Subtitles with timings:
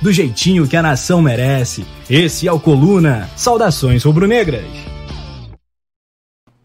[0.00, 1.84] do jeitinho que a nação merece.
[2.08, 3.28] Esse é o Coluna.
[3.36, 4.64] Saudações rubro-negras.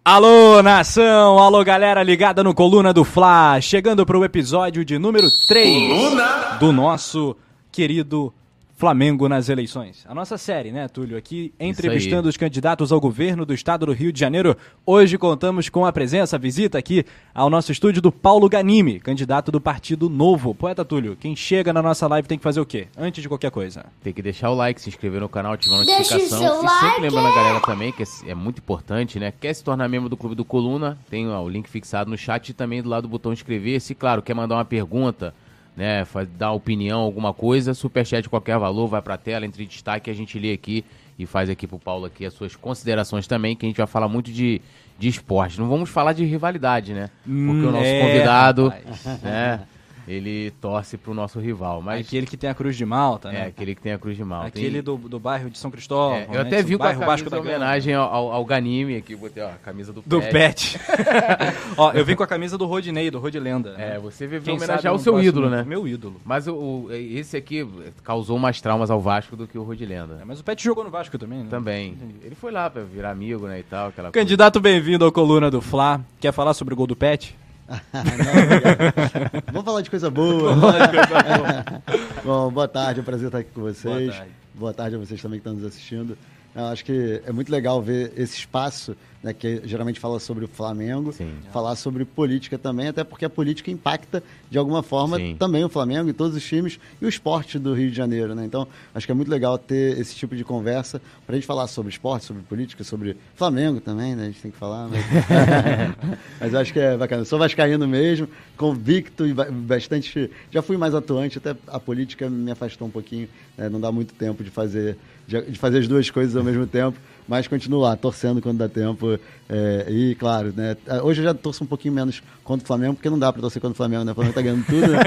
[0.04, 1.40] Alô, nação!
[1.40, 6.58] Alô, galera ligada no Coluna do Fla, chegando para o episódio de número 3 Coluna.
[6.60, 7.36] do nosso
[7.72, 8.32] querido
[8.76, 10.06] Flamengo nas eleições.
[10.06, 11.18] A nossa série, né, Túlio?
[11.18, 14.58] Aqui entrevistando os candidatos ao governo do estado do Rio de Janeiro.
[14.86, 19.50] Hoje contamos com a presença, a visita aqui ao nosso estúdio do Paulo Ganimi, candidato
[19.50, 20.54] do Partido Novo.
[20.54, 22.88] Poeta Túlio, quem chega na nossa live tem que fazer o quê?
[22.98, 23.86] Antes de qualquer coisa.
[24.04, 26.18] Tem que deixar o like, se inscrever no canal, ativar a notificação.
[26.18, 26.86] Deixa o seu e like.
[26.86, 29.32] sempre lembrando a galera também, que é muito importante, né?
[29.40, 30.98] Quer se tornar membro do Clube do Coluna?
[31.10, 33.96] Tem ó, o link fixado no chat e também do lado do botão inscrever-se.
[33.96, 35.34] Claro, quer mandar uma pergunta
[35.76, 36.05] né,
[36.37, 40.13] dar opinião, alguma coisa, superchat de qualquer valor, vai para a tela, entre destaque, a
[40.13, 40.85] gente lê aqui
[41.18, 44.07] e faz aqui pro Paulo aqui as suas considerações também, que a gente vai falar
[44.07, 44.62] muito de,
[44.98, 45.59] de esporte.
[45.59, 47.09] Não vamos falar de rivalidade, né?
[47.23, 48.73] Porque hum, o nosso é, convidado,
[49.21, 49.62] né,
[50.08, 51.82] ele torce pro nosso rival.
[51.82, 52.06] Mas...
[52.06, 53.42] Aquele que tem a Cruz de Malta, né?
[53.42, 54.48] É, aquele que tem a Cruz de Malta.
[54.48, 56.18] Aquele do, do bairro de São Cristóvão.
[56.18, 56.42] É, eu né?
[56.42, 59.54] até vi com a camisa da homenagem ao, ao, ao Ganime aqui, botei ó, a
[59.54, 60.80] camisa do, do Pet.
[61.78, 63.76] ó, eu vim com a camisa do Rodinei, do Rodilenda.
[63.78, 65.64] É, você veio homenagear o seu ídolo, né?
[65.64, 66.22] Meu ídolo.
[66.24, 67.68] Mas o, o, esse aqui
[68.03, 70.20] causou mais traumas ao Vasco do que o Rodilenda.
[70.22, 71.48] É, mas o Pet jogou no Vasco também, né?
[71.50, 71.98] Também.
[72.24, 73.92] Ele foi lá pra virar amigo, né, e tal.
[74.12, 76.02] Candidato bem-vindo ao Coluna do Fla.
[76.20, 77.36] Quer falar sobre o gol do Pet?
[77.68, 77.75] Não,
[79.52, 80.53] Vamos falar de coisa boa.
[80.56, 81.84] Vamos falar de coisa boa.
[82.24, 83.84] Bom, boa tarde, é um prazer estar aqui com vocês.
[83.84, 86.18] Boa tarde, boa tarde a vocês também que estão nos assistindo.
[86.56, 90.48] Eu acho que é muito legal ver esse espaço né, que geralmente fala sobre o
[90.48, 91.34] Flamengo, Sim.
[91.52, 94.22] falar sobre política também, até porque a política impacta
[94.52, 95.36] de alguma forma Sim.
[95.36, 98.36] também o Flamengo e todos os times e o esporte do Rio de Janeiro.
[98.36, 98.46] Né?
[98.46, 101.66] Então, acho que é muito legal ter esse tipo de conversa para a gente falar
[101.66, 104.24] sobre esporte, sobre política, sobre Flamengo também, né?
[104.24, 104.88] a gente tem que falar.
[104.90, 105.04] Mas,
[106.40, 107.22] mas eu acho que é bacana.
[107.22, 110.30] Eu sou vascaíno mesmo, convicto e bastante.
[110.52, 113.28] Já fui mais atuante, até a política me afastou um pouquinho,
[113.58, 113.70] né?
[113.70, 114.96] não dá muito tempo de fazer,
[115.28, 116.97] de fazer as duas coisas ao mesmo tempo
[117.28, 119.19] mas continuo lá, torcendo quando dá tempo.
[119.50, 123.09] É, e, claro, né, hoje eu já torço um pouquinho menos contra o Flamengo, porque
[123.09, 124.12] não dá para torcer contra o Flamengo, né?
[124.12, 124.88] O Flamengo tá ganhando tudo.
[124.88, 125.00] Né?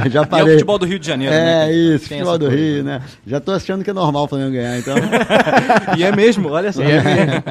[0.10, 0.46] já parei.
[0.46, 1.68] E é o futebol do Rio de Janeiro, é, né?
[1.68, 3.02] É, isso, futebol do Rio, né?
[3.26, 4.94] Já tô achando que é normal o Flamengo ganhar, então.
[5.96, 6.82] e é mesmo, olha só.
[6.82, 7.42] É mesmo.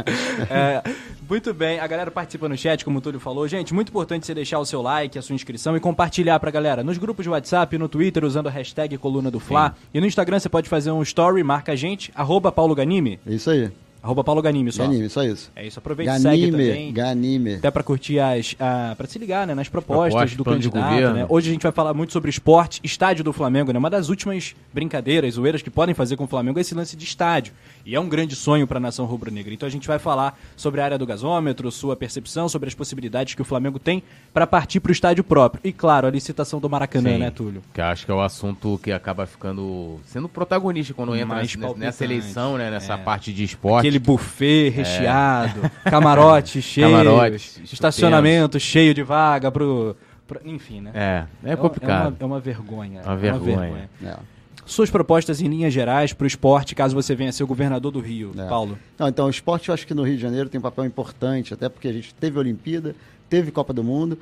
[0.50, 0.84] É,
[1.28, 3.47] muito bem, a galera participa no chat, como o Túlio falou.
[3.47, 6.84] Gente, muito importante você deixar o seu like, a sua inscrição e compartilhar pra galera.
[6.84, 9.69] Nos grupos de WhatsApp, no Twitter, usando a hashtag Coluna do Fla.
[9.69, 9.88] Sim.
[9.96, 13.19] E no Instagram você pode fazer um story, marca a gente, arroba Paulo Ganime.
[13.25, 13.72] Isso aí.
[14.06, 14.84] Arroba Paulo Ganime só.
[14.84, 15.52] Ganime, só isso.
[15.56, 16.94] É isso, aproveita e segue também.
[16.94, 17.56] Ganime.
[17.56, 18.56] Até pra curtir as.
[18.60, 19.56] A, pra se ligar, né?
[19.56, 21.26] Nas propostas Proposta, do candidato, né?
[21.28, 23.80] Hoje a gente vai falar muito sobre esporte, estádio do Flamengo, né?
[23.80, 27.04] Uma das últimas brincadeiras, zoeiras que podem fazer com o Flamengo é esse lance de
[27.04, 27.52] estádio.
[27.84, 29.52] E é um grande sonho para a nação rubro-negra.
[29.52, 33.34] Então a gente vai falar sobre a área do gasômetro, sua percepção, sobre as possibilidades
[33.34, 35.62] que o Flamengo tem para partir para o estádio próprio.
[35.64, 37.64] E claro, a licitação do Maracanã, Sim, né, Túlio?
[37.74, 42.04] Que acho que é o assunto que acaba ficando sendo protagonista quando entra nessa, nessa
[42.04, 42.70] eleição, né?
[42.70, 42.98] Nessa é.
[42.98, 43.88] parte de esporte.
[43.88, 45.89] Aquele buffet recheado, é.
[45.89, 49.95] camarote cheio, camarote, estacionamento cheio de vaga pro,
[50.28, 50.91] pro, enfim, né?
[50.94, 52.16] É, é complicado.
[52.19, 53.01] É uma, é uma vergonha.
[53.01, 53.53] Uma vergonha.
[53.53, 53.89] É uma vergonha.
[54.03, 54.35] É.
[54.66, 57.91] Suas propostas em linhas gerais para o esporte, caso você venha a ser o governador
[57.91, 58.47] do Rio, é.
[58.47, 58.78] Paulo?
[58.97, 61.53] Não, então, o esporte eu acho que no Rio de Janeiro tem um papel importante,
[61.53, 62.95] até porque a gente teve Olimpíada,
[63.29, 64.17] teve Copa do Mundo,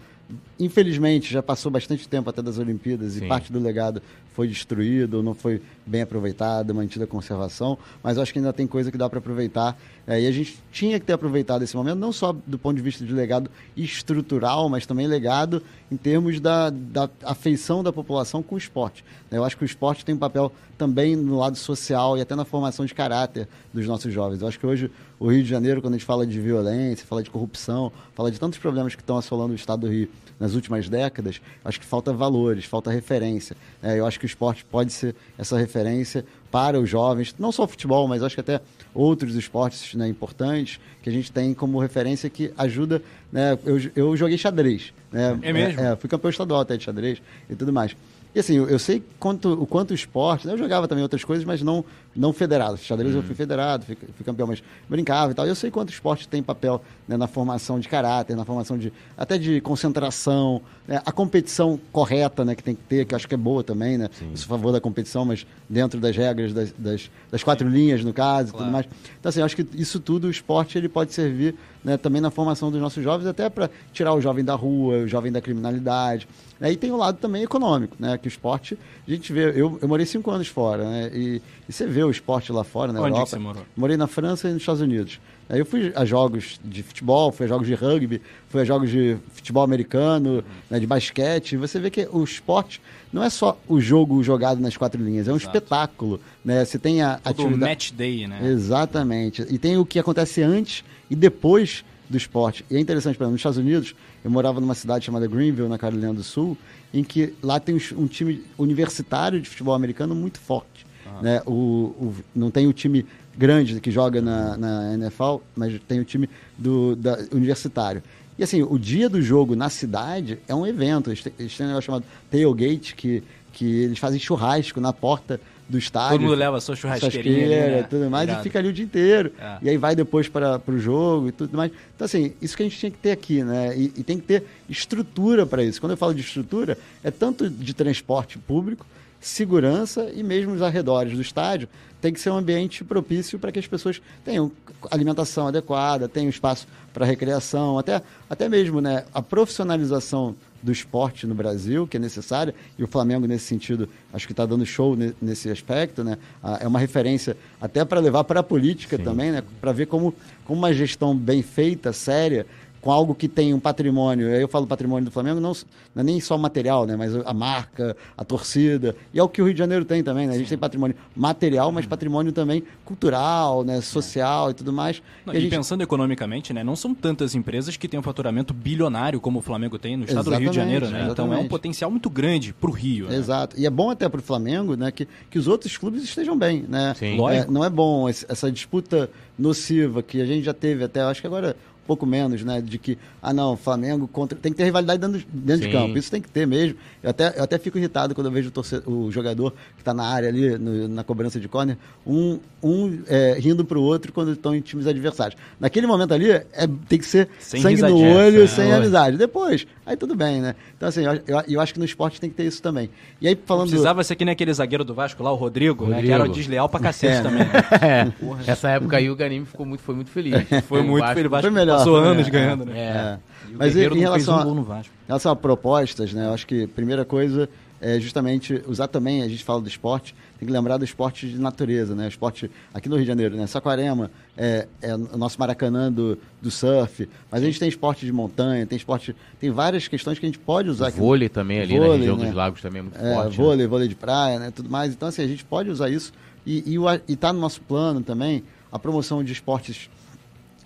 [0.60, 3.26] infelizmente, já passou bastante tempo até das Olimpíadas Sim.
[3.26, 4.02] e parte do legado
[4.34, 8.92] foi destruído, não foi bem aproveitado, mantida a conservação, mas acho que ainda tem coisa
[8.92, 9.78] que dá para aproveitar.
[10.06, 12.82] É, e a gente tinha que ter aproveitado esse momento, não só do ponto de
[12.82, 15.62] vista de legado estrutural, mas também legado
[15.92, 19.06] em termos da, da afeição da população com o esporte.
[19.32, 22.44] Eu acho que o esporte tem um papel também no lado social e até na
[22.44, 24.42] formação de caráter dos nossos jovens.
[24.42, 27.24] Eu acho que hoje o Rio de Janeiro, quando a gente fala de violência, fala
[27.24, 30.10] de corrupção, fala de tantos problemas que estão assolando o estado do Rio
[30.40, 33.56] nas últimas décadas, acho que falta valores, falta referência.
[33.82, 37.64] É, eu acho que o esporte pode ser essa referência para os jovens, não só
[37.64, 38.62] o futebol, mas acho que até
[38.94, 43.02] outros esportes né, importantes que a gente tem como referência que ajuda.
[43.32, 44.94] Né, eu, eu joguei xadrez.
[45.12, 45.82] Né, é mesmo?
[45.82, 47.96] É, fui campeão estadual até de xadrez e tudo mais.
[48.36, 51.24] E assim, eu, eu sei quanto, o quanto o esporte, né, eu jogava também outras
[51.24, 51.84] coisas, mas não
[52.16, 52.78] não federado.
[52.78, 53.20] Xadrez uhum.
[53.20, 55.46] eu fui federado, fui, fui, campeão, mas brincava e tal.
[55.46, 59.38] Eu sei quanto esporte tem papel né, na formação de caráter, na formação de até
[59.38, 63.38] de concentração, né, a competição correta né, que tem que ter, que acho que é
[63.38, 64.10] boa também, né?
[64.18, 64.32] Sim.
[64.36, 67.74] Sou a favor da competição, mas dentro das regras, das, das, das quatro Sim.
[67.74, 68.56] linhas, no caso, claro.
[68.56, 68.86] e tudo mais.
[69.20, 72.72] Então, assim, acho que isso tudo, o esporte, ele pode servir né, também na formação
[72.72, 76.28] dos nossos jovens, até para tirar o jovem da rua, o jovem da criminalidade.
[76.62, 78.18] Aí tem o lado também econômico, né?
[78.18, 79.50] Que o esporte, a gente vê.
[79.50, 81.12] Eu, eu morei cinco anos fora, né?
[81.14, 83.26] E, e você vê o esporte lá fora, na Onde Europa.
[83.28, 83.64] você morou?
[83.76, 85.20] Morei na França e nos Estados Unidos.
[85.50, 88.90] Aí eu fui a jogos de futebol, fui a jogos de rugby, fui a jogos
[88.90, 90.44] de futebol americano, uhum.
[90.70, 91.58] né, de basquete.
[91.58, 95.32] Você vê que o esporte não é só o jogo jogado nas quatro linhas, é
[95.32, 95.58] um Exato.
[95.58, 96.20] espetáculo.
[96.44, 96.64] Né?
[96.64, 97.60] Você tem a Todo atividade...
[97.60, 98.40] match day, né?
[98.44, 99.46] Exatamente.
[99.50, 102.66] E tem o que acontece antes e depois do esporte.
[102.70, 106.14] E é interessante, exemplo, nos Estados Unidos, eu morava numa cidade chamada Greenville, na Carolina
[106.14, 106.58] do Sul,
[106.94, 110.86] em que lá tem um time universitário de futebol americano muito forte.
[111.22, 111.42] Né?
[111.46, 113.06] O, o, não tem o time
[113.38, 118.04] grande que joga na, na NFL, mas tem o time do, da, universitário.
[118.38, 121.10] E assim, o dia do jogo na cidade é um evento.
[121.10, 125.40] Eles têm, eles têm um negócio chamado tailgate, que, que eles fazem churrasco na porta
[125.70, 126.18] do estádio.
[126.18, 127.48] Todo mundo leva a sua churrasqueirinha.
[127.48, 127.84] Né?
[127.84, 128.42] tudo mais, Irado.
[128.42, 129.32] e fica ali o dia inteiro.
[129.40, 129.58] É.
[129.62, 131.72] E aí vai depois para o jogo e tudo mais.
[131.96, 133.78] Então, assim, isso que a gente tinha que ter aqui, né?
[133.78, 135.80] E, e tem que ter estrutura para isso.
[135.80, 138.86] Quando eu falo de estrutura, é tanto de transporte público,
[139.24, 141.68] segurança e mesmo os arredores do estádio
[142.02, 144.52] tem que ser um ambiente propício para que as pessoas tenham
[144.92, 151.36] alimentação adequada, tenham espaço para recreação, até, até mesmo né, a profissionalização do esporte no
[151.36, 155.50] Brasil, que é necessária, e o Flamengo, nesse sentido, acho que está dando show nesse
[155.50, 156.18] aspecto, né?
[156.60, 159.04] é uma referência até para levar para a política Sim.
[159.04, 159.44] também, né?
[159.60, 160.16] para ver como,
[160.46, 162.46] como uma gestão bem feita, séria,
[162.84, 164.28] com algo que tem um patrimônio.
[164.28, 165.54] Aí eu falo patrimônio do Flamengo, não,
[165.96, 166.98] não é nem só material, né?
[166.98, 168.94] Mas a marca, a torcida.
[169.14, 170.36] E é o que o Rio de Janeiro tem também, né?
[170.36, 173.80] A gente tem patrimônio material, mas patrimônio também cultural, né?
[173.80, 175.02] social e tudo mais.
[175.26, 175.50] Não, e, e gente...
[175.50, 176.62] pensando economicamente, né?
[176.62, 180.28] Não são tantas empresas que têm um faturamento bilionário como o Flamengo tem no estado
[180.28, 181.06] exatamente, do Rio de Janeiro, né?
[181.06, 181.12] Exatamente.
[181.14, 183.08] Então é um potencial muito grande para o Rio.
[183.08, 183.16] Né?
[183.16, 183.58] Exato.
[183.58, 184.92] E é bom até para o Flamengo, né?
[184.92, 186.94] Que, que os outros clubes estejam bem, né?
[187.00, 187.18] Sim.
[187.30, 189.10] É, não é bom essa disputa
[189.40, 192.62] nociva que a gente já teve até, acho que agora pouco menos, né?
[192.62, 194.38] De que, ah, não, Flamengo contra.
[194.38, 195.98] Tem que ter rivalidade dentro, dentro de campo.
[195.98, 196.78] Isso tem que ter mesmo.
[197.02, 199.94] Eu até, eu até fico irritado quando eu vejo o, torcedor, o jogador que está
[199.94, 204.12] na área ali, no, na cobrança de córner, um, um é, rindo para o outro
[204.14, 205.40] quando estão em times adversários.
[205.60, 206.46] Naquele momento ali, é,
[206.88, 208.76] tem que ser sem sangue no olho, é, sem é.
[208.76, 209.18] amizade.
[209.18, 210.56] Depois, aí tudo bem, né?
[210.76, 212.90] Então, assim, eu, eu, eu, acho que no esporte tem que ter isso também.
[213.22, 213.70] E aí, falando.
[213.70, 216.02] precisava ser que nem aquele zagueiro do Vasco lá, o Rodrigo, Rodrigo.
[216.02, 217.30] Né, que era desleal pra cacete é, né?
[217.30, 217.44] também.
[217.84, 218.52] É.
[218.52, 220.34] Essa época aí o Ganim ficou muito, foi muito feliz.
[220.68, 221.30] Foi muito feliz.
[221.42, 221.73] Foi melhor.
[221.78, 222.80] Passou anos ganhando, né?
[222.80, 223.20] É.
[223.56, 226.26] Mas em relação, um a, em relação a propostas, né?
[226.26, 227.50] Eu acho que a primeira coisa
[227.84, 231.38] é justamente usar também, a gente fala do esporte, tem que lembrar do esporte de
[231.38, 232.06] natureza, né?
[232.06, 233.46] O esporte aqui no Rio de Janeiro, né?
[233.46, 238.14] Saquarema é, é o nosso Maracanã do, do surf, mas a gente tem esporte de
[238.14, 240.88] montanha, tem esporte, tem várias questões que a gente pode usar.
[240.88, 240.98] aqui.
[240.98, 242.26] Vôlei também ali vôlei, na região né?
[242.26, 243.38] dos lagos também é muito é, forte.
[243.38, 243.68] Vôlei, né?
[243.68, 244.52] vôlei de praia, né?
[244.56, 244.94] Tudo mais.
[244.94, 246.14] Então, assim, a gente pode usar isso
[246.46, 246.76] e
[247.08, 249.90] está no nosso plano também a promoção de esportes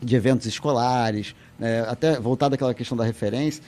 [0.01, 1.81] de eventos escolares, né?
[1.87, 3.63] até voltado àquela questão da referência,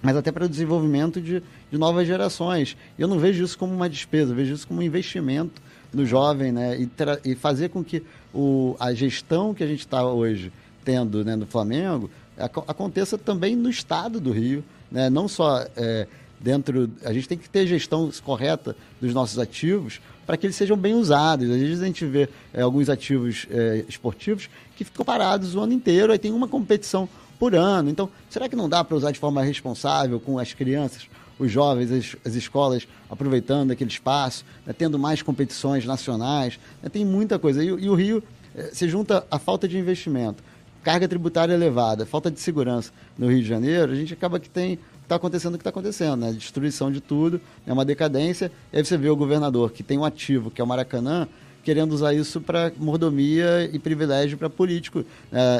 [0.00, 2.76] mas até para o desenvolvimento de, de novas gerações.
[2.98, 5.62] Eu não vejo isso como uma despesa, eu vejo isso como um investimento
[5.92, 6.76] no jovem, né?
[6.80, 6.90] E,
[7.24, 8.02] e fazer com que
[8.34, 10.52] o, a gestão que a gente está hoje
[10.84, 15.08] tendo né, no Flamengo ac aconteça também no estado do Rio, né?
[15.08, 16.08] Não só é,
[16.40, 16.90] dentro.
[17.04, 20.00] A gente tem que ter gestão correta dos nossos ativos
[20.32, 21.50] para que eles sejam bem usados.
[21.50, 25.74] Às vezes a gente vê é, alguns ativos é, esportivos que ficam parados o ano
[25.74, 27.06] inteiro, aí tem uma competição
[27.38, 27.90] por ano.
[27.90, 31.06] Então, será que não dá para usar de forma responsável com as crianças,
[31.38, 36.58] os jovens, as, as escolas aproveitando aquele espaço, né, tendo mais competições nacionais?
[36.82, 37.62] Né, tem muita coisa.
[37.62, 38.22] E, e o Rio
[38.56, 40.42] é, se junta a falta de investimento,
[40.82, 44.78] carga tributária elevada, falta de segurança no Rio de Janeiro, a gente acaba que tem
[45.02, 46.32] está acontecendo o que está acontecendo, né?
[46.32, 48.50] Destruição de tudo, é uma decadência.
[48.72, 51.28] E aí você vê o governador que tem um ativo, que é o Maracanã,
[51.62, 55.04] querendo usar isso para mordomia e privilégio para político.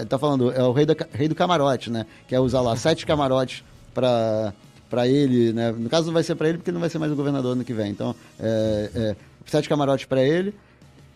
[0.00, 2.06] Está é, falando, é o rei, da, rei do camarote, né?
[2.26, 3.62] Quer usar lá sete camarotes
[3.94, 4.52] para
[4.90, 5.72] para ele, né?
[5.72, 7.64] No caso não vai ser para ele porque não vai ser mais o governador ano
[7.64, 7.90] que vem.
[7.90, 10.54] Então, é, é, sete camarotes para ele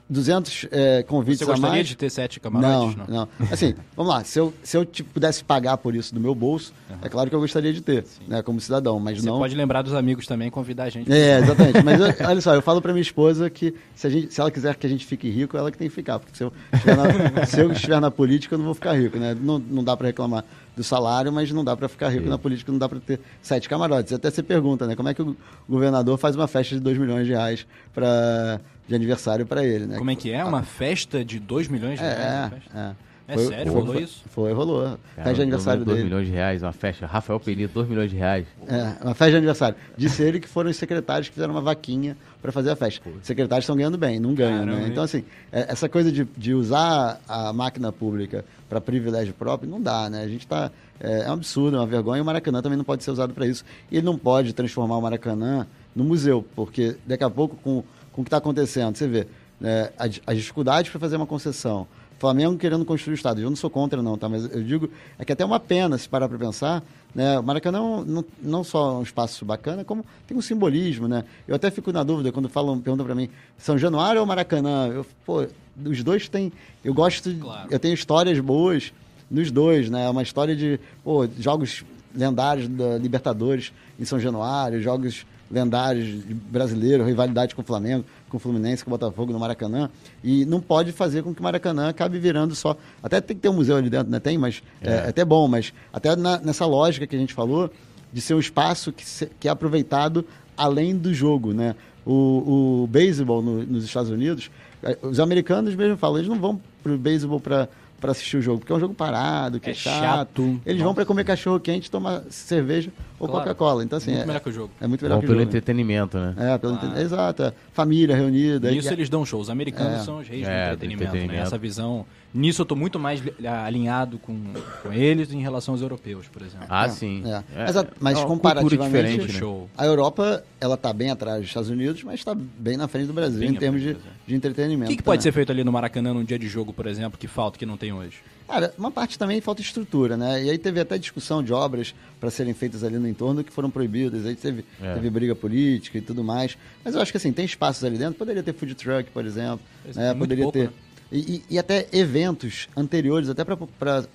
[0.08, 2.96] 200 é, convites Você gostaria de ter sete camarotes?
[2.96, 3.46] Não, não, não.
[3.50, 4.22] Assim, vamos lá.
[4.22, 6.96] Se eu, se eu tipo, pudesse pagar por isso do meu bolso, uhum.
[7.02, 9.38] é claro que eu gostaria de ter, né, como cidadão, mas Você não...
[9.38, 11.12] pode lembrar dos amigos também convidar a gente.
[11.12, 11.82] É, exatamente.
[11.82, 14.50] mas eu, olha só, eu falo para minha esposa que se, a gente, se ela
[14.50, 16.20] quiser que a gente fique rico, ela que tem que ficar.
[16.20, 19.18] Porque se eu estiver na, se eu estiver na política, eu não vou ficar rico,
[19.18, 19.36] né?
[19.38, 20.44] Não, não dá para reclamar
[20.76, 22.28] do salário, mas não dá para ficar rico Sim.
[22.28, 24.12] na política, não dá para ter sete camarotes.
[24.12, 24.94] Até você pergunta, né?
[24.94, 25.34] Como é que o
[25.68, 29.98] governador faz uma festa de 2 milhões de reais para de aniversário para ele, né?
[29.98, 30.44] Como é que é?
[30.44, 32.52] Uma festa de 2 milhões de é, reais?
[32.74, 33.06] É, é.
[33.28, 33.72] É foi, sério?
[33.72, 34.24] Foi, rolou isso?
[34.28, 34.98] Foi, rolou.
[35.16, 36.08] Festa de aniversário 2 dele.
[36.08, 37.06] 2 milhões de reais, uma festa.
[37.06, 38.46] Rafael Pereira, 2 milhões de reais.
[38.68, 39.76] É, uma festa de aniversário.
[39.96, 43.08] Disse ele que foram os secretários que fizeram uma vaquinha para fazer a festa.
[43.08, 44.88] Os secretários estão ganhando bem, não ganham, Caramba, né?
[44.88, 49.80] Então, assim, é, essa coisa de, de usar a máquina pública para privilégio próprio, não
[49.80, 50.22] dá, né?
[50.22, 50.70] A gente está...
[51.00, 52.18] É, é um absurdo, é uma vergonha.
[52.18, 53.64] E o Maracanã também não pode ser usado para isso.
[53.90, 55.66] E ele não pode transformar o Maracanã
[55.96, 57.82] no museu, porque daqui a pouco, com,
[58.16, 59.26] com o que está acontecendo, você vê,
[59.62, 61.86] é, as, dificuldades para fazer uma concessão,
[62.18, 63.44] Flamengo querendo construir o estádio.
[63.44, 64.26] Eu não sou contra, não, tá?
[64.26, 66.82] Mas eu digo, é que até uma pena se parar para pensar.
[67.14, 67.38] Né?
[67.38, 71.24] O Maracanã não, não só um espaço bacana, como tem um simbolismo, né?
[71.46, 74.88] Eu até fico na dúvida quando falam, perguntam para mim, São Januário ou Maracanã?
[74.88, 75.46] Eu, pô,
[75.84, 76.50] os dois têm.
[76.82, 77.34] Eu gosto.
[77.34, 77.68] Claro.
[77.70, 78.94] Eu tenho histórias boas
[79.30, 80.06] nos dois, né?
[80.06, 87.06] É uma história de pô, jogos lendários da Libertadores em São Januário, jogos lendários brasileiros,
[87.06, 89.90] rivalidade com o Flamengo, com o Fluminense, com o Botafogo no Maracanã.
[90.22, 92.76] E não pode fazer com que o Maracanã acabe virando só.
[93.02, 94.20] Até tem que ter um museu ali dentro, né?
[94.20, 97.70] Tem, mas é, é até bom, mas até na, nessa lógica que a gente falou,
[98.12, 100.24] de ser um espaço que, se, que é aproveitado
[100.56, 101.74] além do jogo, né?
[102.04, 104.50] O, o beisebol no, nos Estados Unidos,
[104.82, 107.68] é, os americanos mesmo falam, eles não vão para o beisebol para
[108.00, 110.00] para assistir o jogo, porque é um jogo parado, que é, é chato.
[110.00, 110.42] chato.
[110.64, 110.84] Eles Nossa.
[110.84, 113.44] vão para comer cachorro quente, tomar cerveja ou claro.
[113.44, 113.84] Coca-Cola.
[113.84, 114.70] Então, assim, muito é, melhor que o jogo.
[114.80, 115.38] É muito melhor Bom que o jogo.
[115.38, 116.34] pelo entretenimento, né?
[116.36, 117.00] É, pelo ah.
[117.00, 117.42] Exato.
[117.44, 117.52] É.
[117.72, 118.70] Família reunida.
[118.70, 119.44] Nisso eles dão shows.
[119.44, 120.04] Os americanos é.
[120.04, 121.06] são os reis é, do entretenimento, né?
[121.06, 121.40] entretenimento.
[121.40, 121.46] Né?
[121.46, 123.22] Essa visão Nisso eu estou muito mais
[123.64, 124.38] alinhado com,
[124.82, 126.66] com eles em relação aos europeus, por exemplo.
[126.68, 127.22] Ah, é, sim.
[127.24, 127.42] É.
[127.54, 127.64] É.
[127.64, 129.66] Mas, a, mas é comparativamente, né?
[129.76, 133.12] a Europa ela está bem atrás dos Estados Unidos, mas está bem na frente do
[133.12, 134.90] Brasil bem em termos de, de entretenimento.
[134.90, 137.18] O que, que pode ser feito ali no Maracanã num dia de jogo, por exemplo,
[137.18, 138.18] que falta, que não tem hoje?
[138.46, 140.44] Cara, uma parte também falta estrutura, né?
[140.44, 143.68] E aí teve até discussão de obras para serem feitas ali no entorno que foram
[143.68, 144.24] proibidas.
[144.24, 144.94] Aí teve, é.
[144.94, 146.56] teve briga política e tudo mais.
[146.84, 148.14] Mas eu acho que assim, tem espaços ali dentro.
[148.14, 149.60] Poderia ter food truck, por exemplo.
[149.92, 150.14] Né?
[150.14, 150.66] Poderia pouco, ter.
[150.66, 150.72] Né?
[151.18, 154.06] E, e, até eventos anteriores, até para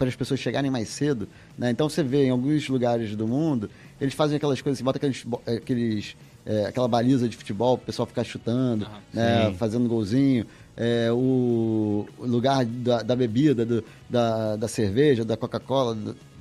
[0.00, 1.28] as pessoas chegarem mais cedo.
[1.58, 1.70] Né?
[1.70, 5.24] Então você vê em alguns lugares do mundo, eles fazem aquelas coisas, assim, bota aqueles,
[5.46, 9.52] aqueles é, aquela baliza de futebol, o pessoal ficar chutando, uhum, né?
[9.58, 10.46] fazendo golzinho.
[10.76, 15.96] É, o lugar da, da bebida, do, da, da cerveja, da Coca-Cola,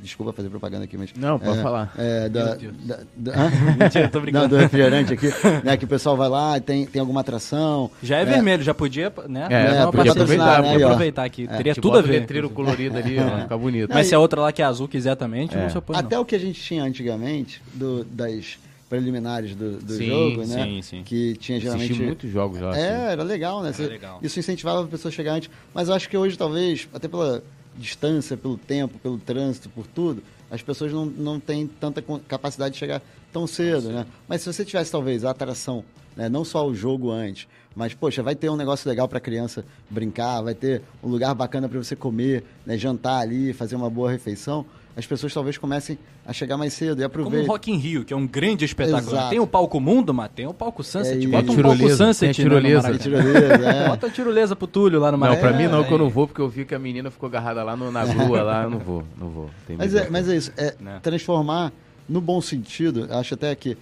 [0.05, 1.11] Desculpa fazer propaganda aqui, mas.
[1.15, 1.93] Não, pode é, falar.
[1.97, 3.33] É, da, da, da,
[3.77, 4.35] Mentira, tô brincando.
[4.45, 5.27] Não, do refrigerante aqui,
[5.63, 5.75] né?
[5.77, 7.89] Que o pessoal vai lá, tem, tem alguma atração.
[8.03, 9.47] Já é, é vermelho, já podia, né?
[9.49, 11.47] É, é podia aproveitar, né, podia aproveitar aqui.
[11.49, 11.57] É.
[11.57, 12.19] Teria tipo, tudo a ver.
[12.19, 13.41] letreiro colorido ali, é.
[13.41, 13.91] ficar bonito.
[13.93, 15.57] Mas se a outra lá que é azul quiser também, é.
[15.57, 15.97] não se opõe.
[15.97, 16.21] Até não.
[16.21, 20.63] o que a gente tinha antigamente, do, das preliminares do, do sim, jogo, né?
[20.63, 21.03] Sim, sim.
[21.03, 21.85] Que tinha geralmente.
[21.85, 22.77] Assisti muitos jogos lá.
[22.77, 23.11] É, assim.
[23.11, 23.71] era legal, né?
[23.77, 24.19] Era legal.
[24.21, 25.49] Isso incentivava a pessoa a chegar antes.
[25.73, 27.43] Mas eu acho que hoje, talvez, até pela
[27.77, 32.79] distância, pelo tempo, pelo trânsito, por tudo, as pessoas não, não têm tanta capacidade de
[32.79, 33.01] chegar
[33.31, 34.05] tão cedo, né?
[34.27, 35.83] Mas se você tivesse, talvez, a atração,
[36.15, 36.29] né?
[36.29, 40.41] não só o jogo antes, mas, poxa, vai ter um negócio legal para criança brincar,
[40.41, 42.77] vai ter um lugar bacana para você comer, né?
[42.77, 44.65] jantar ali, fazer uma boa refeição
[44.97, 47.41] as pessoas talvez comecem a chegar mais cedo e aproveitem.
[47.41, 49.11] Como o Rock in Rio, que é um grande espetáculo.
[49.11, 49.29] Exato.
[49.29, 51.25] Tem o palco Mundo, mas tem o palco Sunset.
[51.25, 52.89] É, Bota um palco Sunset tem tirolesa.
[52.89, 53.87] Né, tirolesa é.
[53.89, 55.49] Bota a tirolesa pro Túlio lá no Maracanã.
[55.49, 57.27] Não, pra mim não, que eu não vou, porque eu vi que a menina ficou
[57.27, 59.49] agarrada lá no, na grua, lá, eu não vou, não vou.
[59.77, 60.99] Mas é, mas é isso, é né?
[61.03, 61.73] transformar
[62.07, 63.77] no bom sentido, acho até que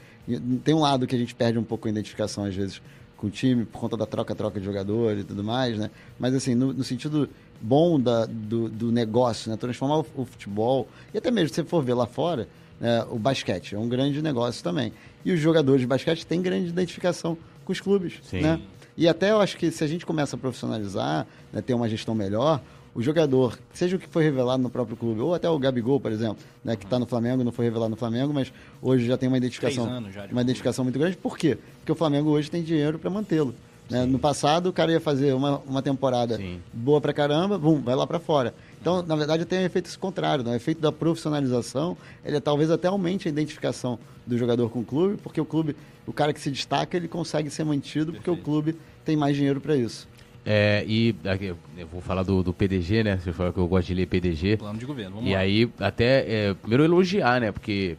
[0.64, 2.82] tem um lado que a gente perde um pouco a identificação às vezes
[3.18, 5.90] com o time por conta da troca-troca de jogadores e tudo mais, né?
[6.20, 7.30] Mas assim, no, no sentido
[7.64, 9.56] bom da, do, do negócio, né?
[9.56, 12.48] Transformar o, o, futebol, e até mesmo se você for ver lá fora,
[12.80, 14.92] né, o basquete é um grande negócio também.
[15.24, 18.42] E os jogadores de basquete têm grande identificação com os clubes, Sim.
[18.42, 18.60] né?
[18.98, 22.14] E até eu acho que se a gente começa a profissionalizar, né, ter uma gestão
[22.14, 22.62] melhor,
[22.94, 26.12] o jogador, seja o que foi revelado no próprio clube, ou até o Gabigol, por
[26.12, 29.28] exemplo, né, que está no Flamengo, não foi revelado no Flamengo, mas hoje já tem
[29.28, 29.88] uma identificação,
[30.32, 31.18] uma identificação muito grande.
[31.18, 31.58] Por quê?
[31.80, 33.56] Porque o Flamengo hoje tem dinheiro para mantê-lo.
[33.90, 34.06] Né?
[34.06, 36.60] No passado, o cara ia fazer uma, uma temporada Sim.
[36.72, 38.54] boa pra caramba, bum, vai lá para fora.
[38.82, 40.44] Então, na verdade, tem um efeito contrário.
[40.44, 40.52] Né?
[40.52, 45.18] O efeito da profissionalização, ele talvez até aumente a identificação do jogador com o clube,
[45.22, 45.76] porque o clube,
[46.08, 48.24] o cara que se destaca, ele consegue ser mantido, Perfeito.
[48.24, 50.08] porque o clube tem mais dinheiro para isso.
[50.46, 53.18] É, e aqui, eu vou falar do, do, PDG, né?
[53.18, 54.58] Você falou que eu gosto de ler PDG.
[54.58, 55.40] Plano de governo, vamos E lá.
[55.40, 57.52] aí, até, é, primeiro elogiar, né?
[57.52, 57.96] Porque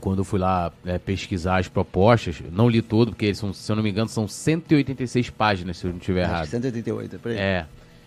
[0.00, 3.76] quando eu fui lá é, pesquisar as propostas, não li todo, porque são, se eu
[3.76, 6.42] não me engano, são 186 páginas, se eu não estiver errado.
[6.42, 7.38] Acho 188, é por aí.
[7.38, 7.66] É.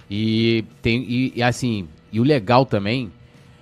[0.10, 1.04] E tem.
[1.04, 3.12] E, e assim, e o legal também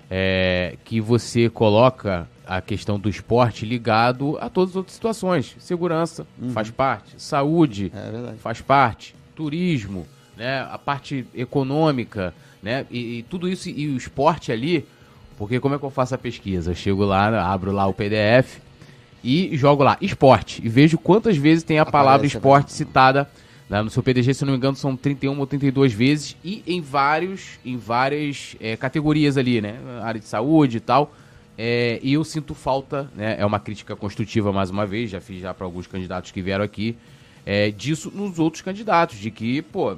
[0.10, 5.56] é que você coloca a questão do esporte ligado a todas as outras situações.
[5.60, 6.50] Segurança uhum.
[6.52, 10.08] faz parte, saúde é faz parte, turismo,
[10.38, 14.86] né, a parte econômica, né, e, e tudo isso e o esporte ali
[15.38, 16.72] porque como é que eu faço a pesquisa?
[16.72, 18.60] Eu chego lá, abro lá o PDF
[19.24, 23.30] e jogo lá esporte e vejo quantas vezes tem a Aparece, palavra é esporte citada
[23.70, 26.82] né, no seu PDG, se não me engano, são 31 ou 32 vezes e em
[26.82, 29.78] vários, em várias é, categorias ali, né?
[30.02, 31.14] Área de saúde e tal.
[31.58, 33.36] É, e eu sinto falta, né?
[33.38, 36.64] É uma crítica construtiva mais uma vez, já fiz já para alguns candidatos que vieram
[36.64, 36.96] aqui,
[37.46, 39.98] é, disso nos outros candidatos, de que, pô,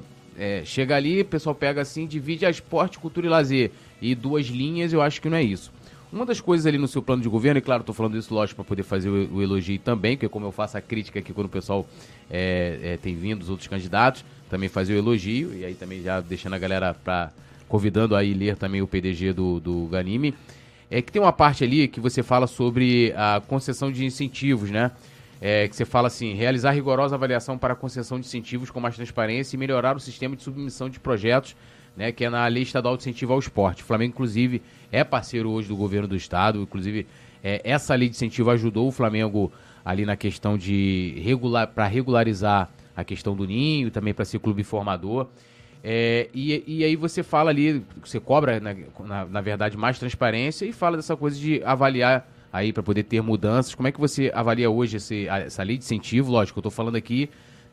[0.64, 3.72] chega ali, o pessoal pega assim, divide a esporte, cultura e lazer.
[4.02, 5.72] E duas linhas, eu acho que não é isso.
[6.12, 8.56] Uma das coisas ali no seu plano de governo, e claro, estou falando isso, lógico,
[8.56, 11.50] para poder fazer o, elogio também, porque como eu faço a crítica aqui quando o
[11.50, 11.88] pessoal
[12.32, 16.20] é, é, tem vindo, os outros candidatos, também fazer o elogio, e aí também já
[16.20, 17.32] deixando a galera para
[17.68, 20.34] convidando aí ler também o PDG do, do Ganime,
[20.90, 24.92] é que tem uma parte ali que você fala sobre a concessão de incentivos, né?
[25.40, 28.96] É, que você fala assim, realizar rigorosa avaliação para a concessão de incentivos com mais
[28.96, 31.56] transparência e melhorar o sistema de submissão de projetos
[32.00, 33.84] né, que é na Lei Estadual de Incentivo ao Esporte.
[33.84, 36.62] O Flamengo, inclusive, é parceiro hoje do governo do estado.
[36.62, 37.06] Inclusive,
[37.44, 39.52] é, essa lei de incentivo ajudou o Flamengo
[39.84, 44.64] ali na questão de regular para regularizar a questão do ninho, também para ser clube
[44.64, 45.28] formador.
[45.84, 48.74] É, e, e aí você fala ali, você cobra, na,
[49.06, 53.22] na, na, verdade, mais transparência e fala dessa coisa de avaliar aí para poder ter
[53.22, 53.76] mudanças.
[53.76, 56.32] Como é que você avalia hoje esse, essa lei de incentivo?
[56.32, 57.30] Lógico, eu estou falando aqui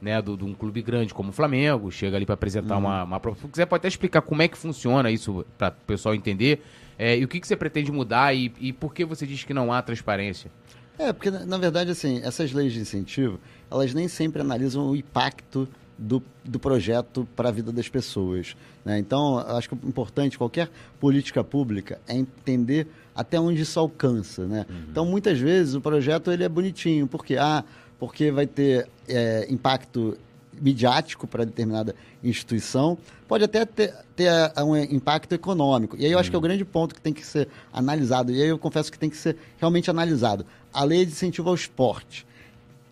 [0.07, 2.83] né, de um clube grande como o Flamengo, chega ali para apresentar uhum.
[2.83, 6.15] uma, uma Se quiser, pode até explicar como é que funciona isso para o pessoal
[6.15, 6.63] entender.
[6.97, 9.53] É, e o que, que você pretende mudar e, e por que você diz que
[9.53, 10.49] não há transparência?
[10.97, 15.69] É, porque na verdade, assim, essas leis de incentivo, elas nem sempre analisam o impacto
[15.99, 18.57] do, do projeto para a vida das pessoas.
[18.85, 18.99] Né?
[19.01, 20.71] Então, acho que o importante, qualquer
[21.01, 24.47] política pública, é entender até onde isso alcança.
[24.47, 24.67] Né?
[24.69, 24.77] Uhum.
[24.89, 27.65] Então, muitas vezes, o projeto ele é bonitinho, porque ah,
[27.99, 30.17] porque vai ter é, impacto
[30.61, 32.97] midiático para determinada instituição,
[33.29, 34.31] pode até ter, ter
[34.63, 35.97] um impacto econômico.
[35.99, 36.49] E aí eu acho que é o uhum.
[36.49, 39.37] grande ponto que tem que ser analisado, e aí eu confesso que tem que ser
[39.59, 40.47] realmente analisado.
[40.73, 42.27] A lei de incentivo ao esporte.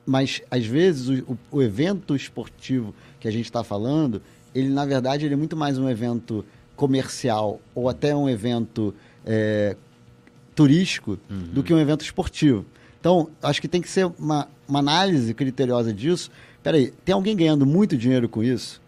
[0.07, 4.21] Mas, às vezes, o, o evento esportivo que a gente está falando,
[4.55, 6.45] ele, na verdade, ele é muito mais um evento
[6.77, 8.95] comercial ou até um evento
[9.25, 9.77] é,
[10.55, 11.49] turístico uhum.
[11.55, 12.67] do que um evento esportivo.
[13.05, 16.31] Então, acho que tem que ser uma, uma análise criteriosa disso.
[16.63, 18.81] Peraí, tem alguém ganhando muito dinheiro com isso?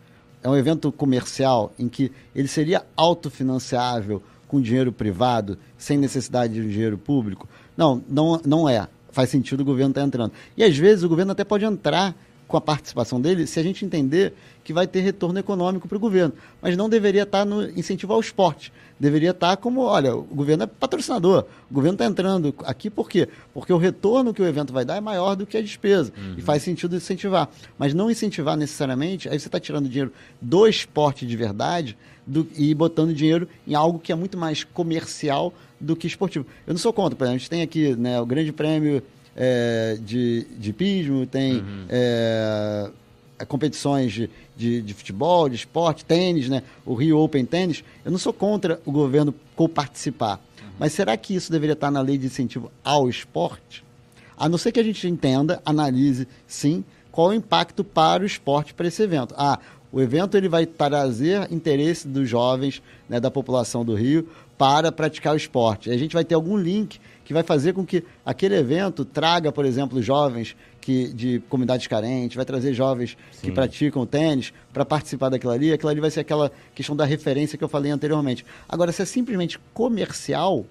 [0.43, 6.73] É um evento comercial em que ele seria autofinanciável com dinheiro privado, sem necessidade de
[6.73, 7.47] dinheiro público?
[7.77, 8.89] Não, não, não é.
[9.13, 10.33] Faz sentido o governo estar tá entrando.
[10.57, 13.85] E às vezes o governo até pode entrar com a participação dele se a gente
[13.85, 14.33] entender
[14.63, 16.35] que vai ter retorno econômico para o governo.
[16.61, 18.73] Mas não deveria estar no incentivo ao esporte.
[18.99, 21.45] Deveria estar como, olha, o governo é patrocinador.
[21.71, 23.29] O governo está entrando aqui por quê?
[23.53, 26.13] Porque o retorno que o evento vai dar é maior do que a despesa.
[26.17, 26.35] Uhum.
[26.39, 27.49] E faz sentido incentivar.
[27.79, 32.75] Mas não incentivar necessariamente, aí você está tirando dinheiro do esporte de verdade do, e
[32.75, 36.47] botando dinheiro em algo que é muito mais comercial do que esportivo.
[36.67, 39.03] Eu não sou contra, por exemplo, a gente tem aqui né, o grande prêmio
[39.37, 41.85] é, de, de pismo, tem uhum.
[41.91, 42.91] é,
[43.47, 46.63] competições de, de, de, futebol, de esporte, tênis, né?
[46.87, 50.41] o Rio Open Tênis, eu não sou contra o governo co-participar.
[50.61, 50.69] Uhum.
[50.79, 53.85] Mas será que isso deveria estar na lei de incentivo ao esporte?
[54.39, 58.75] A não ser que a gente entenda, analise, sim, qual o impacto para o esporte
[58.75, 59.35] para esse evento.
[59.39, 59.59] Ah,
[59.91, 65.33] o evento ele vai trazer interesse dos jovens, né, da população do Rio, para praticar
[65.33, 65.91] o esporte.
[65.91, 69.67] A gente vai ter algum link que vai fazer com que aquele evento traga, por
[69.67, 73.49] exemplo, jovens que, de comunidades carentes, vai trazer jovens Sim.
[73.49, 75.73] que praticam tênis para participar daquilo ali.
[75.73, 78.47] Aquilo ali vai ser aquela questão da referência que eu falei anteriormente.
[78.69, 80.65] Agora, se é simplesmente comercial,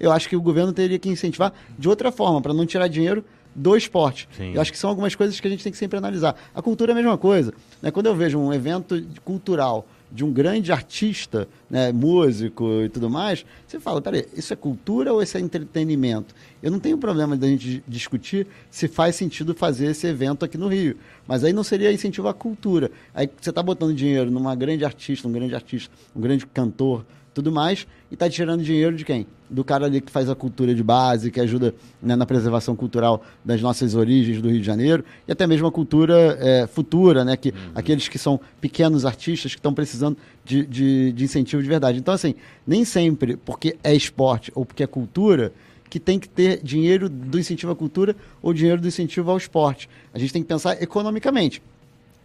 [0.00, 3.24] eu acho que o governo teria que incentivar de outra forma, para não tirar dinheiro
[3.54, 4.28] do esporte.
[4.36, 4.54] Sim.
[4.54, 6.34] Eu acho que são algumas coisas que a gente tem que sempre analisar.
[6.52, 7.54] A cultura é a mesma coisa.
[7.80, 7.92] Né?
[7.92, 13.44] Quando eu vejo um evento cultural de um grande artista, né, músico e tudo mais,
[13.66, 16.34] você fala, peraí, isso é cultura ou isso é entretenimento?
[16.62, 20.68] Eu não tenho problema da gente discutir se faz sentido fazer esse evento aqui no
[20.68, 20.96] Rio,
[21.26, 22.90] mas aí não seria incentivo à cultura.
[23.14, 27.50] Aí você está botando dinheiro numa grande artista, um grande artista, um grande cantor, tudo
[27.50, 29.26] mais, e está tirando dinheiro de quem?
[29.48, 33.22] Do cara ali que faz a cultura de base, que ajuda né, na preservação cultural
[33.44, 37.36] das nossas origens do Rio de Janeiro, e até mesmo a cultura é, futura, né?
[37.36, 37.72] Que, uhum.
[37.74, 41.98] Aqueles que são pequenos artistas que estão precisando de, de, de incentivo de verdade.
[41.98, 42.34] Então, assim,
[42.66, 45.52] nem sempre porque é esporte ou porque é cultura
[45.92, 49.90] que tem que ter dinheiro do incentivo à cultura ou dinheiro do incentivo ao esporte.
[50.14, 51.62] A gente tem que pensar economicamente.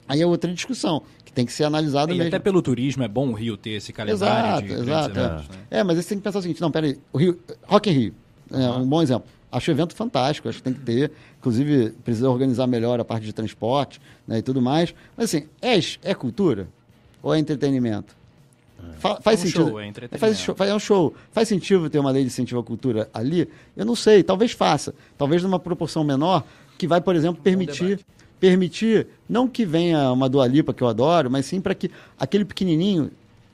[0.08, 2.30] Aí é outra discussão, que tem que ser analisada e mesmo.
[2.30, 5.52] até pelo turismo é bom o Rio ter esse calendário exato, de exato, eventos, é.
[5.52, 5.60] Né?
[5.72, 8.16] é, mas você tem que pensar o seguinte, não, peraí, o Rio, Rock in Rio,
[8.52, 9.28] é um bom exemplo.
[9.52, 11.12] Acho o evento fantástico, acho que tem que ter.
[11.40, 14.94] Inclusive, precisa organizar melhor a parte de transporte né, e tudo mais.
[15.16, 16.68] Mas assim, é, é cultura
[17.24, 18.16] ou é entretenimento?
[19.00, 19.70] Fa faz é um sentido.
[19.70, 21.16] Show, é, faz, show, é um show.
[21.32, 23.48] Faz sentido ter uma lei de incentivo à cultura ali?
[23.76, 24.94] Eu não sei, talvez faça.
[25.18, 26.44] Talvez numa proporção menor,
[26.78, 28.00] que vai, por exemplo, permitir
[28.40, 33.12] permitir, não que venha uma Dualipa que eu adoro, mas sim para que aquele pequenininho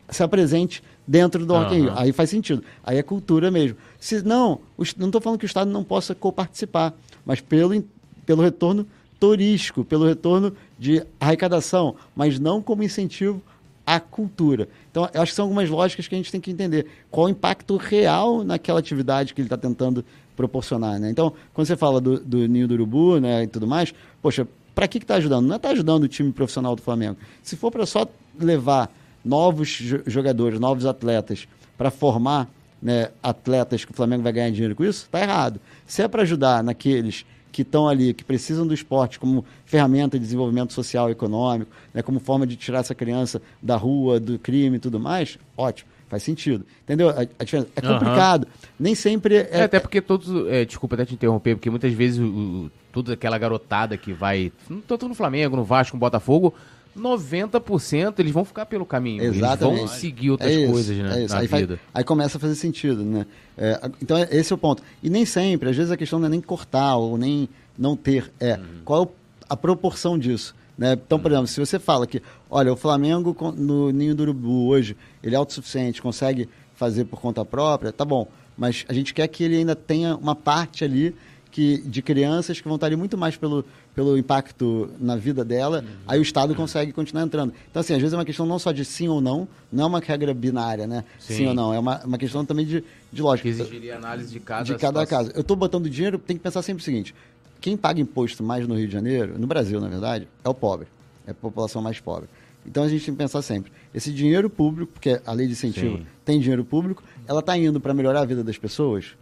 [0.09, 1.93] se apresente dentro do Rock in Rio.
[1.95, 2.63] Aí faz sentido.
[2.83, 3.77] Aí é cultura mesmo.
[3.99, 4.59] Se não,
[4.97, 6.93] não estou falando que o Estado não possa co-participar,
[7.25, 7.83] mas pelo,
[8.25, 8.85] pelo retorno
[9.19, 13.41] turístico, pelo retorno de arrecadação, mas não como incentivo
[13.85, 14.67] à cultura.
[14.91, 16.85] Então, eu acho que são algumas lógicas que a gente tem que entender.
[17.09, 20.99] Qual o impacto real naquela atividade que ele está tentando proporcionar.
[20.99, 21.09] Né?
[21.09, 24.88] Então, quando você fala do, do Ninho do Urubu né, e tudo mais, poxa, para
[24.88, 25.47] que está ajudando?
[25.47, 27.17] Não está ajudando o time profissional do Flamengo.
[27.41, 28.07] Se for para só
[28.39, 28.91] levar
[29.23, 32.49] novos jogadores, novos atletas, para formar
[32.81, 35.59] né, atletas que o Flamengo vai ganhar dinheiro com isso, está errado.
[35.86, 40.25] Se é para ajudar naqueles que estão ali, que precisam do esporte como ferramenta de
[40.25, 44.77] desenvolvimento social e econômico, né, como forma de tirar essa criança da rua, do crime
[44.77, 45.93] e tudo mais, ótimo.
[46.09, 46.63] Faz sentido.
[46.83, 47.09] Entendeu?
[47.09, 48.43] A, a diferença é complicado.
[48.43, 48.69] Uhum.
[48.79, 49.49] Nem sempre é...
[49.51, 49.63] é.
[49.63, 50.47] Até porque todos.
[50.47, 54.53] É, desculpa até te interromper, porque muitas vezes o, o, toda aquela garotada que vai.
[54.88, 56.53] Tanto no Flamengo, no Vasco, no Botafogo.
[56.95, 59.23] 90% eles vão ficar pelo caminho.
[59.23, 59.79] Exatamente.
[59.79, 61.77] Eles vão seguir outras é isso, coisas né, é na aí vida.
[61.77, 63.25] Faz, aí começa a fazer sentido, né?
[63.58, 64.84] É, então, esse é o ponto.
[65.01, 68.32] E nem sempre, às vezes a questão não é nem cortar ou nem não ter.
[68.39, 68.63] É uhum.
[68.86, 69.12] qual
[69.49, 70.53] a proporção disso?
[70.77, 70.93] Né?
[70.93, 74.95] Então, por exemplo, se você fala que, olha, o Flamengo no Ninho do Urubu hoje,
[75.23, 78.27] ele é autossuficiente, consegue fazer por conta própria, tá bom.
[78.56, 81.15] Mas a gente quer que ele ainda tenha uma parte ali
[81.53, 83.63] que, de crianças que vão estar ali muito mais pelo,
[83.93, 85.95] pelo impacto na vida dela, uhum.
[86.07, 87.53] aí o Estado consegue continuar entrando.
[87.69, 89.87] Então, assim, às vezes é uma questão não só de sim ou não, não é
[89.87, 91.03] uma regra binária, né?
[91.19, 93.47] Sim, sim ou não, é uma, uma questão também de, de lógica.
[93.47, 95.29] Que exigiria análise de cada De cada caso.
[95.35, 97.13] Eu estou botando dinheiro, tem que pensar sempre o seguinte,
[97.61, 100.87] quem paga imposto mais no Rio de Janeiro, no Brasil, na verdade, é o pobre.
[101.27, 102.27] É a população mais pobre.
[102.65, 105.97] Então a gente tem que pensar sempre: esse dinheiro público, porque a lei de incentivo
[105.97, 106.05] Sim.
[106.25, 109.15] tem dinheiro público, ela está indo para melhorar a vida das pessoas?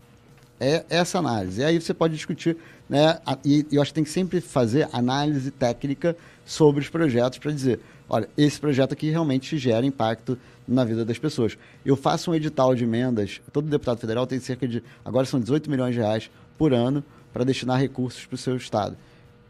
[0.63, 1.59] É essa análise.
[1.59, 2.55] E aí você pode discutir,
[2.87, 3.19] né?
[3.43, 7.79] E eu acho que tem que sempre fazer análise técnica sobre os projetos para dizer:
[8.07, 11.57] olha, esse projeto aqui realmente gera impacto na vida das pessoas.
[11.83, 15.67] Eu faço um edital de emendas, todo deputado federal tem cerca de, agora são 18
[15.67, 18.95] milhões de reais por ano para destinar recursos para o seu estado.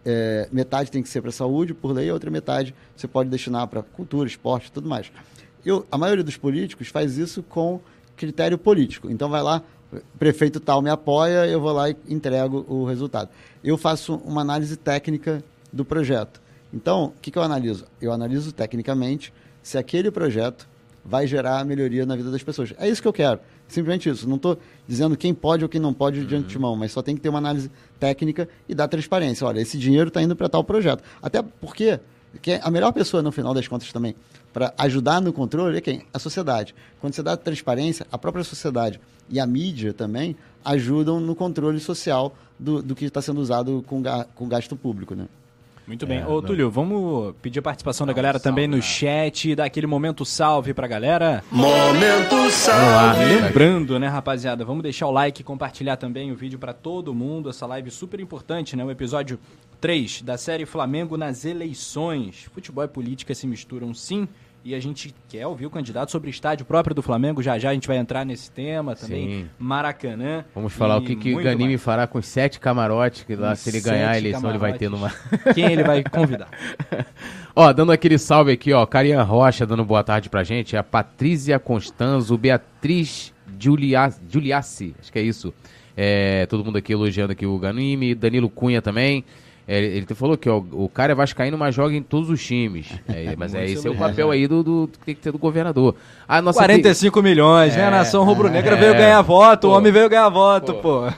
[0.05, 3.67] É, metade tem que ser para saúde, por lei, a outra metade você pode destinar
[3.67, 5.11] para cultura, esporte e tudo mais.
[5.65, 7.81] Eu, a maioria dos políticos faz isso com
[8.15, 9.11] critério político.
[9.11, 9.61] Então vai lá,
[10.17, 13.29] prefeito tal me apoia, eu vou lá e entrego o resultado.
[13.63, 16.41] Eu faço uma análise técnica do projeto.
[16.73, 17.85] Então, o que, que eu analiso?
[18.01, 20.67] Eu analiso tecnicamente se aquele projeto
[21.03, 22.73] vai gerar melhoria na vida das pessoas.
[22.77, 23.39] É isso que eu quero.
[23.67, 24.27] Simplesmente isso.
[24.27, 26.25] Não estou dizendo quem pode ou quem não pode uhum.
[26.25, 29.45] de antemão, mas só tem que ter uma análise técnica e dar transparência.
[29.45, 31.03] Olha, esse dinheiro está indo para tal projeto.
[31.21, 31.99] Até porque
[32.41, 34.15] que a melhor pessoa, no final das contas, também,
[34.53, 36.03] para ajudar no controle é quem?
[36.13, 36.75] A sociedade.
[36.99, 42.35] Quando você dá transparência, a própria sociedade e a mídia também ajudam no controle social
[42.59, 45.27] do, do que está sendo usado com, ga, com gasto público, né?
[45.87, 46.19] Muito bem.
[46.19, 50.23] É, Ô, Túlio, vamos pedir a participação da galera também no chat, dar aquele momento
[50.23, 51.43] salve pra galera.
[51.51, 53.41] Momento salve!
[53.41, 57.65] Lembrando, né, rapaziada, vamos deixar o like, compartilhar também o vídeo para todo mundo, essa
[57.65, 59.39] live super importante, né, o episódio
[59.81, 62.47] 3 da série Flamengo nas eleições.
[62.53, 64.27] Futebol e política se misturam sim,
[64.63, 67.41] e a gente quer ouvir o candidato sobre o estádio próprio do Flamengo.
[67.41, 69.27] Já já a gente vai entrar nesse tema também.
[69.27, 69.49] Sim.
[69.57, 70.45] Maracanã.
[70.53, 71.81] Vamos falar o que, que o Ganime mais.
[71.81, 74.63] fará com os sete camarotes, que lá, se ele ganhar a eleição, camarotes.
[74.63, 75.53] ele vai ter numa.
[75.55, 76.49] Quem ele vai convidar?
[77.55, 78.85] ó, dando aquele salve aqui, ó.
[78.85, 80.77] Carian Rocha dando boa tarde pra gente.
[80.77, 85.51] A Patrícia Constanzo, Beatriz Giuliassi, acho que é isso.
[85.97, 89.25] É, todo mundo aqui elogiando aqui o Ganime, Danilo Cunha também.
[89.71, 92.87] É, ele falou que ó, o cara é vascaíno, mas joga em todos os times.
[93.07, 95.37] É, mas é, esse é o papel aí do, do, que tem que ter do
[95.37, 95.95] governador.
[96.27, 97.85] A nossa 45 milhões, né?
[97.85, 100.81] A nação rubro-negra é, veio ganhar voto, pô, o homem veio ganhar voto, pô.
[101.03, 101.13] pô.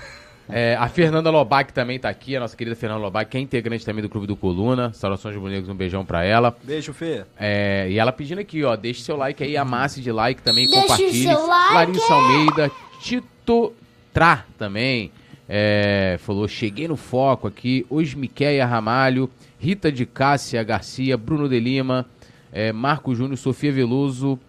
[0.48, 3.84] É, a Fernanda Lobac também tá aqui, a nossa querida Fernanda Lobac, que é integrante
[3.84, 4.94] também do Clube do Coluna.
[4.94, 6.56] Saudações Rubro-Negros, um beijão pra ela.
[6.64, 7.24] Beijo, Fê.
[7.40, 10.80] É, e ela pedindo aqui, ó, deixe seu like aí, amasse de like também, deixe
[10.80, 11.24] compartilhe.
[11.24, 11.74] Seu like.
[11.74, 13.74] Larissa Almeida, Tito
[14.14, 15.12] Tra também.
[15.56, 17.86] É, falou, cheguei no foco aqui.
[17.88, 22.08] Osmiqueia Ramalho, Rita de Cássia Garcia, Bruno de Lima,
[22.52, 24.40] é, Marco Júnior, Sofia Veloso,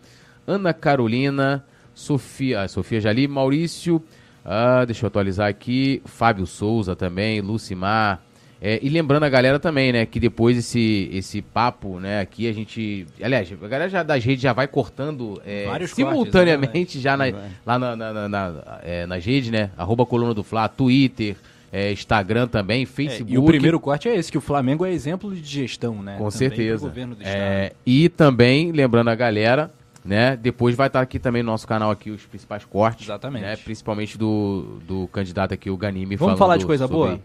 [0.47, 1.63] Ana Carolina,
[1.95, 4.03] Sofia, ah, Sofia Jali, Maurício,
[4.43, 8.23] ah, deixa eu atualizar aqui, Fábio Souza também, Lucimar,
[8.67, 12.53] é, e lembrando a galera também, né, que depois esse, esse papo, né, aqui a
[12.53, 13.07] gente.
[13.23, 17.25] Aliás, a galera já, das redes já vai cortando é, simultaneamente cortes, né, já na,
[17.67, 19.71] lá na, na, na, é, nas redes, né?
[19.77, 21.37] Arroba Coluna do Fla, Twitter.
[21.71, 23.31] É, Instagram também, Facebook.
[23.31, 26.13] É, e o primeiro corte é esse, que o Flamengo é exemplo de gestão, né?
[26.13, 26.93] Com também certeza.
[27.21, 29.73] É, e também, lembrando a galera,
[30.05, 30.37] né?
[30.37, 33.07] Depois vai estar aqui também no nosso canal aqui os principais cortes.
[33.07, 33.43] Exatamente.
[33.43, 33.57] Né?
[33.57, 36.15] Principalmente do, do candidato aqui, o Ganime.
[36.17, 37.21] Vamos falar de coisa boa?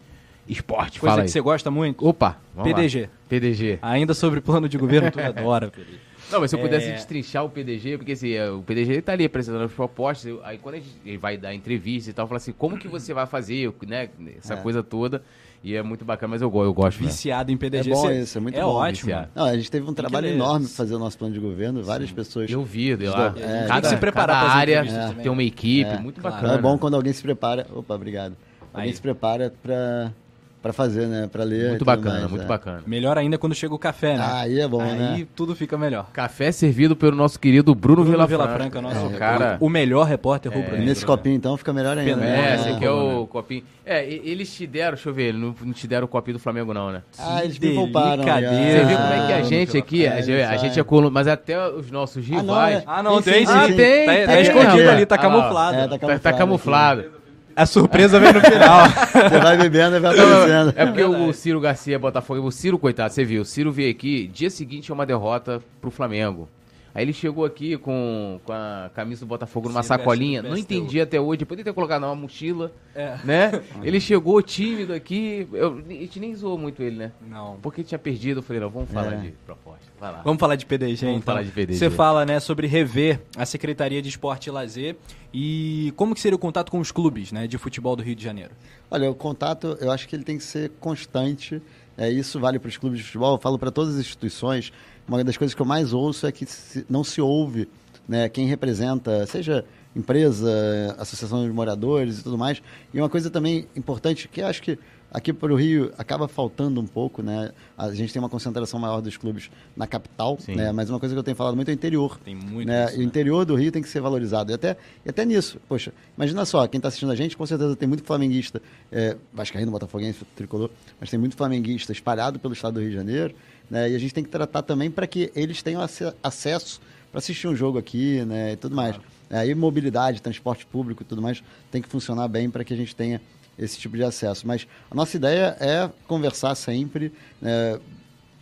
[0.50, 1.30] Esporte, Coisa fala que aí.
[1.30, 2.06] você gosta muito?
[2.08, 3.02] Opa, vamos PDG.
[3.04, 3.08] lá.
[3.30, 3.80] PDG.
[3.82, 6.00] Ainda sobre plano de governo, tu adora, PDG.
[6.32, 6.92] Não, mas se eu pudesse É.
[6.94, 10.60] destrinchar o PDG, porque assim, é, o PDG ele tá ali apresentando as propostas, aí
[10.60, 13.26] quando a gente, ele vai dar entrevista e tal, fala assim, como que você vai
[13.26, 14.58] fazer, né, essa É.
[14.58, 15.24] coisa toda,
[15.64, 17.08] e é muito bacana, mas eu, eu gosto, né?
[17.08, 17.90] Viciado em PDG.
[17.90, 19.12] É bom isso, é muito é bom, ótimo.
[19.34, 20.36] Não, a gente teve um que trabalho ler.
[20.36, 22.48] enorme para fazer o nosso plano de governo, várias pessoas.
[22.50, 24.84] Eu vi, de lá, É, tem que cada, se preparar cada área
[25.20, 25.44] tem uma né?
[25.46, 26.36] equipe, É, muito claro.
[26.36, 26.54] bacana.
[26.54, 27.66] Então é bom quando alguém se prepara.
[27.74, 28.36] Opa, obrigado.
[28.72, 28.96] Alguém Aí.
[28.96, 30.12] se prepara para
[30.62, 31.30] para fazer, né?
[31.32, 31.70] Para ler.
[31.70, 32.48] Muito bacana, mais, muito é.
[32.48, 32.84] bacana.
[32.86, 34.30] Melhor ainda quando chega o café, né?
[34.32, 35.28] Aí é bom, Aí né?
[35.36, 36.10] tudo fica melhor.
[36.12, 38.80] Café servido pelo nosso querido Bruno, Bruno Vilafranca.
[38.80, 39.58] Vilafranca, nosso É, cara...
[39.60, 40.86] o melhor repórter E rubro-negro.
[40.86, 42.12] nesse copinho, então, fica melhor ainda.
[42.12, 42.34] Fenômeno.
[42.34, 42.56] É, né?
[42.56, 43.64] esse aqui é o copinho.
[43.86, 46.74] É, eles te deram, deixa eu ver, não, não te deram o copinho do Flamengo
[46.74, 47.02] não, né?
[47.18, 48.24] Ah, eles me pouparam.
[48.24, 50.60] Você ah, viu como é que a ah, gente aqui, a é, gente, a sai.
[50.60, 52.78] gente é coluna, mas até os nossos Ah, não, rivais...
[52.78, 52.84] é.
[52.86, 53.58] Ah, não, Sim, tem sim, sim.
[53.58, 55.18] Ah, tem, Tá, tá escondido ali, tá Ah.
[55.18, 57.19] É, tá Tá, camuflado tá camuflado.
[57.60, 58.88] A surpresa vem no final.
[59.12, 60.74] Você vai bebendo e vai aparecendo.
[60.78, 63.92] É porque o Ciro Garcia é Botafogo, o Ciro, coitado, você viu, o Ciro veio
[63.92, 66.48] aqui, dia seguinte é uma derrota pro Flamengo.
[66.96, 71.02] Aí ele chegou aqui com, com a camisa do Botafogo numa Ciro sacolinha, não entendi
[71.02, 73.18] até hoje, poderia ter colocado numa mochila, É.
[73.24, 73.62] né?
[73.84, 77.12] Ele chegou tímido aqui, eu, a gente nem zoou muito ele, né?
[77.30, 77.58] Não.
[77.62, 79.18] Porque tinha perdido, eu falei, não, vamos falar É.
[79.18, 79.86] de proposta.
[80.24, 81.34] Vamos falar de PDG, Vamos então.
[81.34, 81.78] falar de PDG.
[81.78, 84.96] Você fala, né, sobre rever a Secretaria de Esporte e Lazer
[85.34, 88.24] e como que seria o contato com os clubes, né, de futebol do Rio de
[88.24, 88.52] Janeiro.
[88.90, 91.62] Olha, o contato, eu acho que ele tem que ser constante.
[91.98, 94.72] É, isso vale para os clubes de futebol, eu falo para todas as instituições.
[95.08, 97.68] Uma das coisas que eu mais ouço é que se- não se ouve
[98.08, 99.64] né, quem representa, seja
[99.96, 102.62] empresa, associação de moradores e tudo mais.
[102.94, 104.78] E uma coisa também importante, que eu acho que
[105.12, 107.52] aqui para o Rio acaba faltando um pouco, né?
[107.78, 110.56] A gente tem uma concentração maior dos clubes na capital, Sim.
[110.56, 110.72] né?
[110.72, 112.20] Mas uma coisa que eu tenho falado muito é o interior.
[112.24, 112.86] Tem muito né?
[112.86, 113.06] isso, E o né?
[113.06, 114.52] interior do Rio tem que ser valorizado.
[114.52, 117.76] E até, e até nisso, poxa, imagina só, quem está assistindo a gente, com certeza
[117.76, 120.70] tem muito flamenguista, é, vascaíno, botafoguense, tricolor,
[121.00, 123.34] mas tem muito flamenguista espalhado pelo estado do Rio de Janeiro,
[123.70, 123.90] né?
[123.90, 126.80] E a gente tem que tratar também para que eles tenham ace- acesso
[127.12, 128.54] para assistir um jogo aqui, né?
[128.54, 128.96] E tudo mais.
[129.32, 132.96] Aí mobilidade, transporte público e tudo mais tem que funcionar bem para que a gente
[132.96, 133.20] tenha
[133.60, 134.48] esse tipo de acesso.
[134.48, 137.80] Mas a nossa ideia é conversar sempre, né?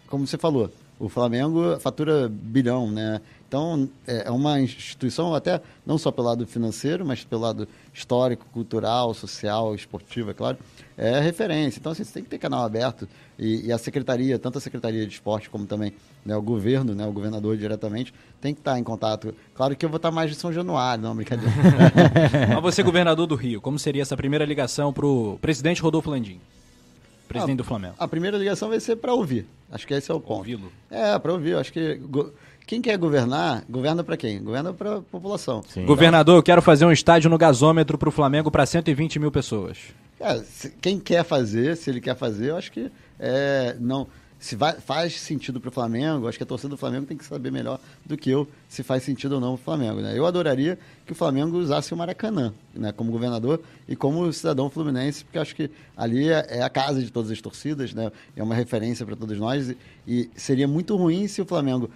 [0.08, 3.22] como você falou, o Flamengo fatura bilhão, né?
[3.48, 8.46] Então, é é uma instituição, até não só pelo lado financeiro, mas pelo lado histórico,
[8.52, 10.58] cultural, social, esportivo, é claro,
[10.98, 11.80] é referência.
[11.80, 13.08] Então, assim, você tem que ter canal aberto
[13.38, 15.94] e, e a secretaria, tanto a Secretaria de Esporte como também
[16.26, 19.34] né, o governo, né, o governador diretamente, tem que estar em contato.
[19.54, 21.52] Claro que eu vou estar mais de São Januário, não, brincadeira.
[22.54, 26.40] Mas você, governador do Rio, como seria essa primeira ligação pro presidente Rodolfo Landim,
[27.28, 27.96] presidente Ah, do Flamengo?
[28.00, 29.46] a primeira ligação vai ser para ouvir.
[29.72, 30.40] Acho que esse é o ponto.
[30.40, 30.72] Ouvi-lo.
[30.90, 31.58] É, para ouvir.
[31.58, 32.02] Acho que
[32.66, 34.42] quem quer governar, governa para quem?
[34.44, 35.62] Governa para a população.
[35.68, 35.86] Sim.
[35.86, 39.78] Governador, eu quero fazer um estádio no gasômetro pro Flamengo para 120 mil pessoas.
[40.20, 44.08] É, se- quem quer fazer, se ele quer fazer, eu acho que é, não.
[44.40, 47.26] Se vai- faz sentido para o Flamengo, acho que a torcida do Flamengo tem que
[47.26, 50.00] saber melhor do que eu se faz sentido ou não o Flamengo.
[50.00, 50.16] Né?
[50.16, 50.78] Eu adoraria
[51.08, 55.56] que o Flamengo usasse o Maracanã né, como governador e como cidadão fluminense, porque acho
[55.56, 58.12] que ali é, é a casa de todas as torcidas, né?
[58.36, 59.72] é uma referência para todos nós.
[59.72, 59.78] E,
[60.08, 61.90] e seria muito ruim se o Flamengo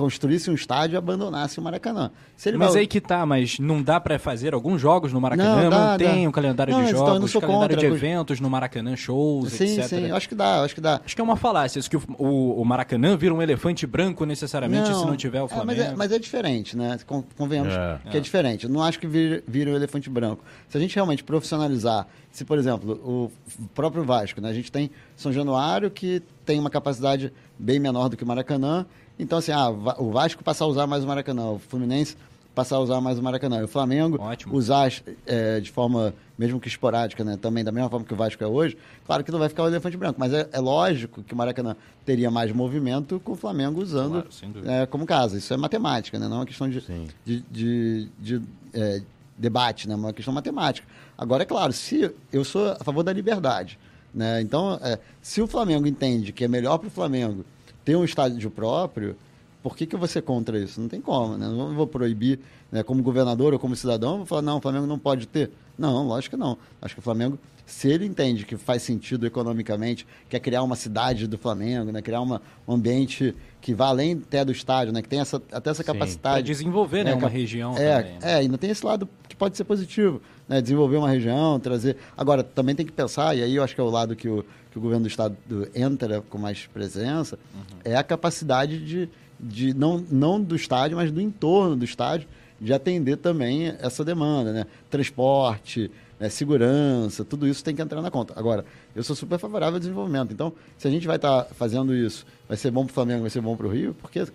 [0.00, 2.10] construísse um estádio e abandonasse o Maracanã.
[2.36, 5.20] Se ele Mas vai- aí que tá, mas não dá pra fazer alguns jogos no
[5.20, 5.62] Maracanã?
[5.64, 6.28] Não, dá, Mantém dá.
[6.28, 9.52] o calendário Não, de então, não jogos, sou calendário contra, de eventos no Maracanã, shows,
[9.52, 9.84] Sim, etc.
[9.86, 11.00] sim, eu acho que dá, acho que dá.
[11.04, 14.24] Acho que é uma falácia, isso que o, o- o Maracanã vira um elefante branco
[14.24, 15.80] necessariamente se não tiver o é, Flamengo.
[15.80, 16.98] mas, é, mas é diferente, né?
[17.06, 17.98] Con- Convenhamos É.
[18.10, 18.20] que é.
[18.20, 18.64] diferente.
[18.64, 20.42] Eu não acho que vira, vira o elefante branco.
[20.68, 23.30] Se a gente realmente profissionalizar, se, por exemplo, o
[23.74, 24.48] próprio Vasco, né?
[24.48, 28.86] A gente tem São Januário, que tem uma capacidade bem menor do que o Maracanã.
[29.22, 32.16] Então, assim, ah, o Vasco passar a usar mais o Maracanã, o Fluminense
[32.54, 33.60] passar a usar mais o Maracanã.
[33.60, 34.54] E o Flamengo Ótimo.
[34.56, 34.90] usar
[35.26, 37.38] é, de forma, mesmo que esporádica, né?
[37.40, 39.68] Também da mesma forma que o Vasco é hoje, claro que não vai ficar o
[39.68, 43.80] elefante branco, mas é, é lógico que o Maracanã teria mais movimento com o Flamengo
[43.80, 45.38] usando Claro, é, como casa.
[45.38, 46.26] Isso é matemática, né?
[46.26, 47.06] Não é uma questão de, Sim.
[47.24, 48.42] de, de- de,
[48.74, 49.00] é,
[49.38, 49.94] debate, né?
[49.94, 50.86] É uma questão matemática.
[51.16, 53.78] Agora, é claro, se eu sou a favor da liberdade,
[54.12, 54.40] né?
[54.40, 57.44] Então, é, se o Flamengo entende que é melhor para o Flamengo
[57.84, 59.16] ter um estádio próprio,
[59.62, 60.80] por que, que eu vou ser contra isso?
[60.80, 61.46] Não tem como, né?
[61.46, 62.40] Não vou proibir,
[62.72, 65.50] né, como governador ou como cidadão, vou falar, não, o Flamengo não pode ter.
[65.78, 66.56] Não, lógico que não.
[66.80, 71.26] Acho que o Flamengo, se ele entende que faz sentido economicamente, quer criar uma cidade
[71.26, 75.08] do Flamengo, né, criar uma, um ambiente que vá além até do estádio, né, que
[75.08, 75.86] tem essa, até essa Sim.
[75.86, 76.42] capacidade.
[76.42, 78.18] Pra desenvolver, né, É, uma região é, também.
[78.22, 80.60] É, ainda tem esse lado que pode ser positivo, né?
[80.60, 81.96] Desenvolver uma região, trazer.
[82.16, 84.44] Agora, também tem que pensar, e aí eu acho que é o lado que o,
[84.72, 85.36] que o governo do estado
[85.74, 87.78] entra com mais presença, Uhum.
[87.84, 89.08] é a capacidade de,
[89.38, 92.26] de não, não do estádio, mas do entorno do estádio,
[92.60, 94.66] de atender também essa demanda, né?
[94.90, 96.28] Transporte, né?
[96.28, 98.34] segurança, tudo isso tem que entrar na conta.
[98.36, 100.32] Agora, eu sou super favorável ao desenvolvimento.
[100.32, 103.20] Então, se a gente vai estar tá fazendo isso, vai ser bom para o Flamengo,
[103.22, 104.26] vai ser bom para o Rio, porque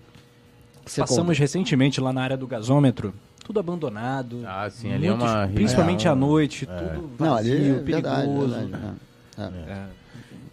[0.86, 1.34] Passamos conta.
[1.40, 3.14] recentemente lá na área do gasômetro,
[3.46, 4.42] tudo abandonado.
[4.44, 6.76] Ah, sim, ali é uma Principalmente é, à noite, é.
[6.76, 8.48] tudo vazio, Não, ali é perigoso.
[8.48, 8.98] Verdade, verdade,
[9.38, 9.82] é.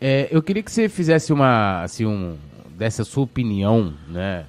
[0.01, 0.21] É.
[0.23, 0.29] é.
[0.31, 2.37] eu queria que você fizesse uma, assim, um,
[2.77, 4.45] dessa sua opinião, né?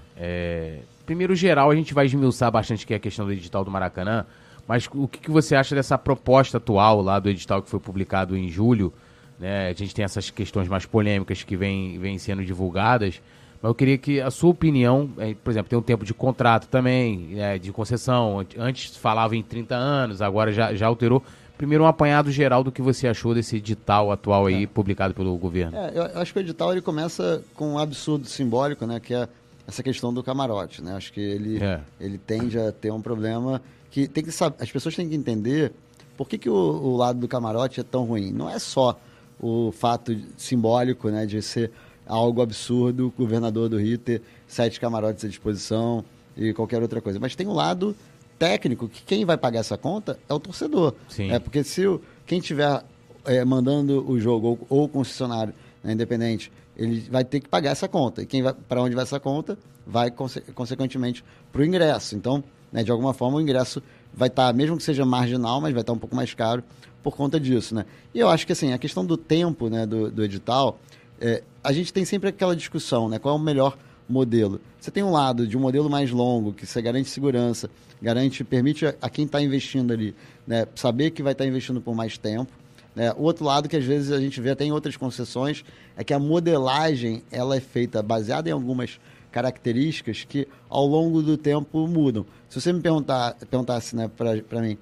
[1.05, 4.25] primeiro, geral, a gente vai esmiuçar bastante que é a questão do edital do Maracanã,
[4.67, 8.37] mas o que, que você acha dessa proposta atual lá do edital que foi publicado
[8.37, 8.93] em julho?
[9.39, 9.69] Né?
[9.69, 13.21] A gente tem essas questões mais polêmicas que vêm vem sendo divulgadas,
[13.63, 16.67] mas eu queria que a sua opinião, é, por exemplo, tem um tempo de contrato
[16.67, 18.45] também, é, de concessão.
[18.57, 21.23] Antes falava em 30 anos, agora já, já alterou.
[21.57, 24.67] Primeiro, um apanhado geral do que você achou desse edital atual aí, é.
[24.67, 25.77] publicado pelo governo.
[25.77, 29.29] É, eu acho que o edital ele começa com um absurdo simbólico, né, que é
[29.65, 30.83] essa questão do camarote.
[30.83, 30.93] Né?
[30.93, 31.79] Acho que ele, é.
[32.01, 35.71] ele tende a ter um problema que, tem que saber, as pessoas têm que entender
[36.17, 38.33] por que, que o, o lado do camarote é tão ruim.
[38.33, 38.99] Não é só
[39.39, 41.71] o fato simbólico né, de ser
[42.05, 46.03] algo absurdo, governador do Rio ter sete camarotes à disposição
[46.35, 47.19] e qualquer outra coisa.
[47.19, 47.95] Mas tem um lado
[48.37, 50.93] técnico que quem vai pagar essa conta é o torcedor.
[51.09, 51.31] Sim.
[51.31, 52.83] É porque se o, quem estiver
[53.25, 57.71] é, mandando o jogo ou, ou o concessionário né, independente, ele vai ter que pagar
[57.71, 58.21] essa conta.
[58.21, 62.15] E quem vai para onde vai essa conta vai conse consequentemente para o ingresso.
[62.15, 63.81] Então, né, de alguma forma o ingresso
[64.13, 66.63] vai estar, tá, mesmo que seja marginal, mas vai estar tá um pouco mais caro
[67.01, 67.85] por conta disso, né?
[68.13, 70.79] E eu acho que assim a questão do tempo, né, do, do edital
[71.19, 73.17] é, a gente tem sempre aquela discussão, né?
[73.17, 74.59] Qual é o melhor modelo?
[74.79, 77.69] Você tem um lado de um modelo mais longo, que você garante segurança,
[78.01, 80.13] garante, permite a, a quem está investindo ali,
[80.45, 82.51] né, saber que vai estar tá investindo por mais tempo.
[82.93, 83.13] Né?
[83.13, 85.63] O outro lado que às vezes a gente vê até em outras concessões
[85.95, 88.99] é que a modelagem ela é feita baseada em algumas
[89.31, 92.25] características que ao longo do tempo mudam.
[92.49, 94.77] Se você me perguntar, perguntasse né, para mim,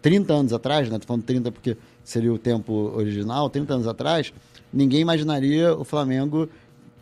[0.00, 4.32] 30 anos atrás, né, falando 30 porque seria o tempo original, 30 anos atrás,
[4.72, 6.48] ninguém imaginaria o Flamengo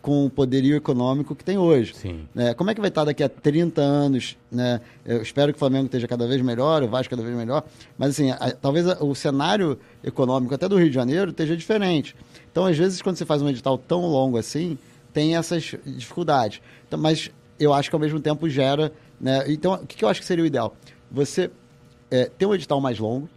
[0.02, 1.94] com o poderio econômico que tem hoje.
[1.94, 2.26] Sim.
[2.34, 2.54] Né?
[2.54, 4.36] Como é que vai estar daqui a 30 anos?
[4.50, 4.80] Né?
[5.04, 7.64] Eu espero que o Flamengo esteja cada vez melhor, o Vasco cada vez melhor,
[7.98, 12.16] mas assim, a, talvez a, o cenário econômico até do Rio de Janeiro esteja diferente.
[12.50, 14.78] Então, às vezes, quando você faz um edital tão longo assim,
[15.12, 16.62] tem essas dificuldades.
[16.86, 18.92] Então, mas eu acho que ao mesmo tempo gera.
[19.20, 19.44] Né?
[19.48, 20.74] Então, o que, que eu acho que seria o ideal?
[21.10, 21.50] Você
[22.10, 23.28] é, ter um edital mais longo,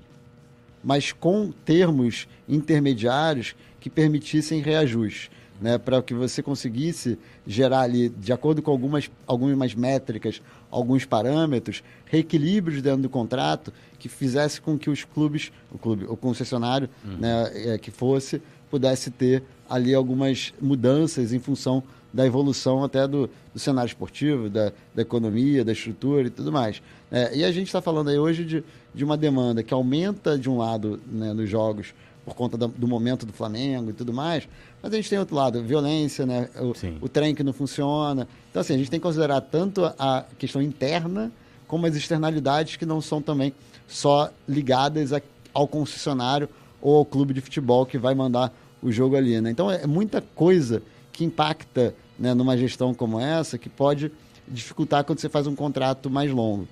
[0.84, 5.30] mas com termos intermediários que permitissem reajuste.
[5.62, 7.18] Né, para que você conseguisse
[7.48, 14.10] gerar ali, de acordo com algumas, algumas métricas, alguns parâmetros, reequilíbrios dentro do contrato que
[14.10, 17.18] fizesse com que os clubes, o clube, o concessionário uhum.
[17.18, 23.30] né, é, que fosse, pudesse ter ali algumas mudanças em função da evolução até do,
[23.54, 26.82] do cenário esportivo, da, da, economia, da estrutura e tudo mais.
[27.12, 30.50] É, e a gente está falando aí hoje de, de uma demanda que aumenta de
[30.50, 31.94] um lado né, nos jogos
[32.26, 34.48] por conta do, do, momento do Flamengo e tudo mais.
[34.82, 36.50] Mas a gente tem outro lado, violência, né?
[36.56, 38.28] O, o, trem que não funciona.
[38.50, 41.32] Então, assim, a gente tem que considerar tanto a questão interna
[41.68, 43.54] como as externalidades que não são também
[43.88, 45.22] só ligadas a,
[45.54, 46.48] ao concessionário
[46.82, 49.52] ou ao clube de futebol que vai mandar o jogo ali, né?
[49.52, 50.82] Então, é muita coisa
[51.12, 54.12] que impacta né, numa gestão como essa que pode
[54.48, 56.68] dificultar quando você faz um contrato mais longo.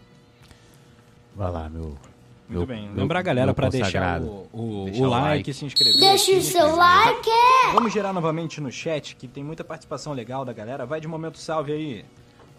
[1.36, 1.98] Vai lá, meu
[2.52, 2.90] muito bem.
[2.94, 6.00] Lembrar a galera para deixar o, o, deixar o like, like, se inscrever.
[6.00, 7.30] Deixa o seu like!
[7.74, 10.86] Vamos girar novamente no chat, que tem muita participação legal da galera.
[10.86, 12.06] Vai de momento salve aí.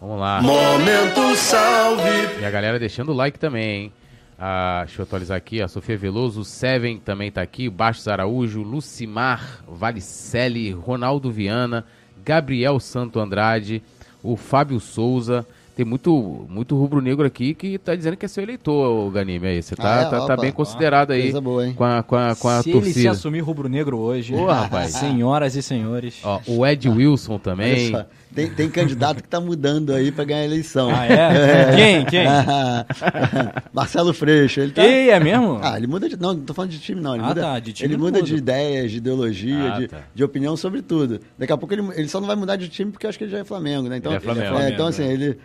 [0.01, 0.41] Vamos lá.
[0.41, 2.41] Momento salve!
[2.41, 3.93] E a galera deixando o like também, hein?
[4.37, 8.07] Ah, deixa eu atualizar aqui, a Sofia Veloso, o Seven também tá aqui, o Bastos
[8.07, 11.85] Araújo, Lucimar Valicelli, Ronaldo Viana,
[12.25, 13.81] Gabriel Santo Andrade,
[14.21, 19.11] o Fábio Souza, tem muito, muito rubro-negro aqui que tá dizendo que é seu eleitor,
[19.11, 19.47] Ganime.
[19.47, 19.61] Aí.
[19.61, 20.09] Você tá, ah, é?
[20.09, 22.93] tá, tá, bem considerado aí boa, com a, com a, com a se torcida.
[22.93, 24.91] Se ele se assumir rubro-negro hoje, Ô, rapaz.
[24.95, 26.19] senhoras e senhores.
[26.23, 27.91] Ó, o Ed Wilson também.
[28.33, 30.89] Tem, tem candidato que está mudando aí para ganhar a eleição.
[30.91, 31.13] Ah, é?
[31.13, 31.75] é.
[31.75, 32.05] Quem?
[32.05, 32.25] Quem?
[33.71, 34.59] Marcelo Freixo.
[34.59, 34.83] Ele tá...
[34.83, 35.59] Ei, é mesmo?
[35.61, 36.19] Ah, ele muda de.
[36.19, 37.13] Não, não tô falando de time, não.
[37.13, 39.87] Ele ah, muda, tá, de time ele muda, muda de ideias, de ideologia, ah, de,
[39.87, 39.99] tá.
[40.13, 41.19] de opinião sobre tudo.
[41.37, 43.25] Daqui a pouco ele, ele só não vai mudar de time porque eu acho que
[43.25, 43.97] ele já é Flamengo, né?
[43.97, 44.57] Então, ele é Flamengo.
[44.57, 45.37] É, então, assim, ele.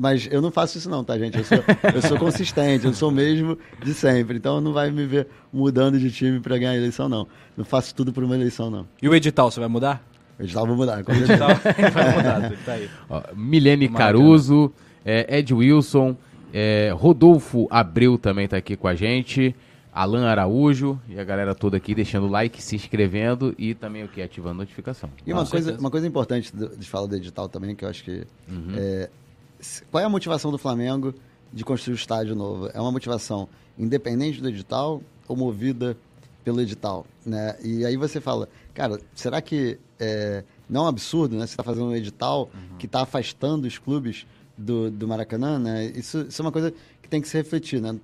[0.00, 1.36] Mas eu não faço isso, não, tá, gente?
[1.36, 1.58] Eu sou,
[1.94, 4.36] eu sou consistente, eu sou o mesmo de sempre.
[4.36, 7.26] Então não vai me ver mudando de time para ganhar a eleição, não.
[7.56, 8.86] Não faço tudo por uma eleição, não.
[9.02, 10.02] E o edital, você vai mudar?
[10.38, 11.04] O edital vai mudar.
[11.06, 11.48] O edital
[11.92, 12.88] vai mudar, tá aí.
[13.10, 14.72] Ó, Milene Caruso,
[15.04, 16.16] é, Ed Wilson,
[16.52, 19.54] é, Rodolfo Abreu também tá aqui com a gente.
[19.92, 24.20] Alan Araújo e a galera toda aqui deixando like, se inscrevendo e também o que?
[24.20, 25.08] Ativando a notificação.
[25.24, 28.26] E uma coisa, uma coisa importante de falar do edital também, que eu acho que.
[28.48, 28.74] Uhum.
[28.76, 29.08] É,
[29.90, 31.14] qual é a motivação do Flamengo
[31.52, 32.68] de construir o estádio novo?
[32.72, 33.48] É uma motivação
[33.78, 35.96] independente do edital ou movida
[36.44, 37.06] pelo edital?
[37.24, 37.56] Né?
[37.62, 41.46] E aí você fala, cara, será que é, não é um absurdo, né?
[41.46, 42.76] Você está fazendo um edital uhum.
[42.78, 45.86] que está afastando os clubes do, do Maracanã, né?
[45.86, 47.98] Isso, isso é uma coisa que tem que se refletir, né?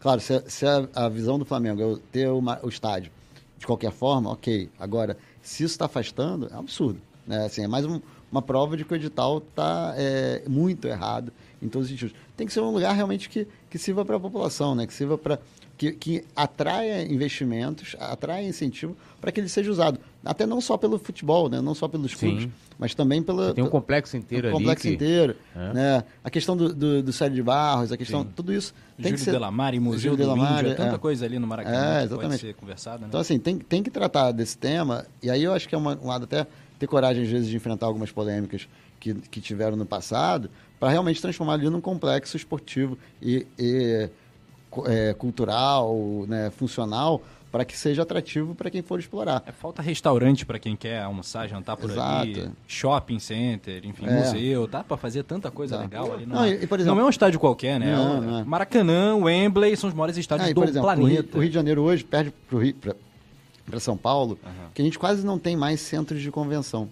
[0.00, 3.12] Claro, se, se a, a, visão do Flamengo é ter uma, o estádio
[3.58, 4.70] de qualquer forma, ok.
[4.78, 7.00] Agora, se isso está afastando, é um absurdo.
[7.26, 7.44] Né?
[7.44, 11.68] Assim, é mais um, uma prova de que o edital está é, muito errado em
[11.68, 12.14] todos os sentidos.
[12.36, 14.86] Tem que ser um lugar realmente que, que sirva para a população, né?
[14.86, 15.38] que sirva para
[15.76, 19.98] que, que atraia investimentos, atraia incentivo para que ele seja usado.
[20.22, 21.60] Até não só pelo futebol, né?
[21.62, 22.52] não só pelos clubes, Sim.
[22.78, 23.54] mas também pela.
[23.54, 24.58] Tem um complexo inteiro um ali.
[24.58, 24.94] complexo que...
[24.94, 25.36] inteiro.
[25.56, 25.72] É.
[25.72, 26.04] Né?
[26.22, 28.22] A questão do, do, do Série de Barros, a questão.
[28.22, 28.28] Sim.
[28.36, 29.30] Tudo isso tem Júlio que ser.
[29.32, 30.98] Delamar e Museu Júlio do Índio, é tanta é.
[30.98, 32.98] coisa ali no Maracanã é, que pode ser conversada.
[32.98, 33.06] Né?
[33.08, 35.98] Então, assim, tem, tem que tratar desse tema, e aí eu acho que é uma,
[36.02, 36.46] um lado até
[36.80, 38.66] ter coragem, às vezes, de enfrentar algumas polêmicas
[38.98, 40.50] que, que tiveram no passado,
[40.80, 44.08] para realmente transformar ali num complexo esportivo e, e
[44.86, 47.22] é, cultural, né, funcional,
[47.52, 49.42] para que seja atrativo para quem for explorar.
[49.46, 52.22] É, falta restaurante para quem quer almoçar, jantar por Exato.
[52.22, 54.20] ali, shopping center, enfim, é.
[54.20, 55.82] museu, dá para fazer tanta coisa dá.
[55.82, 56.24] legal ali.
[56.24, 57.94] Não, não, e, exemplo, não, é um estádio qualquer, né?
[57.94, 58.44] Não, não é.
[58.44, 61.04] Maracanã, Wembley são os maiores estádios ah, do exemplo, planeta.
[61.04, 62.32] O Rio, o Rio, de Janeiro hoje perde
[62.80, 62.94] para
[63.78, 64.68] São Paulo, uhum.
[64.74, 66.88] que a gente quase não tem mais centros de convenção.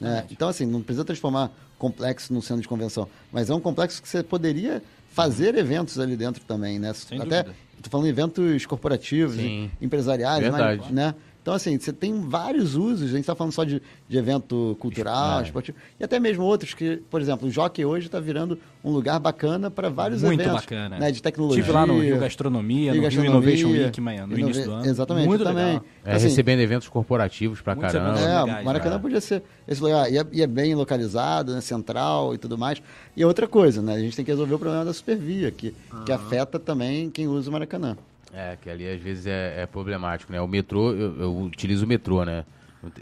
[0.00, 0.26] Né?
[0.30, 4.08] Então, assim, não precisa transformar complexo num centro de convenção, mas é um complexo que
[4.08, 4.82] você poderia
[5.12, 6.92] fazer eventos ali dentro também, né?
[6.92, 7.40] Sem Até,
[7.76, 9.70] estou falando de eventos corporativos, Sim.
[9.80, 10.92] empresariais, Verdade.
[10.92, 11.14] Né?
[11.50, 13.08] Então, assim, você tem vários usos.
[13.08, 15.42] A gente está falando só de, de evento cultural, é.
[15.42, 15.76] esportivo.
[15.98, 19.68] E até mesmo outros que, por exemplo, o Jockey hoje está virando um lugar bacana
[19.68, 20.52] para vários Muito eventos.
[20.52, 20.98] Muito bacana.
[21.00, 21.60] Né, de tecnologia.
[21.60, 24.70] Estive lá no Rio Gastronomia, Rio no Gastronomia, Rio Innovation Week amanhã, no início do
[24.70, 24.86] ano.
[24.86, 25.26] Exatamente.
[25.26, 25.64] Muito também.
[25.64, 25.84] legal.
[26.04, 28.20] É, assim, recebendo eventos corporativos para caramba.
[28.20, 29.02] É, legais, Maracanã cara.
[29.02, 30.08] podia ser esse lugar.
[30.08, 32.80] E é, e é, bem localizado, né, central e tudo mais.
[33.16, 33.94] E outra coisa, né?
[33.94, 36.04] A gente tem que resolver o problema da supervia, que, uhum.
[36.04, 37.96] que afeta também quem usa o Maracanã.
[38.32, 40.40] É, que ali às vezes é, é problemático, né?
[40.40, 42.44] O metrô, eu, eu, utilizo o metrô, né?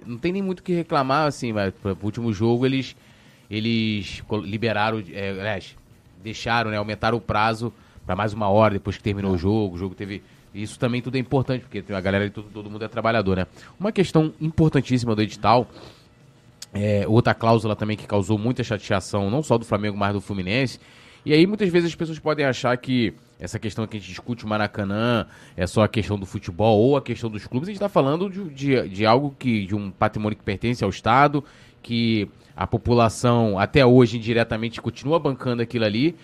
[0.06, 2.96] Não tem, nem muito o que reclamar, assim, mas pro último jogo eles,
[3.50, 5.76] eles liberaram, é, aliás,
[6.22, 6.78] deixaram, né?
[6.78, 7.72] Aumentaram o prazo
[8.06, 9.34] para mais uma hora depois que terminou é.
[9.34, 9.74] o jogo.
[9.76, 10.22] O jogo teve.
[10.54, 13.46] Isso também tudo é importante, porque a galera, todo, todo mundo é trabalhador, né?
[13.78, 15.68] Uma questão importantíssima do edital,
[16.72, 20.80] é, outra cláusula também que causou muita chateação, não só do Flamengo, mas do Fluminense.
[21.24, 24.44] E aí muitas vezes as pessoas podem achar que essa questão que a gente discute
[24.44, 25.26] o Maracanã
[25.56, 28.28] é só a questão do futebol ou a questão dos clubes, a gente está falando
[28.28, 31.44] de, de, de, algo que, de um patrimônio que pertence ao Estado,
[31.82, 36.16] que a população até hoje indiretamente continua bancando aquilo ali.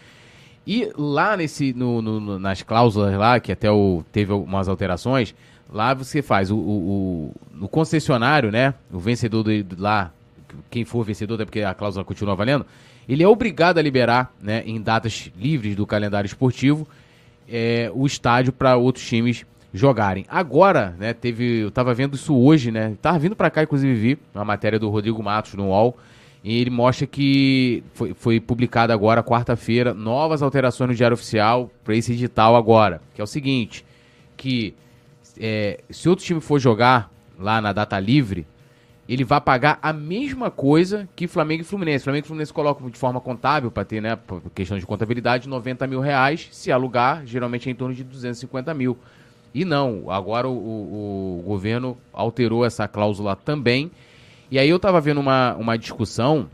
[0.66, 5.34] E lá nesse, no, no, nas cláusulas lá, que até o, teve algumas alterações,
[5.70, 8.74] lá você faz o, o, o, o concessionário, né?
[8.90, 10.10] O vencedor do, lá,
[10.70, 12.66] quem for vencedor, até porque a cláusula continua valendo,
[13.08, 16.88] ele é obrigado a liberar, né, em datas livres do calendário esportivo,
[17.48, 20.24] é, o estádio para outros times jogarem.
[20.28, 24.18] Agora, né, teve, eu estava vendo isso hoje, né, tava vindo para cá inclusive vi
[24.34, 25.96] uma matéria do Rodrigo Matos no UOL,
[26.44, 31.96] e ele mostra que foi, foi publicada agora, quarta-feira, novas alterações no Diário Oficial para
[31.96, 33.84] esse edital agora, que é o seguinte,
[34.36, 34.74] que
[35.40, 38.46] é, se outro time for jogar lá na data livre,
[39.08, 42.04] ele vai pagar a mesma coisa que Flamengo e Fluminense.
[42.04, 44.18] Flamengo e Fluminense colocam de forma contábil, para ter, né,
[44.54, 46.48] questão de contabilidade, 90 mil reais.
[46.50, 48.96] Se alugar, geralmente é em torno de 250 mil.
[49.54, 53.90] E não, agora o, o, o governo alterou essa cláusula também.
[54.50, 56.48] E aí eu estava vendo uma, uma discussão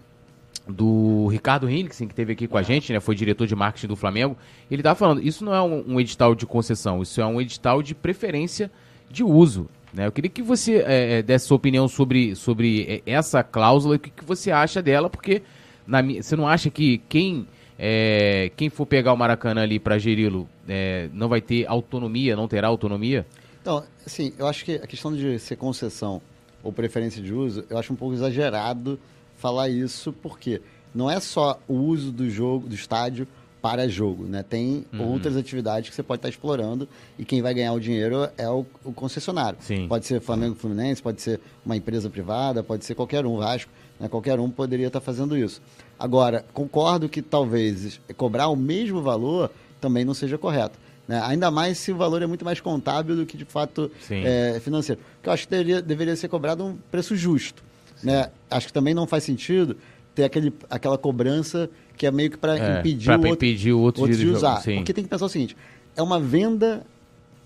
[0.66, 3.96] do Ricardo Hinrichsen, que teve aqui com a gente, né, foi diretor de marketing do
[3.96, 4.36] Flamengo.
[4.70, 7.82] Ele estava falando, isso não é um, um edital de concessão, isso é um edital
[7.82, 8.70] de preferência
[9.08, 9.68] de uso.
[9.92, 10.06] Né?
[10.06, 13.96] Eu queria que você é, é, desse sua opinião sobre, sobre é, essa cláusula e
[13.96, 15.42] o que, que você acha dela, porque
[15.86, 17.46] na, você não acha que quem,
[17.78, 22.46] é, quem for pegar o Maracanã ali para geri-lo é, não vai ter autonomia, não
[22.46, 23.26] terá autonomia?
[23.60, 26.22] Então, assim, eu acho que a questão de ser concessão
[26.62, 28.98] ou preferência de uso, eu acho um pouco exagerado
[29.36, 30.60] falar isso, porque
[30.94, 33.26] não é só o uso do jogo, do estádio,
[33.60, 34.42] para jogo, né?
[34.42, 35.12] Tem uhum.
[35.12, 36.88] outras atividades que você pode estar explorando
[37.18, 39.58] e quem vai ganhar o dinheiro é o, o concessionário.
[39.60, 39.86] Sim.
[39.86, 44.08] Pode ser Flamengo Fluminense, pode ser uma empresa privada, pode ser qualquer um, Vasco, né?
[44.08, 45.60] qualquer um poderia estar fazendo isso.
[45.98, 49.50] Agora, concordo que talvez cobrar o mesmo valor
[49.80, 50.78] também não seja correto.
[51.06, 51.20] Né?
[51.24, 55.00] Ainda mais se o valor é muito mais contábil do que de fato é, financeiro.
[55.16, 57.62] Porque eu acho que deveria, deveria ser cobrado um preço justo.
[58.02, 58.30] Né?
[58.48, 59.76] Acho que também não faz sentido
[60.14, 61.68] ter aquele, aquela cobrança
[62.00, 64.62] que é meio que para é, impedir, o outro, impedir o outro, outro de, usar.
[64.62, 64.76] Sim.
[64.76, 65.54] Porque tem que pensar o seguinte:
[65.94, 66.82] é uma venda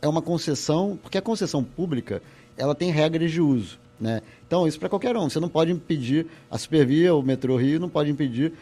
[0.01, 2.23] é uma concessão, porque a concessão pública
[2.57, 3.81] ela tem regras de uso.
[3.99, 4.23] Né?
[4.47, 5.29] Então, isso para qualquer um.
[5.29, 8.53] Você não pode impedir, a Supervia, o Metrô Rio, não pode impedir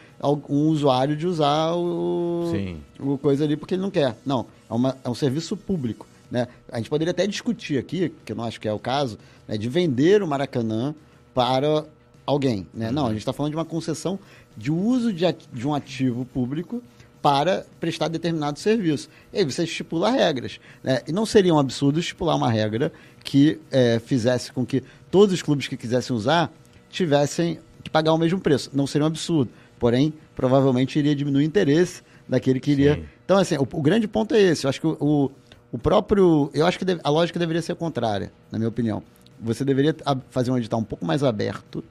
[0.49, 2.51] um usuário de usar o,
[2.99, 4.15] o coisa ali porque ele não quer.
[4.25, 6.07] Não, é, uma, é um serviço público.
[6.31, 6.47] Né?
[6.71, 9.59] A gente poderia até discutir aqui, que eu não acho que é o caso, né,
[9.59, 10.95] de vender o Maracanã
[11.35, 11.85] para
[12.25, 12.65] alguém.
[12.73, 12.89] Né?
[12.91, 14.17] Não, a gente está falando de uma concessão
[14.55, 16.81] de uso de, de um ativo público
[17.21, 19.09] para prestar determinado serviço.
[19.31, 20.59] E aí você estipula regras.
[20.83, 21.01] Né?
[21.07, 22.91] E não seria um absurdo estipular uma regra
[23.23, 26.51] que é, fizesse com que todos os clubes que quisessem usar
[26.89, 28.69] tivessem que pagar o mesmo preço.
[28.73, 29.49] Não seria um absurdo.
[29.79, 32.95] Porém, provavelmente iria diminuir o interesse daquele que iria.
[32.95, 33.05] Sim.
[33.23, 34.65] Então, assim, o, o, grande ponto é esse.
[34.65, 35.31] Eu acho que o,
[35.71, 36.51] o, próprio.
[36.53, 39.01] Eu acho que a lógica deveria ser contrária, na minha opinião.
[39.39, 39.95] Você deveria
[40.29, 41.83] fazer um edital um pouco mais aberto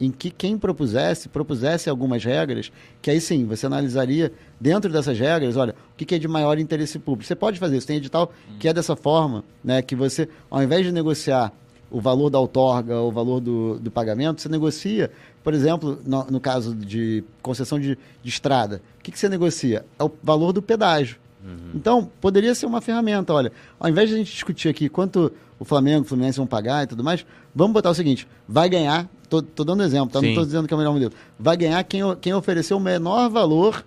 [0.00, 2.70] em que quem propusesse, propusesse algumas regras,
[3.00, 6.98] que aí sim, você analisaria dentro dessas regras, olha, o que é de maior interesse
[6.98, 7.26] público.
[7.26, 10.84] Você pode fazer isso, tem edital que é dessa forma, né, que você, ao invés
[10.84, 11.52] de negociar
[11.90, 15.10] o valor da outorga, o valor do, do pagamento, você negocia,
[15.42, 19.84] por exemplo, no, no caso de concessão de, de estrada, o que, que você negocia?
[19.98, 21.16] É o valor do pedágio.
[21.44, 21.70] Uhum.
[21.74, 25.64] Então, poderia ser uma ferramenta, olha, ao invés de a gente discutir aqui quanto o
[25.64, 27.24] Flamengo, o Fluminense vão pagar e tudo mais,
[27.54, 30.20] vamos botar o seguinte, vai ganhar Tô, tô dando exemplo, tá?
[30.20, 31.12] Não estou dizendo que é o melhor modelo.
[31.38, 33.84] Vai ganhar quem, quem ofereceu o menor valor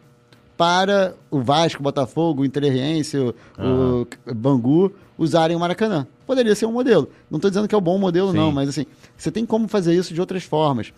[0.57, 4.05] para o Vasco, o Botafogo, o Interriense, o, uhum.
[4.27, 6.05] o Bangu usarem o Maracanã.
[6.27, 7.09] Poderia ser um modelo.
[7.31, 8.37] Não estou dizendo que é o bom modelo, Sim.
[8.37, 8.85] não, mas assim,
[9.15, 10.91] você tem como fazer isso de outras formas.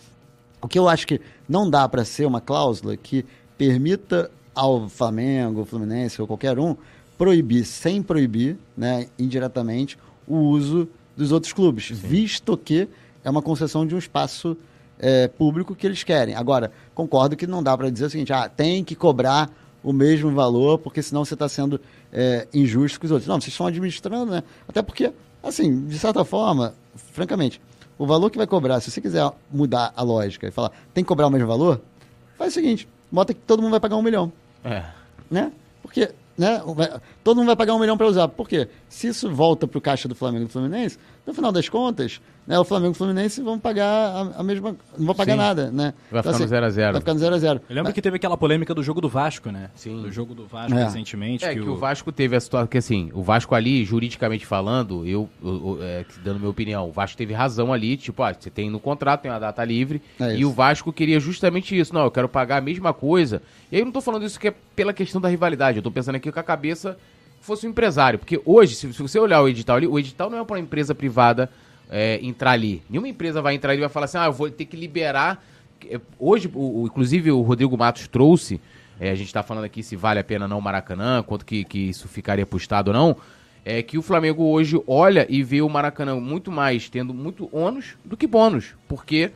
[0.61, 3.25] O que eu acho que não dá para ser uma cláusula que
[3.57, 6.75] permita ao Flamengo, Fluminense ou qualquer um
[7.17, 11.93] proibir, sem proibir, né, indiretamente, o uso dos outros clubes, Sim.
[11.93, 12.87] visto que
[13.23, 14.57] é uma concessão de um espaço
[14.99, 16.35] é, público que eles querem.
[16.35, 19.49] Agora, concordo que não dá para dizer o seguinte, ah, tem que cobrar
[19.83, 21.81] o mesmo valor, porque senão você está sendo
[22.13, 23.27] é, injusto com os outros.
[23.27, 24.43] Não, vocês estão administrando, né?
[24.67, 25.11] Até porque,
[25.41, 27.59] assim, de certa forma, francamente,
[27.97, 31.07] o valor que vai cobrar, se você quiser mudar a lógica e falar, tem que
[31.07, 31.81] cobrar o mesmo valor,
[32.37, 34.31] faz o seguinte, bota que todo mundo vai pagar um milhão.
[34.63, 34.83] É.
[35.29, 35.51] Né?
[35.81, 36.61] Porque né,
[37.23, 38.27] todo mundo vai pagar um milhão para usar.
[38.27, 38.67] Por quê?
[38.89, 42.19] Se isso volta para o caixa do Flamengo e do Fluminense, no final das contas,
[42.47, 44.75] né, o Flamengo e o Fluminense vão pagar a, a mesma.
[44.97, 45.37] Não vão pagar Sim.
[45.37, 45.93] nada, né?
[46.09, 46.91] Vai então, ficar assim, no 0x0.
[46.91, 47.61] Vai ficar no 0x0.
[47.69, 49.69] Eu lembro que teve aquela polêmica do jogo do Vasco, né?
[49.75, 50.01] Sim.
[50.01, 50.83] Do jogo do Vasco é.
[50.83, 51.45] recentemente.
[51.45, 51.73] É que, que o...
[51.73, 51.77] o...
[51.77, 56.05] Vasco teve a situação que assim, o Vasco ali, juridicamente falando, eu, eu, eu é,
[56.23, 59.31] dando minha opinião, o Vasco teve razão ali, tipo, ah, você tem no contrato, tem
[59.31, 61.93] uma data livre, é e o Vasco queria justamente isso.
[61.93, 63.41] Não, eu quero pagar a mesma coisa.
[63.71, 65.91] E aí eu não tô falando isso que é pela questão da rivalidade, eu tô
[65.91, 66.97] pensando aqui com a cabeça
[67.41, 68.17] fosse um empresário.
[68.17, 70.59] Porque hoje, se, se você olhar o edital ali, o edital não é para uma
[70.59, 71.49] empresa privada
[71.89, 72.81] é, entrar ali.
[72.89, 75.43] Nenhuma empresa vai entrar ali e vai falar assim, ah, eu vou ter que liberar.
[75.89, 78.61] É, hoje, o, o inclusive, o Rodrigo Matos trouxe,
[78.99, 81.65] é, a gente está falando aqui se vale a pena não o Maracanã, quanto que,
[81.65, 83.17] que isso ficaria pro Estado ou não,
[83.65, 87.97] é que o Flamengo hoje olha e vê o Maracanã muito mais, tendo muito ônus
[88.05, 88.73] do que bônus.
[88.87, 89.31] Porque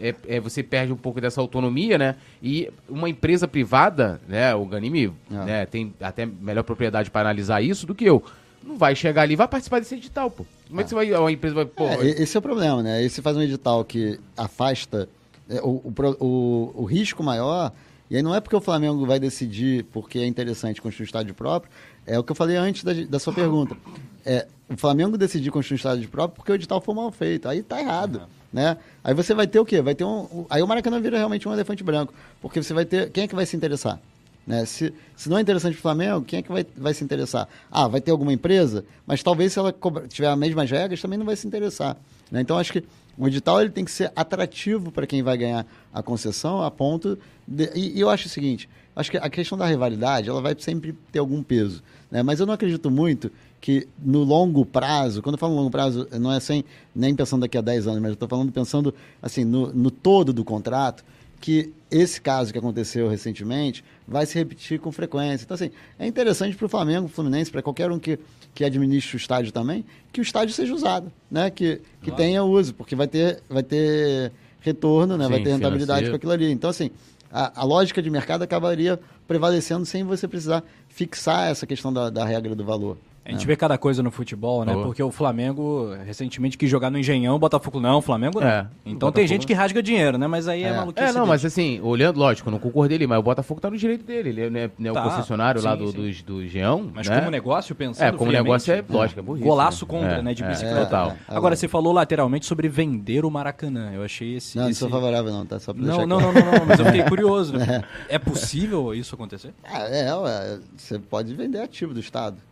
[0.00, 2.16] é, é, você perde um pouco dessa autonomia, né?
[2.42, 4.54] E uma empresa privada, né?
[4.54, 5.34] O Ganime é.
[5.44, 8.22] né, tem até melhor propriedade para analisar isso do que eu.
[8.62, 10.44] Não vai chegar ali, vai participar desse edital, pô.
[10.68, 10.88] Como é, que é.
[10.88, 11.84] você vai, a empresa vai, pô...
[11.84, 12.96] É, esse é o problema, né?
[12.96, 15.08] Aí você faz um edital que afasta
[15.48, 17.72] é, o, o, o, o risco maior
[18.10, 21.34] e aí não é porque o Flamengo vai decidir porque é interessante construir um estádio
[21.34, 21.70] próprio,
[22.06, 23.76] é o que eu falei antes da, da sua pergunta.
[24.24, 27.48] É, o Flamengo decidir construir um estádio próprio porque o edital foi mal feito.
[27.48, 28.16] Aí tá errado.
[28.16, 28.26] Uhum.
[28.52, 28.76] Né?
[29.04, 29.82] Aí você vai ter o quê?
[29.82, 30.46] Vai ter um.
[30.48, 32.14] Aí o Maracanã vira realmente um elefante branco.
[32.40, 33.10] Porque você vai ter.
[33.10, 34.00] Quem é que vai se interessar?
[34.48, 34.64] Né?
[34.64, 37.46] Se, se não é interessante para o Flamengo, quem é que vai, vai se interessar?
[37.70, 39.74] Ah, vai ter alguma empresa, mas talvez se ela
[40.08, 41.94] tiver as mesmas regras, também não vai se interessar.
[42.30, 42.40] Né?
[42.40, 42.82] Então acho que
[43.18, 47.18] o edital ele tem que ser atrativo para quem vai ganhar a concessão, a ponto.
[47.46, 50.56] De, e, e, eu acho o seguinte: acho que a questão da rivalidade ela vai
[50.58, 51.82] sempre ter algum peso.
[52.10, 52.22] Né?
[52.22, 53.30] Mas eu não acredito muito
[53.60, 57.58] que no longo prazo, quando eu falo longo prazo, não é sem, nem pensando daqui
[57.58, 61.04] a 10 anos, mas eu estou falando pensando assim, no, no todo do contrato,
[61.40, 65.44] que esse caso que aconteceu recentemente vai se repetir com frequência.
[65.44, 68.18] Então, assim, é interessante para o Flamengo, Fluminense, para qualquer um que,
[68.54, 71.50] que administre o estádio também, que o estádio seja usado, né?
[71.50, 72.16] Que, que claro.
[72.16, 75.24] tenha uso, porque vai ter, vai ter retorno, né?
[75.24, 76.50] Sim, vai ter rentabilidade com aquilo ali.
[76.50, 76.90] Então, assim,
[77.30, 82.24] a, a, lógica de mercado acabaria prevalecendo sem você precisar fixar essa questão da, da
[82.24, 82.98] regra do valor.
[83.28, 83.46] A gente é.
[83.46, 84.74] vê cada coisa no futebol, né?
[84.74, 84.84] Oh.
[84.84, 88.48] Porque o Flamengo recentemente quis jogar no Engenhão, o Botafogo não, o Flamengo não.
[88.48, 88.66] É.
[88.86, 90.26] Então tem gente que rasga dinheiro, né?
[90.26, 91.10] Mas aí é, é maluquice.
[91.10, 94.02] É, não, mas assim, olhando, lógico, não concordei ali, mas o Botafogo tá no direito
[94.02, 94.30] dele.
[94.30, 95.00] Ele é, né, né tá.
[95.00, 96.90] o concessionário sim, lá do, do, do Engenhão.
[96.94, 97.18] Mas né?
[97.18, 98.08] como negócio, pensando.
[98.08, 99.44] É, como negócio é, lógico, é burrice.
[99.44, 99.90] Golaço né?
[99.90, 100.32] contra, é, né?
[100.32, 100.84] De é, bicicleta.
[100.84, 101.16] Total.
[101.28, 103.92] Agora, você falou lateralmente sobre vender o Maracanã.
[103.92, 104.56] Eu achei esse.
[104.56, 104.82] Não, esse...
[104.82, 105.58] não sou favorável, não, tá?
[105.58, 107.58] Só pra não, não, não, não, não, mas eu fiquei curioso.
[107.58, 107.84] Né?
[108.08, 109.52] É possível isso acontecer?
[109.64, 112.47] É, é, você pode vender ativo do Estado.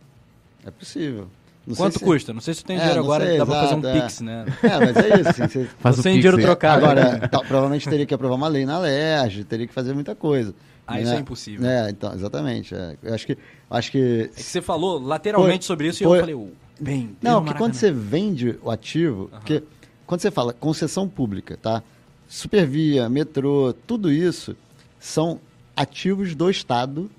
[0.65, 1.27] É possível.
[1.65, 2.33] Não Quanto custa?
[2.33, 4.01] Não sei se tu tem é, dinheiro agora, sei, dá pra fazer um é.
[4.01, 4.45] Pix, né?
[4.63, 5.29] É, mas é isso.
[5.29, 5.69] Assim, você...
[5.79, 6.85] Faz sem dinheiro trocado.
[6.85, 10.55] Agora, tá, provavelmente teria que aprovar uma lei na LERJ, teria que fazer muita coisa.
[10.87, 11.01] Ah, né?
[11.01, 11.69] isso é impossível.
[11.69, 12.73] É, então, exatamente.
[12.73, 12.95] É.
[13.03, 13.37] Eu acho que.
[13.69, 14.29] Acho que...
[14.31, 16.47] É que você falou lateralmente foi, sobre isso foi, e eu falei, oh,
[16.79, 17.17] bem.
[17.21, 19.27] Não, porque quando você vende o ativo, uhum.
[19.31, 19.63] porque
[20.05, 21.83] quando você fala concessão pública, tá?
[22.29, 24.55] Supervia, metrô, tudo isso
[24.99, 25.39] são
[25.75, 27.11] ativos do Estado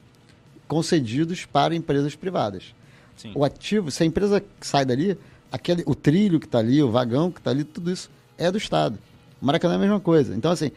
[0.67, 2.75] concedidos para empresas privadas.
[3.19, 3.33] Sim.
[3.35, 5.19] O ativo, se a empresa sai dali,
[5.53, 8.57] aquele, o trilho que está ali, o vagão que está ali, tudo isso é do
[8.57, 8.99] Estado.
[9.43, 10.35] O Maracanã é a mesma coisa.
[10.35, 10.71] Então, assim,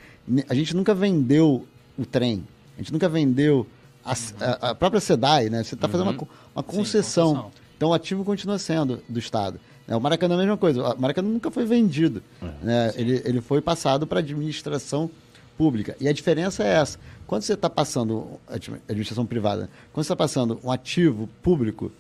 [0.50, 1.66] a gente nunca vendeu
[1.98, 2.44] o trem,
[2.76, 3.66] a gente nunca vendeu
[4.04, 5.64] a, a, a própria SEDAI, né?
[5.64, 6.28] Você está fazendo uma, uhum.
[6.56, 7.30] uma concessão.
[7.30, 7.62] Sim, concessão.
[7.78, 9.60] Então, o ativo continua sendo do Estado.
[9.88, 10.94] O Maracanã é a mesma coisa.
[10.94, 12.24] O Maracanã nunca foi vendido.
[12.42, 12.94] É, né?
[12.96, 15.10] ele, ele foi passado para administração
[15.58, 15.96] pública.
[16.00, 17.00] E a diferença é essa.
[17.28, 18.40] Quando você está passando,
[18.88, 21.92] administração privada, quando você está passando um ativo público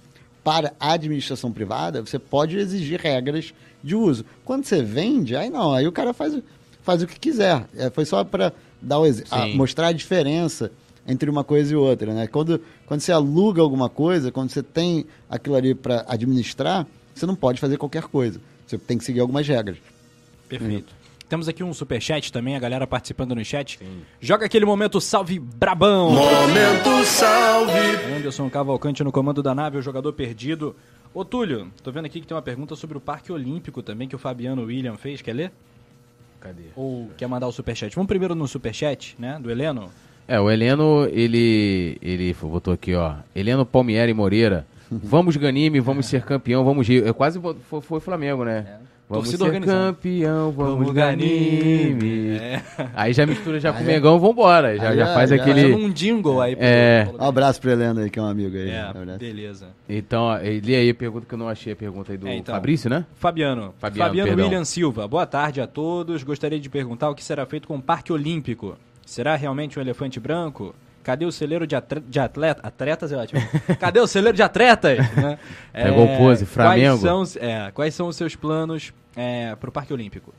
[0.43, 4.25] para a administração privada, você pode exigir regras de uso.
[4.43, 6.37] Quando você vende, aí não, aí o cara faz,
[6.81, 7.65] faz o que quiser.
[7.75, 10.71] É, foi só para dar o, a, mostrar a diferença
[11.07, 12.13] entre uma coisa e outra.
[12.13, 12.27] Né?
[12.27, 17.35] Quando, quando você aluga alguma coisa, quando você tem aquilo ali para administrar, você não
[17.35, 18.39] pode fazer qualquer coisa.
[18.65, 19.77] Você tem que seguir algumas regras.
[20.47, 21.00] Perfeito.
[21.31, 23.79] Temos aqui um superchat também, a galera participando no chat.
[23.79, 24.01] Sim.
[24.19, 26.11] Joga aquele momento salve brabão.
[26.11, 27.79] Momento salve.
[28.17, 30.75] Anderson Cavalcante no comando da nave, o jogador perdido.
[31.13, 34.15] Ô Túlio, tô vendo aqui que tem uma pergunta sobre o Parque Olímpico também, que
[34.15, 35.21] o Fabiano William fez.
[35.21, 35.53] Quer ler?
[36.41, 36.63] Cadê?
[36.75, 37.95] Ou quer mandar o superchat?
[37.95, 39.89] Vamos primeiro no superchat, né, do Heleno?
[40.27, 43.15] É, o Heleno, ele, ele botou aqui, ó.
[43.33, 44.67] Heleno Palmieri Moreira.
[44.91, 47.07] Vamos Ganime, vamos ser campeão, vamos Rio.
[47.07, 48.79] É quase foi, foi Flamengo, né?
[48.87, 48.90] É.
[49.11, 52.29] Vamos Torcida ser campeão, vamos, vamos Ganime.
[52.29, 52.61] É.
[52.95, 54.77] Aí já mistura já com o Mengão, vambora.
[54.77, 55.73] Já, já, já faz já, aquele...
[55.73, 56.55] um jingle aí.
[56.57, 57.09] É.
[57.19, 58.69] Um abraço pro Heleno aí, que é um amigo aí.
[58.69, 59.67] É, beleza.
[59.89, 62.37] Então, ó, li aí a pergunta que eu não achei, a pergunta aí do é,
[62.37, 63.05] então, Fabrício, né?
[63.15, 63.73] Fabiano.
[63.79, 65.05] Fabiano, Fabiano William Silva.
[65.09, 66.23] Boa tarde a todos.
[66.23, 68.77] Gostaria de perguntar o que será feito com o Parque Olímpico.
[69.05, 70.73] Será realmente um elefante branco?
[71.03, 73.11] Cadê o celeiro de, atleta, de atleta, atletas?
[73.11, 73.41] É ótimo.
[73.77, 74.99] Cadê o celeiro de atletas?
[75.17, 75.37] né?
[75.73, 76.99] Pegou é, o pose, Flamengo.
[76.99, 80.33] Quais são, é, quais são os seus planos é, para o Parque Olímpico?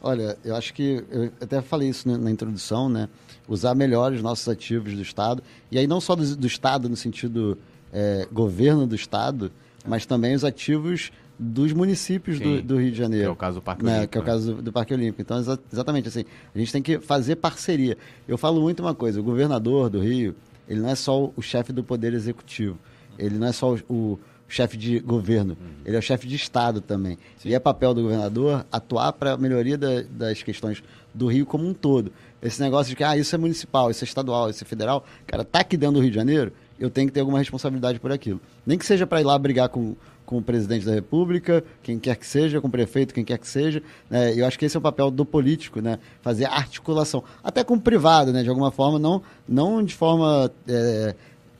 [0.00, 3.08] Olha, eu acho que eu até falei isso na, na introdução, né?
[3.48, 6.96] Usar melhor os nossos ativos do Estado e aí não só do, do Estado no
[6.96, 7.58] sentido
[7.92, 9.50] é, governo do Estado,
[9.86, 13.24] mas também os ativos dos municípios do, do, Rio de Janeiro.
[13.24, 13.98] Que é o caso do Parque né?
[13.98, 14.12] Olímpico.
[14.12, 14.30] Que é o né?
[14.30, 15.22] caso do, do, Parque Olímpico.
[15.22, 17.96] Então, exa exatamente assim, a gente tem que fazer parceria.
[18.26, 20.34] Eu falo muito uma coisa, o governador do Rio,
[20.68, 22.78] ele não é só o chefe do Poder Executivo,
[23.18, 24.18] ele não é só o, o
[24.48, 25.82] chefe de governo, uhum.
[25.84, 27.18] ele é o chefe de Estado também.
[27.38, 27.48] Sim.
[27.48, 30.82] E é papel do governador atuar para a melhoria da, das questões
[31.12, 32.12] do Rio como um todo.
[32.42, 35.44] Esse negócio de que, ah, isso é municipal, isso é estadual, isso é federal, cara,
[35.44, 38.40] tá aqui dentro do Rio de Janeiro, eu tenho que ter alguma responsabilidade por aquilo.
[38.64, 42.16] Nem que seja para ir lá brigar com com o presidente da República, quem quer
[42.16, 43.80] que seja, com o prefeito, quem quer que seja.
[44.10, 44.34] Né?
[44.38, 45.98] Eu acho que esse é o papel do político, né?
[46.20, 47.22] fazer articulação.
[47.42, 48.42] Até com o privado, né?
[48.42, 51.14] de alguma forma, não, não de forma é,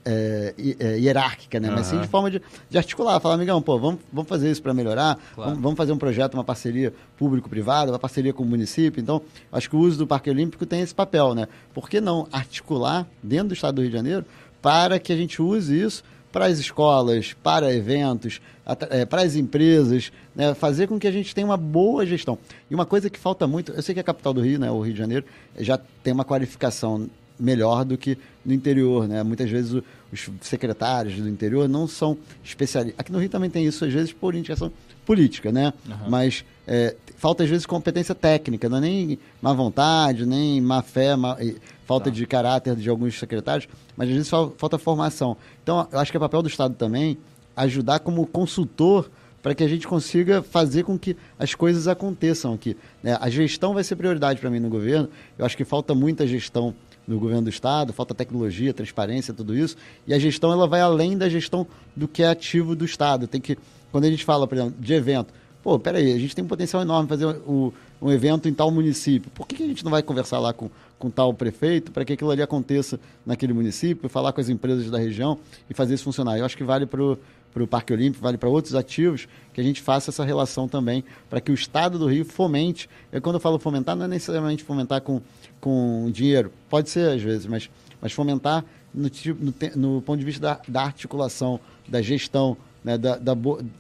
[0.07, 1.69] é, é, hierárquica, né?
[1.69, 1.75] Uhum.
[1.75, 2.41] mas sim de forma de,
[2.71, 3.19] de, articular.
[3.21, 5.51] Falar, amigão, pô, vamos, vamos fazer isso para melhorar, claro.
[5.51, 9.01] vamos, vamos, fazer um projeto, uma parceria público-privada, uma parceria com o município.
[9.01, 11.35] Então, acho que o uso do Parque Olímpico tem esse papel.
[11.35, 11.49] Né?
[11.75, 14.25] Por que não articular dentro do Estado do Rio de Janeiro
[14.63, 18.43] para que a gente use isso para as escolas, para eventos,
[18.91, 22.39] é, para as empresas, né, fazer com que a gente tenha uma boa gestão.
[22.71, 24.81] E uma coisa que falta muito, eu sei que a capital do Rio, né, o
[24.81, 25.25] Rio de Janeiro,
[25.59, 27.09] já tem uma qualificação
[27.39, 29.23] melhor do que no interior, né?
[29.23, 32.99] Muitas vezes o, os secretários do interior não são especialistas.
[32.99, 34.73] Aqui no Rio também tem isso, às vezes, por indicação
[35.05, 35.73] política, né?
[35.87, 36.11] Uhum.
[36.11, 41.15] Mas é, falta, às vezes, competência técnica, não é nem má vontade, nem má fé,
[41.17, 41.37] má,
[41.85, 42.17] falta tá.
[42.17, 45.37] de caráter de alguns secretários, mas às vezes falta formação.
[45.63, 47.19] Então, eu acho que é papel do Estado também
[47.57, 49.09] ajudar como consultor
[49.43, 52.77] para que a gente consiga fazer com que as coisas aconteçam aqui.
[53.01, 53.17] Né?
[53.21, 55.09] A gestão vai ser prioridade para mim no governo.
[55.39, 56.75] Eu acho que falta muita gestão
[57.07, 59.77] no governo do estado, falta tecnologia, transparência, tudo isso.
[60.07, 63.27] E a gestão ela vai além da gestão do que é ativo do estado.
[63.27, 63.57] Tem que
[63.93, 65.33] quando a gente fala, por exemplo, de evento,
[65.63, 69.31] pô, peraí, a gente tem um potencial enorme fazer o, um evento em tal município.
[69.31, 72.13] Por que, que a gente não vai conversar lá com com tal prefeito para que
[72.13, 75.39] aquilo ali aconteça naquele município, falar com as empresas da região
[75.69, 76.39] e fazer isso funcionar.
[76.39, 77.19] Eu acho que vale para o
[77.67, 81.53] Parque Olímpico, vale para outros ativos, que a gente faça essa relação também, para que
[81.53, 82.91] o Estado do Rio fomente.
[83.13, 85.23] Eu, quando eu falo fomentar, não é necessariamente fomentar com,
[85.61, 87.71] com dinheiro, pode ser às vezes, mas,
[88.03, 93.17] mas fomentar no, no, no ponto de vista da, da articulação, da gestão, né, da,
[93.17, 93.33] da,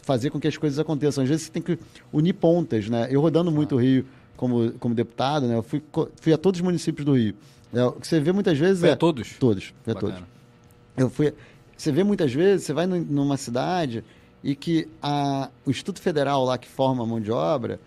[0.02, 1.22] fazer com que as coisas aconteçam.
[1.22, 1.78] Às vezes você tem que
[2.12, 2.88] unir pontas.
[2.88, 3.06] Né?
[3.10, 4.04] Eu rodando muito o Rio
[4.36, 5.82] como, como deputado, né, eu fui,
[6.20, 7.34] fui a todos os municípios do Rio.
[7.72, 8.92] É, o que você vê muitas vezes foi é...
[8.92, 9.34] a todos?
[9.38, 10.18] Todos, a todos.
[10.96, 11.32] Eu fui...
[11.76, 14.02] Você vê muitas vezes, você vai numa cidade
[14.42, 17.80] e que a, o Instituto Federal lá que forma a mão de obra,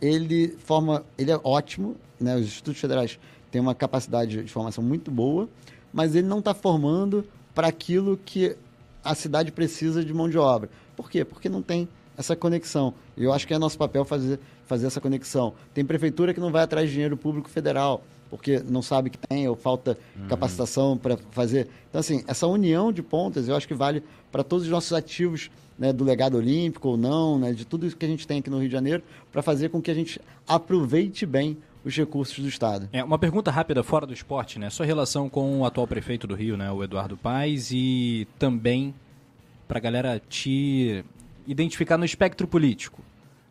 [0.00, 2.36] ele forma, ele é ótimo, né?
[2.36, 3.18] Os institutos federais
[3.50, 5.48] têm uma capacidade de formação muito boa,
[5.92, 7.24] mas ele não está formando
[7.54, 8.56] para aquilo que
[9.02, 10.68] a cidade precisa de mão de obra.
[10.96, 11.24] Por quê?
[11.24, 12.94] Porque não tem essa conexão.
[13.16, 15.54] E eu acho que é nosso papel fazer, fazer essa conexão.
[15.72, 19.48] Tem prefeitura que não vai atrás de dinheiro público federal, porque não sabe que tem
[19.48, 20.28] ou falta uhum.
[20.28, 21.68] capacitação para fazer.
[21.88, 25.50] Então, assim, essa união de pontas eu acho que vale para todos os nossos ativos
[25.78, 28.50] né, do legado olímpico ou não, né, de tudo isso que a gente tem aqui
[28.50, 32.48] no Rio de Janeiro, para fazer com que a gente aproveite bem os recursos do
[32.48, 32.88] Estado.
[32.92, 34.70] É, uma pergunta rápida fora do esporte, né?
[34.70, 38.94] Sua relação com o atual prefeito do Rio, né, o Eduardo Paes, e também
[39.68, 41.04] para a galera te
[41.46, 43.02] identificar no espectro político.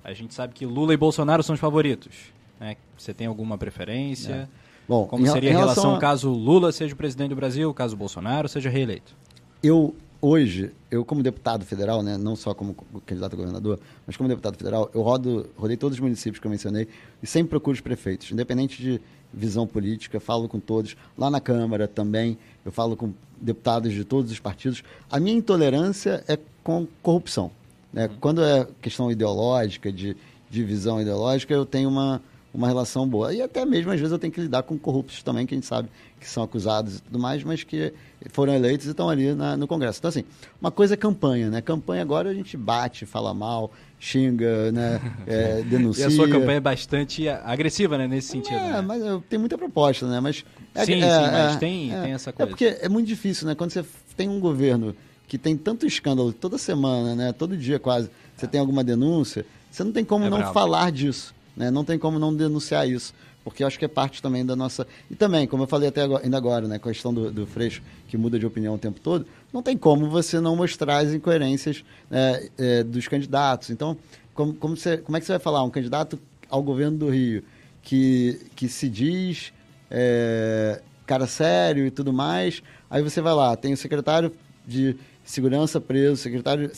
[0.03, 2.33] A gente sabe que Lula e Bolsonaro são os favoritos.
[2.59, 2.75] Né?
[2.97, 4.33] Você tem alguma preferência?
[4.33, 4.64] É.
[4.87, 5.99] Bom, Como seria a relação a...
[5.99, 9.15] caso Lula seja o presidente do Brasil, caso Bolsonaro seja reeleito?
[9.63, 12.75] Eu hoje, eu como deputado federal, né, não só como
[13.05, 16.51] candidato a governador, mas como deputado federal, eu rodo, rodei todos os municípios que eu
[16.51, 16.87] mencionei
[17.21, 18.99] e sempre procuro os prefeitos, independente de
[19.31, 20.95] visão política, falo com todos.
[21.17, 24.83] Lá na Câmara também, eu falo com deputados de todos os partidos.
[25.11, 27.51] A minha intolerância é com corrupção.
[27.91, 28.07] Né?
[28.07, 28.15] Uhum.
[28.19, 30.15] Quando é questão ideológica, de,
[30.49, 32.21] de visão ideológica, eu tenho uma,
[32.55, 33.33] uma relação boa.
[33.33, 35.67] E até mesmo, às vezes, eu tenho que lidar com corruptos também, que a gente
[35.67, 35.89] sabe
[36.19, 37.93] que são acusados e tudo mais, mas que
[38.31, 39.99] foram eleitos e estão ali na, no Congresso.
[39.99, 40.23] Então, assim,
[40.59, 41.61] uma coisa é campanha, né?
[41.61, 45.01] Campanha agora a gente bate, fala mal, xinga, né?
[45.27, 46.03] É, denuncia.
[46.03, 48.07] e a sua campanha é bastante agressiva, né?
[48.07, 48.55] Nesse sentido.
[48.55, 48.81] É, né?
[48.81, 50.19] mas tem muita proposta, né?
[50.19, 52.47] Mas é, sim, é, sim, mas é, tem, é, tem essa coisa.
[52.47, 53.55] É porque é muito difícil, né?
[53.55, 53.83] Quando você
[54.15, 54.95] tem um governo
[55.27, 57.33] que tem tanto escândalo toda semana, né?
[57.33, 60.53] Todo dia quase, você tem alguma denúncia, você não tem como não bravo.
[60.53, 61.34] falar disso.
[61.55, 61.71] Né?
[61.71, 64.87] Não tem como não denunciar isso, porque eu acho que é parte também da nossa.
[65.09, 67.81] E também, como eu falei até agora, ainda agora, né, a questão do, do Freixo,
[68.07, 71.83] que muda de opinião o tempo todo, não tem como você não mostrar as incoerências
[72.09, 73.69] né, é, dos candidatos.
[73.69, 73.97] Então,
[74.33, 75.63] como, como, você, como é que você vai falar?
[75.63, 77.43] Um candidato ao governo do Rio
[77.81, 79.53] que, que se diz
[79.89, 84.31] é, cara sério e tudo mais, aí você vai lá, tem o secretário
[84.67, 86.71] de segurança preso, secretário,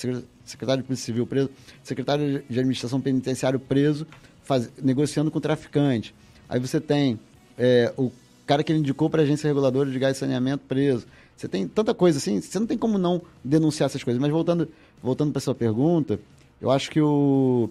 [0.46, 1.50] secretário de Polícia Civil preso,
[1.84, 4.06] secretário de administração penitenciário preso,
[4.48, 6.16] faz, negociando com o traficante.
[6.48, 7.20] Aí você tem
[7.58, 8.12] é, o
[8.46, 11.06] cara que ele indicou para a agência reguladora de gás e saneamento preso.
[11.36, 14.20] Você tem tanta coisa assim, você não tem como não denunciar essas coisas.
[14.20, 14.70] Mas voltando,
[15.04, 16.18] voltando para sua pergunta,
[16.62, 17.70] eu acho que o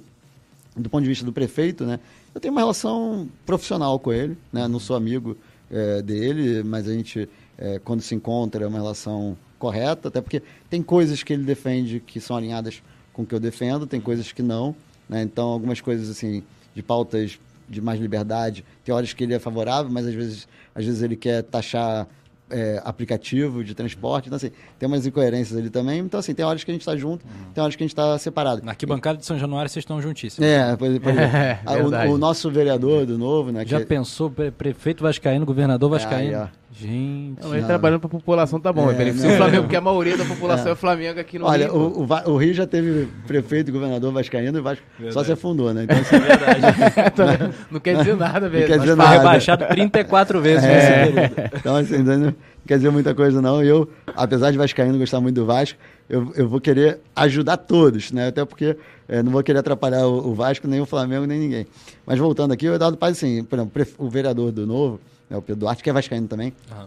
[0.76, 1.98] do ponto de vista do prefeito, né,
[2.34, 5.34] eu tenho uma relação profissional com ele, né, não sou amigo
[5.70, 10.42] é, dele, mas a gente é, quando se encontra é uma relação correta, até porque
[10.68, 12.82] tem coisas que ele defende que são alinhadas
[13.14, 14.76] com o que eu defendo, tem coisas que não,
[15.08, 16.42] né, então algumas coisas assim
[16.76, 18.64] de pautas de mais liberdade.
[18.84, 22.06] Tem horas que ele é favorável, mas às vezes, às vezes ele quer taxar
[22.50, 24.26] é, aplicativo de transporte.
[24.26, 26.00] Então, assim, tem umas incoerências ali também.
[26.00, 27.52] Então, assim, tem horas que a gente está junto, uhum.
[27.54, 28.62] tem horas que a gente está separado.
[28.62, 30.48] Na arquibancada de São Januário vocês estão juntíssimos.
[30.48, 31.60] É, pois, pois é.
[32.08, 33.64] o, o, nosso vereador do novo, né?
[33.66, 33.86] Já que...
[33.86, 36.36] pensou, prefeito vascaíno, governador vascaíno?
[36.36, 37.42] É, Gente.
[37.42, 38.90] Não, ele trabalhando para a população tá bom.
[38.90, 41.68] É, beneficia o Flamengo, porque a maioria da população é, é Flamengo aqui no Olha,
[41.68, 41.74] Rio.
[41.74, 45.14] Olha, o, o, o, Rio já teve prefeito e governador vascaíno e Vasco Verdade.
[45.14, 45.84] só se afundou, né?
[45.84, 47.54] Então, assim, Verdade.
[47.70, 48.60] não quer dizer nada mesmo.
[48.60, 49.16] Não quer dizer nada.
[49.16, 51.50] rebaixado 34 vezes é, nesse período.
[51.56, 52.34] Então, assim, não
[52.66, 53.62] quer dizer muita coisa não.
[53.62, 55.78] Eu, apesar de vascaíno gostar muito do Vasco,
[56.10, 58.28] eu, eu vou querer ajudar todos, né?
[58.28, 58.76] Até porque
[59.08, 61.66] é, não vou querer atrapalhar o, o, Vasco, nem o Flamengo, nem ninguém.
[62.04, 65.42] Mas voltando aqui, o Eduardo Paz, assim, por exemplo, o vereador do Novo, né, o
[65.42, 66.86] Pedro Duarte, que é vascaíno também, uhum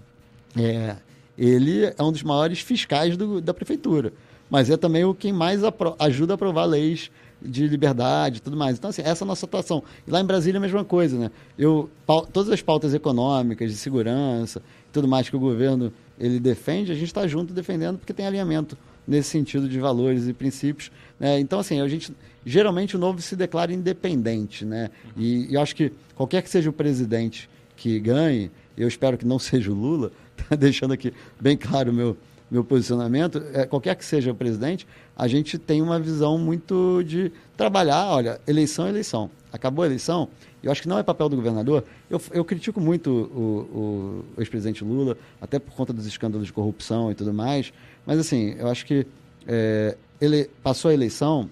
[0.58, 0.96] é,
[1.38, 4.14] ele é um dos maiores fiscais do, da prefeitura,
[4.50, 5.62] mas é também o quem mais
[6.00, 7.12] ajuda a aprovar leis
[7.42, 8.78] de liberdade e tudo mais.
[8.78, 9.84] Então, assim, essa é a nossa atuação.
[10.06, 11.32] E lá em Brasília é a mesma coisa, né?
[11.58, 11.90] Eu,
[12.34, 14.62] todas as pautas econômicas, de segurança,
[14.92, 18.78] tudo mais que o governo ele defende, a gente está junto defendendo porque tem alinhamento
[19.08, 20.92] nesse sentido de valores e princípios.
[21.18, 21.40] Né?
[21.40, 22.14] Então, assim, a gente
[22.46, 24.90] geralmente o novo se declara independente, né?
[25.16, 27.50] E, e eu acho que qualquer que seja o presidente
[27.80, 30.12] que ganhe, eu espero que não seja o Lula,
[30.58, 32.18] deixando aqui bem claro o meu,
[32.52, 37.32] meu posicionamento, é, qualquer que seja o presidente, a gente tem uma visão muito de
[37.56, 39.30] trabalhar, olha, eleição é eleição.
[39.52, 40.30] Acabou a eleição,
[40.62, 41.84] eu acho que não é papel do governador.
[42.10, 47.12] Eu, eu critico muito o, o ex-presidente Lula, até por conta dos escândalos de corrupção
[47.12, 47.74] e tudo mais,
[48.06, 49.08] mas assim, eu acho que
[49.48, 51.50] é, ele passou a eleição.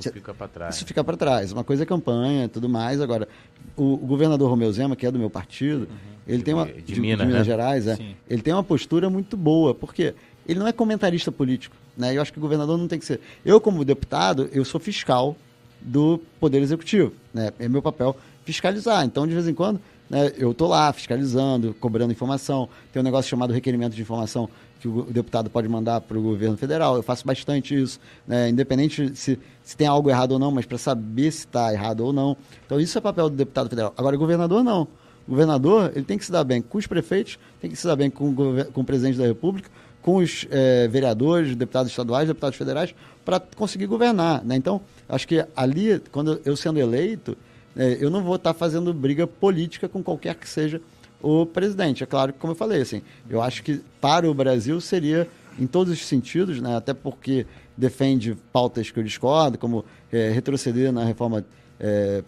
[0.00, 0.74] Isso fica para trás.
[0.74, 1.52] Isso fica para trás.
[1.52, 3.00] Uma coisa é campanha e tudo mais.
[3.00, 3.28] Agora,
[3.76, 6.80] o, o, governador Romeu Zema, que é do meu partido, uhum ele tem uma de,
[6.80, 7.44] de, Minas, de Minas né?
[7.44, 7.98] Gerais, é.
[8.28, 10.14] Ele tem uma postura muito boa, porque
[10.46, 12.16] ele não é comentarista político, né?
[12.16, 13.20] Eu acho que o governador não tem que ser.
[13.44, 15.36] Eu como deputado, eu sou fiscal
[15.80, 17.52] do poder executivo, né?
[17.58, 19.04] É meu papel fiscalizar.
[19.04, 22.68] Então, de vez em quando, né, eu estou lá fiscalizando, cobrando informação.
[22.92, 24.48] Tem um negócio chamado requerimento de informação
[24.80, 26.96] que o deputado pode mandar para o governo federal.
[26.96, 28.48] Eu faço bastante isso, né?
[28.48, 32.12] independente se, se tem algo errado ou não, mas para saber se está errado ou
[32.12, 32.36] não.
[32.64, 33.92] Então, isso é papel do deputado federal.
[33.96, 34.88] Agora, o governador não.
[35.28, 37.94] O governador ele tem que se dar bem com os prefeitos, tem que se dar
[37.94, 39.70] bem com o, com o presidente da República,
[40.00, 44.42] com os é, vereadores, deputados estaduais, deputados federais, para conseguir governar.
[44.42, 44.56] Né?
[44.56, 47.36] Então, acho que ali, quando eu sendo eleito,
[47.76, 50.80] é, eu não vou estar tá fazendo briga política com qualquer que seja
[51.22, 52.02] o presidente.
[52.02, 55.66] É claro que, como eu falei, assim, eu acho que para o Brasil seria, em
[55.66, 57.46] todos os sentidos, né, até porque
[57.76, 61.44] defende pautas que eu discordo, como é, retroceder na reforma
[61.78, 62.22] é,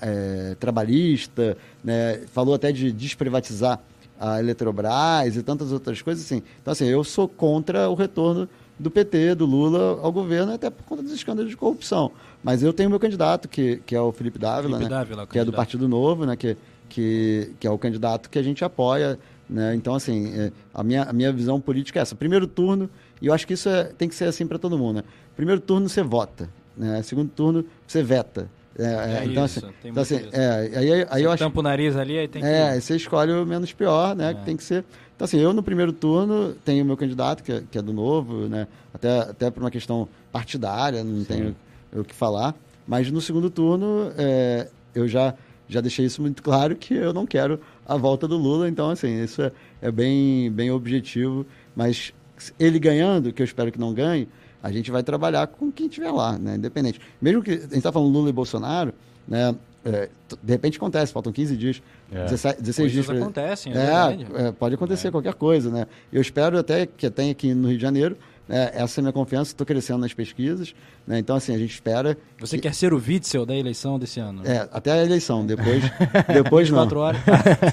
[0.00, 3.80] é, trabalhista, né, falou até de desprivatizar
[4.18, 6.42] a Eletrobras e tantas outras coisas assim.
[6.60, 10.84] Então, assim, eu sou contra o retorno do PT, do Lula ao governo, até por
[10.84, 12.10] conta dos escândalos de corrupção.
[12.42, 14.98] Mas eu tenho meu candidato, que, que é o Felipe Dávila, Felipe né?
[14.98, 16.34] Dávila que é do Partido Novo, né?
[16.36, 16.56] que,
[16.90, 19.18] que, que é o candidato que a gente apoia.
[19.48, 19.74] Né?
[19.74, 22.14] Então, assim, é, a, minha, a minha visão política é essa.
[22.14, 22.90] Primeiro turno,
[23.22, 24.96] e eu acho que isso é, tem que ser assim para todo mundo.
[24.96, 25.04] Né?
[25.34, 27.00] Primeiro turno você vota, né?
[27.02, 28.50] segundo turno você veta.
[28.78, 31.96] É, é, então, isso, assim, então, assim é, aí, aí eu acho, tampa o nariz
[31.96, 32.48] ali, aí tem que...
[32.48, 34.32] É, você escolhe o menos pior, né?
[34.32, 34.44] Que é.
[34.44, 34.84] tem que ser...
[35.14, 37.92] Então, assim, eu no primeiro turno tenho o meu candidato, que é, que é do
[37.92, 38.66] Novo, né?
[38.94, 41.24] Até, até por uma questão partidária, não Sim.
[41.24, 41.56] tenho
[41.94, 42.54] o que falar.
[42.86, 45.34] Mas no segundo turno, é, eu já
[45.70, 49.22] já deixei isso muito claro que eu não quero a volta do Lula, então assim,
[49.22, 52.12] isso é, é bem, bem objetivo, mas
[52.58, 54.28] ele ganhando, que eu espero que não ganhe,
[54.62, 56.56] a gente vai trabalhar com quem estiver lá, né?
[56.56, 57.00] Independente.
[57.20, 58.92] Mesmo que a gente está falando Lula e Bolsonaro,
[59.26, 59.54] né?
[59.82, 60.10] É,
[60.42, 62.24] de repente acontece, faltam 15 dias, é.
[62.24, 63.08] 16, 16 dias.
[63.08, 65.10] Acontecem, é, é, pode acontecer é.
[65.10, 65.86] qualquer coisa, né?
[66.12, 68.16] Eu espero até que tenha aqui no Rio de Janeiro
[68.50, 70.74] é, essa é a minha confiança, estou crescendo nas pesquisas.
[71.06, 71.18] Né?
[71.18, 72.18] Então, assim, a gente espera.
[72.38, 72.62] Você que...
[72.62, 74.42] quer ser o Witzel da eleição desse ano?
[74.44, 75.82] É, até a eleição, depois,
[76.32, 76.78] depois não.
[76.98, 77.20] horas.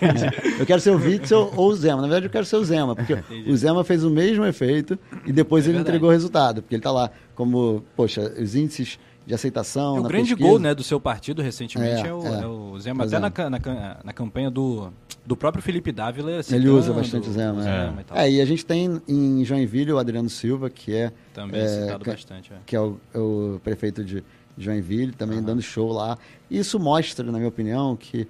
[0.60, 2.02] eu quero ser o Witzel ou o Zema.
[2.02, 3.52] Na verdade, eu quero ser o Zema, porque Entendi.
[3.52, 5.90] o Zema fez o mesmo efeito e depois é ele verdade.
[5.90, 9.98] entregou o resultado, porque ele está lá como, poxa, os índices de aceitação.
[9.98, 10.50] É o grande pesquisa.
[10.50, 12.42] gol né, do seu partido recentemente é, é, o, é.
[12.44, 13.04] é o, Zema.
[13.04, 14.90] Até na, na, na, campanha do,
[15.26, 16.40] do próprio Felipe Dávila.
[16.50, 17.62] Ele usa bastante o Zema.
[17.62, 18.30] Zema é.
[18.30, 21.12] E, é, e a gente tem em Joinville o Adriano Silva, que é.
[21.34, 22.52] Também é, citado que, bastante.
[22.66, 24.24] Que é o, o, prefeito de
[24.58, 25.44] Joinville, também uhum.
[25.44, 26.18] dando show lá.
[26.50, 28.26] E isso mostra, na minha opinião, que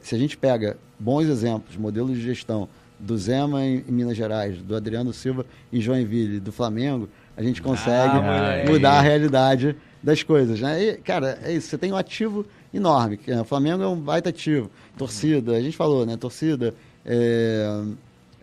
[0.00, 2.68] se a gente pega bons exemplos, modelos de gestão
[3.00, 7.60] do Zema em, em Minas Gerais, do Adriano Silva em Joinville, do Flamengo, a gente
[7.62, 10.82] consegue ah, mudar a realidade das coisas, né?
[10.82, 11.68] E, cara, é isso.
[11.68, 13.20] Você tem um ativo enorme.
[13.40, 14.70] O Flamengo é um baita ativo.
[14.96, 16.16] Torcida, a gente falou, né?
[16.16, 16.74] Torcida,
[17.04, 17.82] é,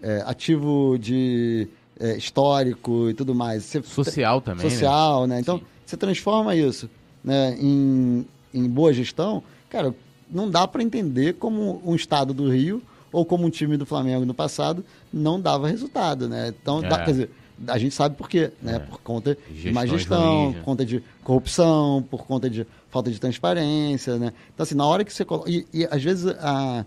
[0.01, 1.68] é, ativo de
[1.99, 3.64] é, histórico e tudo mais.
[3.64, 4.66] Você, social também.
[4.66, 4.70] Né?
[4.70, 5.36] Social, né?
[5.36, 5.41] né?
[5.41, 5.66] Então, Sim.
[5.86, 6.89] você transforma isso
[7.24, 9.43] né, em, em boa gestão.
[9.70, 9.93] Cara,
[10.30, 12.82] não dá para entender como um estado do Rio
[13.12, 16.53] ou como um time do Flamengo no passado não dava resultado, né?
[16.62, 17.05] Então, dá, é.
[17.05, 17.30] quer dizer,
[17.66, 18.76] a gente sabe por quê, né?
[18.76, 18.80] É.
[18.80, 24.18] Por conta de má gestão, por conta de corrupção, por conta de falta de transparência,
[24.18, 24.34] né?
[24.53, 25.49] Então, assim, na hora que você coloca...
[25.49, 26.86] E, e às vezes, a,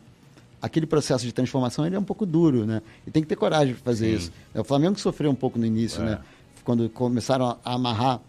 [0.61, 2.83] aquele processo de transformação, ele é um pouco duro, né?
[3.07, 4.17] E tem que ter coragem para fazer Sim.
[4.17, 4.33] isso.
[4.55, 6.07] O Flamengo sofreu um pouco no início, é.
[6.07, 6.19] né?
[6.65, 8.21] Quando começaram a amarrar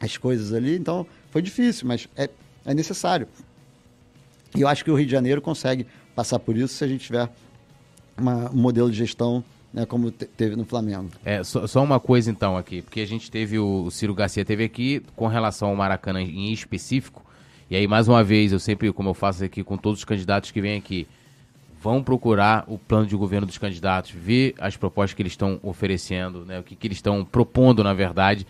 [0.00, 2.28] as coisas ali, então foi difícil, mas é,
[2.64, 3.28] é necessário.
[4.56, 7.04] E eu acho que o Rio de Janeiro consegue passar por isso se a gente
[7.04, 7.30] tiver
[8.16, 11.10] uma, um modelo de gestão né, como teve no Flamengo.
[11.24, 14.44] É, só, só, uma coisa então aqui, porque a gente teve o, o Ciro Garcia
[14.44, 17.24] teve aqui com relação ao Maracanã em específico,
[17.70, 20.50] e aí mais uma vez, eu sempre, como eu faço aqui com todos os candidatos
[20.50, 21.06] que vêm aqui,
[21.80, 26.44] vão procurar o plano de governo dos candidatos, ver as propostas que eles estão oferecendo,
[26.44, 28.46] né, o que, que eles estão propondo, na verdade.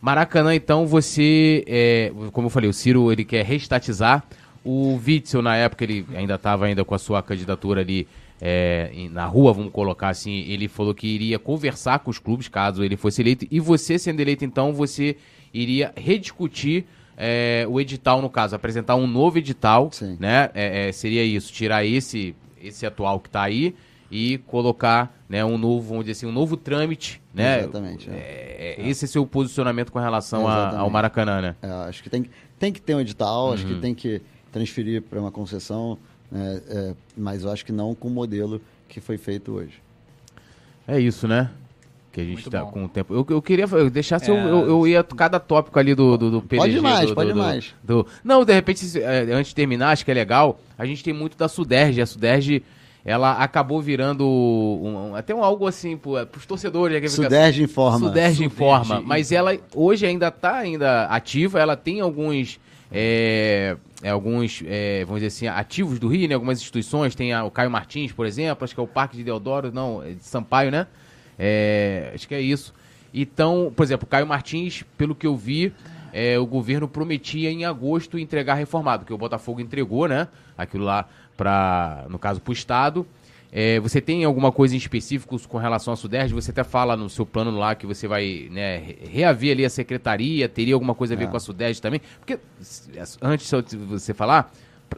[0.00, 4.24] Maracanã, então, você, é, como eu falei, o Ciro ele quer restatizar.
[4.64, 8.06] O Witzel, na época, ele ainda estava ainda com a sua candidatura ali
[8.40, 12.82] é, na rua, vamos colocar assim, ele falou que iria conversar com os clubes caso
[12.82, 13.46] ele fosse eleito.
[13.50, 15.16] E você, sendo eleito, então, você
[15.52, 16.86] iria rediscutir
[17.16, 20.16] é, o edital, no caso, apresentar um novo edital, Sim.
[20.18, 20.50] né?
[20.54, 23.74] É, é seria isso, tirar esse, esse atual que está aí
[24.10, 27.60] e colocar né, um novo, vamos dizer assim, um novo trâmite, né?
[27.60, 28.10] Exatamente.
[28.10, 28.14] É.
[28.14, 28.88] É, é.
[28.88, 31.56] Esse é o seu posicionamento com relação a, ao Maracanã, né?
[31.86, 32.24] acho que tem,
[32.58, 33.52] tem que ter um edital, uhum.
[33.52, 33.80] acho que uhum.
[33.80, 34.20] tem que
[34.50, 35.98] transferir para uma concessão.
[36.32, 39.82] É, é, mas eu acho que não com o modelo que foi feito hoje.
[40.86, 41.50] É isso, né?
[42.12, 43.14] Que a gente está com o tempo.
[43.14, 46.42] Eu, eu queria eu deixasse, é, eu, eu, ia cada tópico ali do, do, do
[46.42, 46.58] PDG.
[46.58, 47.74] Pode mais, do, pode do, mais.
[47.82, 50.58] Do, não, de repente, é, antes de terminar, acho que é legal.
[50.76, 52.02] A gente tem muito da Suderge.
[52.02, 52.64] A Suderge,
[53.04, 57.00] ela acabou virando um, até um algo assim para os torcedores.
[57.00, 58.08] Né, Suderge informa.
[58.08, 59.00] Suderge informa.
[59.00, 61.60] Mas ela hoje ainda está ainda ativa.
[61.60, 62.58] Ela tem alguns
[62.90, 66.34] é, é, alguns, é, vamos dizer assim, ativos do Rio, né?
[66.34, 69.24] Algumas instituições, tem a, o Caio Martins, por exemplo, acho que é o Parque de
[69.24, 70.86] Deodoro, não, é de Sampaio, né?
[71.38, 72.74] É, acho que é isso.
[73.12, 75.72] Então, por exemplo, Caio Martins, pelo que eu vi,
[76.12, 80.28] é, o governo prometia em agosto entregar reformado, que o Botafogo entregou, né?
[80.56, 83.06] Aquilo lá, pra, no caso, para o Estado.
[83.52, 86.32] É, você tem alguma coisa em específico com relação à Sudeste?
[86.34, 90.48] Você até fala no seu plano lá que você vai né, reaver ali a secretaria,
[90.48, 91.26] teria alguma coisa a ver é.
[91.26, 92.00] com a Sudeste também?
[92.18, 92.38] Porque,
[93.20, 94.52] antes de você falar,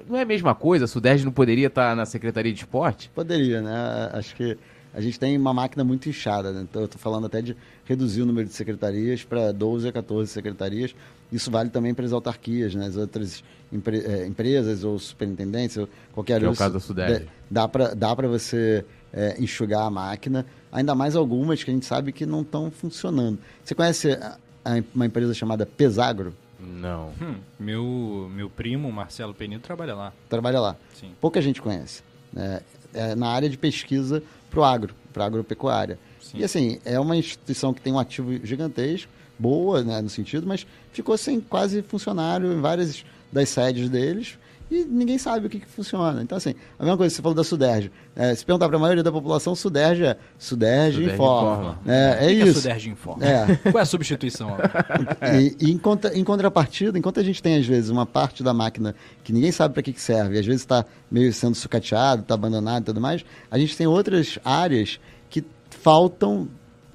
[0.09, 0.85] não é a mesma coisa?
[0.85, 3.11] A Sudeste não poderia estar na Secretaria de Esporte?
[3.15, 4.11] Poderia, né?
[4.13, 4.57] Acho que
[4.95, 6.61] a gente tem uma máquina muito inchada, né?
[6.63, 10.31] Então, eu estou falando até de reduzir o número de secretarias para 12 a 14
[10.31, 10.95] secretarias.
[11.33, 12.87] Isso vale também para as autarquias, né?
[12.87, 17.29] as outras empre é, empresas ou superintendentes, ou qualquer que é o caso da Sudeste.
[17.51, 22.13] Dá para dá você é, enxugar a máquina, ainda mais algumas que a gente sabe
[22.13, 23.39] que não estão funcionando.
[23.65, 26.35] Você conhece a, a, uma empresa chamada Pesagro?
[26.61, 27.13] Não.
[27.21, 30.13] Hum, meu, meu primo, Marcelo Penido, trabalha lá.
[30.29, 30.77] Trabalha lá.
[30.95, 31.13] Sim.
[31.21, 32.03] Pouca gente conhece.
[32.33, 32.61] Né?
[32.95, 35.99] É, na área de pesquisa para o agro, para a agropecuária.
[36.21, 36.39] Sim.
[36.39, 39.11] E assim, é uma instituição que tem um ativo gigantesco,
[39.43, 44.39] boa né, no sentido, mas ficou sem quase funcionário em várias das sedes deles
[44.73, 46.23] e ninguém sabe o que, que funciona.
[46.23, 47.93] Então, assim, a mesma coisa que você falou da Suderge.
[48.17, 51.79] É, se perguntar para a maioria da população, Suderge é Suderge, informa.
[51.87, 52.59] É, é, é isso.
[52.59, 53.23] É Suderge informa.
[53.23, 53.57] É.
[53.71, 54.57] Qual é a substituição?
[55.39, 58.55] e, e em, contra, em contrapartida, enquanto a gente tem, às vezes, uma parte da
[58.55, 62.23] máquina que ninguém sabe para que, que serve, e às vezes está meio sendo sucateado,
[62.23, 66.49] está abandonado e tudo mais, a gente tem outras áreas que faltam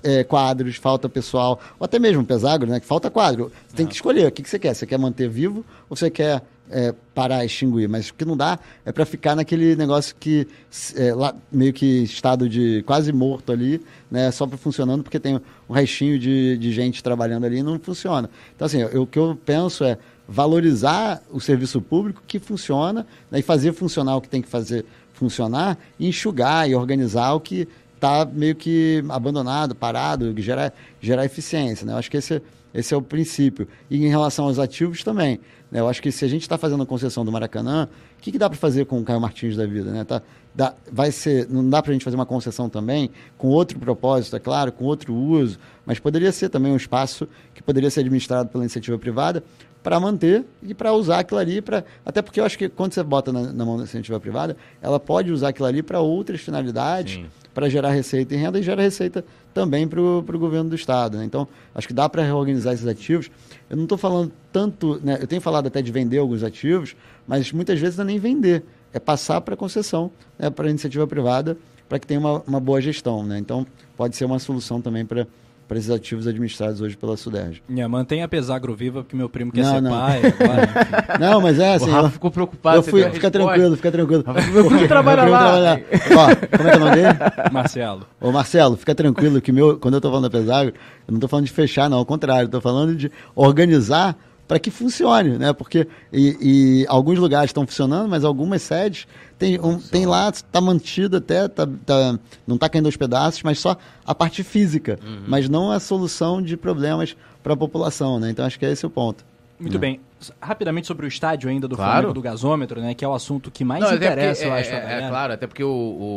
[0.07, 2.79] é, quadros, falta pessoal, ou até mesmo pesagro, né?
[2.79, 3.51] Que falta quadro.
[3.67, 4.73] Você tem que escolher o que, que você quer.
[4.73, 8.57] Você quer manter vivo ou você quer é, parar, extinguir, mas o que não dá
[8.85, 10.47] é para ficar naquele negócio que
[10.95, 15.39] é, lá, meio que estado de quase morto ali, né, só para funcionando porque tem
[15.69, 18.29] um restinho de, de gente trabalhando ali e não funciona.
[18.55, 19.97] Então, assim, eu, o que eu penso é
[20.27, 24.85] valorizar o serviço público que funciona né, e fazer funcionar o que tem que fazer
[25.13, 31.85] funcionar e enxugar e organizar o que está meio que abandonado, parado, gerar, gerar eficiência.
[31.85, 31.93] Né?
[31.93, 32.41] Eu acho que esse,
[32.73, 33.67] esse é o princípio.
[33.89, 35.39] E em relação aos ativos também.
[35.71, 35.79] Né?
[35.79, 38.37] Eu acho que se a gente está fazendo a concessão do Maracanã, o que, que
[38.37, 39.91] dá para fazer com o Caio Martins da vida?
[39.91, 40.03] Né?
[40.03, 40.21] Tá,
[40.53, 44.35] dá, vai ser, não dá para a gente fazer uma concessão também com outro propósito,
[44.35, 48.49] é claro, com outro uso, mas poderia ser também um espaço que poderia ser administrado
[48.49, 49.43] pela iniciativa privada
[49.83, 53.03] para manter e para usar aquilo ali, pra, até porque eu acho que quando você
[53.03, 57.21] bota na, na mão da iniciativa privada, ela pode usar aquilo ali para outras finalidades,
[57.53, 61.17] para gerar receita e renda e gera receita também para o governo do Estado.
[61.17, 61.25] Né?
[61.25, 63.31] Então, acho que dá para reorganizar esses ativos.
[63.69, 65.17] Eu não estou falando tanto, né?
[65.19, 68.63] eu tenho falado até de vender alguns ativos, mas muitas vezes não é nem vender,
[68.93, 70.49] é passar para concessão, né?
[70.49, 71.57] para a iniciativa privada,
[71.89, 73.23] para que tenha uma, uma boa gestão.
[73.23, 73.39] Né?
[73.39, 73.65] Então,
[73.95, 75.25] pode ser uma solução também para
[75.67, 77.61] para esses ativos administrados hoje pela Suderj.
[77.69, 79.91] Yeah, mantém a Pesagro viva, porque meu primo quer não, ser não.
[79.91, 80.21] pai.
[80.25, 81.89] Agora, não, mas é assim.
[81.89, 82.77] O Rafa ficou preocupado.
[82.77, 84.23] Eu fui, fica tranquilo, fica tranquilo.
[84.53, 85.79] Meu primo trabalha lá.
[86.15, 87.07] Ó, como é que é o nome dele?
[87.51, 88.07] Marcelo.
[88.21, 90.73] Ô, Marcelo, fica tranquilo que meu, quando eu estou falando da Pesagro,
[91.07, 94.71] eu não estou falando de fechar, não, ao contrário, estou falando de organizar para que
[94.71, 95.51] funcione, né?
[95.53, 100.61] Porque e, e alguns lugares estão funcionando, mas algumas sedes tem, um, tem lá, está
[100.61, 105.23] mantido até, tá, tá, não está caindo aos pedaços, mas só a parte física, uhum.
[105.27, 108.29] mas não a solução de problemas para a população, né?
[108.29, 109.23] Então acho que esse é o ponto.
[109.59, 109.79] Muito né?
[109.79, 109.99] bem.
[110.41, 111.91] Rapidamente sobre o estádio ainda do claro.
[111.91, 112.93] Flamengo, do gasômetro, né?
[112.93, 114.69] Que é o assunto que mais Não, interessa, eu acho.
[114.69, 115.69] É, é, claro, até porque o,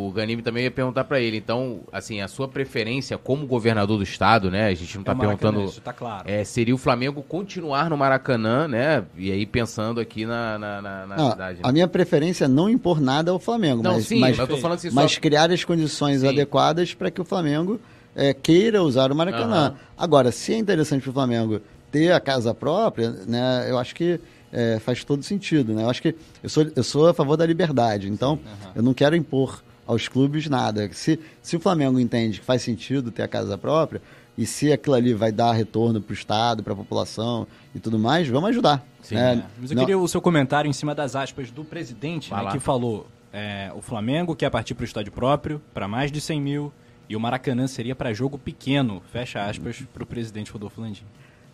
[0.09, 1.37] o Ganime também ia perguntar para ele.
[1.37, 4.69] Então, assim, a sua preferência como governador do estado, né?
[4.69, 5.65] A gente não está é perguntando.
[5.65, 6.25] Isso, tá claro.
[6.29, 9.05] É, seria o Flamengo continuar no Maracanã, né?
[9.17, 11.59] E aí pensando aqui na, na, na, na não, cidade.
[11.59, 11.63] Né?
[11.65, 13.83] A minha preferência é não impor nada ao Flamengo.
[13.83, 15.21] Não, mas, sim, mas, eu tô falando assim, mas só...
[15.21, 16.29] criar as condições sim.
[16.29, 17.81] adequadas para que o Flamengo
[18.15, 19.71] é, queira usar o Maracanã.
[19.71, 19.77] Uhum.
[19.97, 21.61] Agora, se é interessante para o Flamengo
[21.91, 23.67] ter a casa própria, né?
[23.69, 24.21] Eu acho que
[24.53, 25.83] é, faz todo sentido, né?
[25.83, 28.71] Eu acho que eu sou, eu sou a favor da liberdade, então uhum.
[28.77, 30.89] eu não quero impor aos clubes nada.
[30.93, 34.01] Se, se o Flamengo entende que faz sentido ter a casa própria
[34.39, 37.99] e se aquilo ali vai dar retorno para o Estado, para a população e tudo
[37.99, 38.85] mais, vamos ajudar.
[39.03, 39.33] Sim, né?
[39.33, 39.51] é.
[39.61, 39.83] Mas eu não...
[39.83, 43.81] queria o seu comentário em cima das aspas do presidente, né, que falou é, o
[43.81, 46.73] Flamengo quer partir para o estádio próprio, para mais de 100 mil,
[47.09, 51.05] e o Maracanã seria para jogo pequeno, fecha aspas, para o presidente Rodolfo Landim.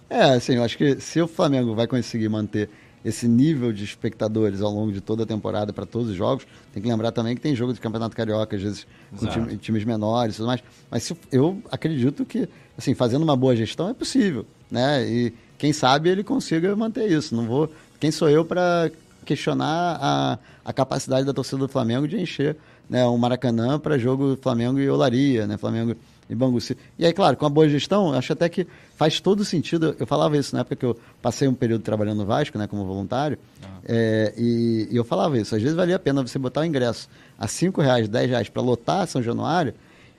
[0.09, 2.70] É, assim, eu acho que se o Flamengo vai conseguir manter
[3.04, 6.82] esse nível de espectadores ao longo de toda a temporada para todos os jogos, tem
[6.82, 8.86] que lembrar também que tem jogo de Campeonato Carioca, às vezes
[9.16, 10.62] com time, times menores e tudo mais.
[10.90, 15.09] Mas se, eu acredito que, assim, fazendo uma boa gestão é possível, né?
[15.09, 17.34] E quem sabe ele consiga manter isso.
[17.34, 17.70] Não vou.
[18.00, 18.90] Quem sou eu para
[19.24, 22.57] questionar a, a capacidade da torcida do Flamengo de encher
[22.88, 25.57] né, um Maracanã para jogo Flamengo e Olaria, né?
[25.57, 25.96] Flamengo
[26.28, 26.76] em Banguci.
[26.98, 28.66] E aí, claro, com a boa gestão, acho até que
[28.96, 29.94] faz todo sentido.
[29.98, 32.84] Eu falava isso na época que eu passei um período trabalhando no Vasco, né, como
[32.84, 33.66] voluntário, ah.
[33.84, 35.54] é, e, e, eu falava isso.
[35.54, 37.08] Às vezes valia a pena você botar o ingresso
[37.38, 39.74] a cinco reais, dez reais para lotar São Januário,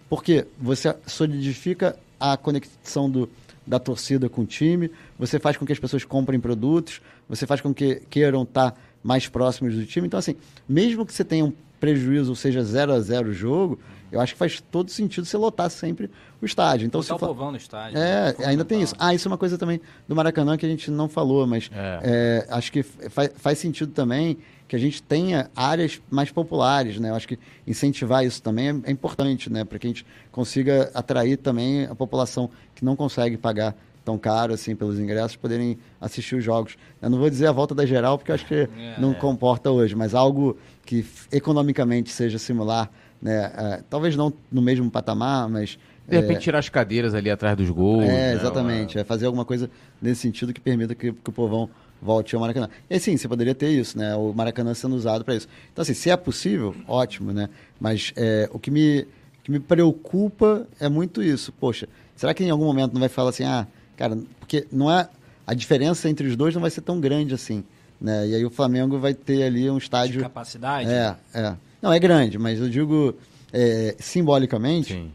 [0.09, 3.29] porque você solidifica a conexão do,
[3.65, 4.89] da torcida com o time,
[5.19, 8.77] você faz com que as pessoas comprem produtos, você faz com que queiram estar tá
[9.03, 10.07] mais próximos do time.
[10.07, 10.35] Então, assim,
[10.67, 13.79] mesmo que você tenha um prejuízo, ou seja, 0 a 0 o jogo,
[14.11, 16.09] eu acho que faz todo sentido você lotar sempre
[16.41, 16.85] o estádio.
[16.85, 17.97] Então, Botar se o povão no estádio.
[17.97, 18.45] É, né?
[18.45, 18.95] ainda tem isso.
[18.97, 21.99] Ah, isso é uma coisa também do Maracanã que a gente não falou, mas é.
[22.03, 24.37] É, acho que faz, faz sentido também
[24.67, 27.09] que a gente tenha áreas mais populares, né?
[27.09, 29.63] Eu acho que incentivar isso também é, é importante, né?
[29.63, 34.53] Para que a gente consiga atrair também a população que não consegue pagar tão caro
[34.53, 36.77] assim pelos ingressos poderem assistir os jogos.
[37.01, 39.95] Eu não vou dizer a volta da geral porque acho que é, não comporta hoje,
[39.95, 42.89] mas algo que economicamente seja similar
[43.21, 43.51] né?
[43.55, 45.77] É, talvez não no mesmo patamar, mas.
[46.07, 48.05] De repente é, tirar as cadeiras ali atrás dos gols.
[48.05, 48.33] É, né?
[48.33, 48.97] exatamente.
[48.97, 49.69] É fazer alguma coisa
[50.01, 51.69] nesse sentido que permita que, que o povão
[52.01, 52.69] volte ao Maracanã.
[52.89, 54.15] E sim, você poderia ter isso, né?
[54.15, 55.47] O Maracanã sendo usado para isso.
[55.71, 57.49] Então, assim, se é possível, ótimo, né?
[57.79, 59.07] Mas é, o que me,
[59.43, 61.51] que me preocupa é muito isso.
[61.51, 65.09] Poxa, será que em algum momento não vai falar assim, ah, cara, porque não é.
[65.45, 67.63] A diferença entre os dois não vai ser tão grande assim.
[67.99, 68.27] Né?
[68.27, 70.17] E aí o Flamengo vai ter ali um estádio.
[70.17, 70.89] De capacidade?
[70.89, 71.55] É, é.
[71.81, 73.15] Não, é grande, mas eu digo
[73.53, 75.11] é, simbolicamente, Sim.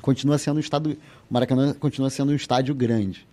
[0.00, 0.96] continua sendo um estado.
[1.30, 3.26] O Maracanã continua sendo um estádio grande.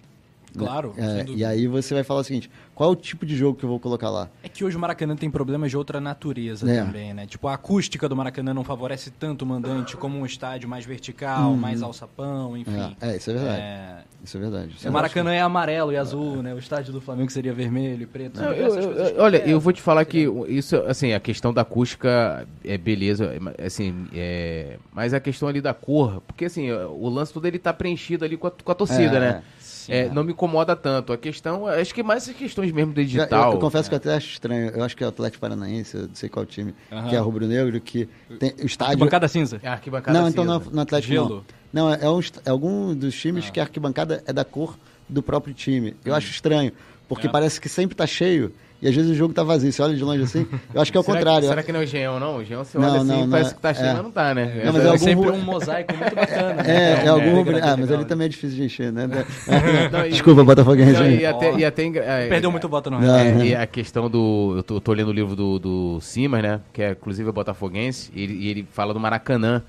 [0.57, 0.93] Claro.
[0.97, 3.65] É, e aí você vai falar o seguinte: qual é o tipo de jogo que
[3.65, 4.29] eu vou colocar lá?
[4.43, 6.83] É que hoje o Maracanã tem problemas de outra natureza é.
[6.83, 7.27] também, né?
[7.27, 11.51] Tipo, a acústica do Maracanã não favorece tanto o mandante como um estádio mais vertical,
[11.51, 11.57] hum.
[11.57, 12.95] mais alçapão, enfim.
[13.01, 13.61] É, é isso é verdade.
[13.61, 13.97] É...
[14.23, 14.75] Isso é verdade.
[14.85, 16.53] o Maracanã é amarelo e azul, né?
[16.53, 18.39] O estádio do Flamengo seria vermelho e preto.
[18.39, 22.45] Não, eu, eu, olha, eu vou te falar que isso, assim, a questão da acústica
[22.63, 23.31] é beleza,
[23.65, 24.77] assim, é...
[24.91, 28.35] mas a questão ali da cor, porque assim, o lance todo ele tá preenchido ali
[28.35, 29.43] com a, com a torcida,
[29.89, 30.03] é.
[30.03, 30.07] né?
[30.07, 31.11] é, não me incomoda tanto.
[31.11, 33.49] A questão, acho que mais as questões mesmo do digital.
[33.49, 33.89] Eu, eu confesso é.
[33.89, 34.69] que eu até acho estranho.
[34.69, 36.73] Eu acho que é o Atlético Paranaense, eu não sei qual time,
[37.09, 38.07] que é rubro-negro, que
[38.39, 38.93] tem o estádio.
[38.93, 39.59] Arquibancada cinza.
[39.61, 40.41] É arquibancada não, cinza.
[40.41, 41.29] então não, no Atlético Gelo.
[41.29, 41.59] não.
[41.71, 43.51] Não, é, é, um, é algum dos times ah.
[43.51, 44.77] que a arquibancada é da cor
[45.07, 45.95] do próprio time.
[46.03, 46.15] Eu hum.
[46.15, 46.71] acho estranho,
[47.07, 47.29] porque é.
[47.29, 48.53] parece que sempre está cheio.
[48.81, 50.97] E às vezes o jogo tá vazio, você olha de longe assim, eu acho que
[50.97, 51.41] é o será contrário.
[51.41, 52.37] Que, será que não é o Geão, não?
[52.37, 53.93] O Geão, você olha não, assim, não, parece que tá cheio, é.
[53.93, 54.61] mas não tá, né?
[54.63, 54.97] Não, mas é, é algum...
[55.03, 56.63] sempre um mosaico muito bacana.
[56.69, 57.05] É, né?
[57.05, 57.51] é, algum...
[57.51, 59.05] É, ah, mas ele também é difícil de encher, né?
[59.91, 60.93] não, e, Desculpa, Botafoguense.
[60.93, 63.01] Não, e até, e até é, Perdeu muito voto, não.
[63.01, 64.53] não é, e a questão do...
[64.57, 66.61] Eu tô, eu tô, lendo o livro do, do Simas, né?
[66.71, 69.61] Que é, inclusive, é botafoguense, e ele, e ele fala do Maracanã.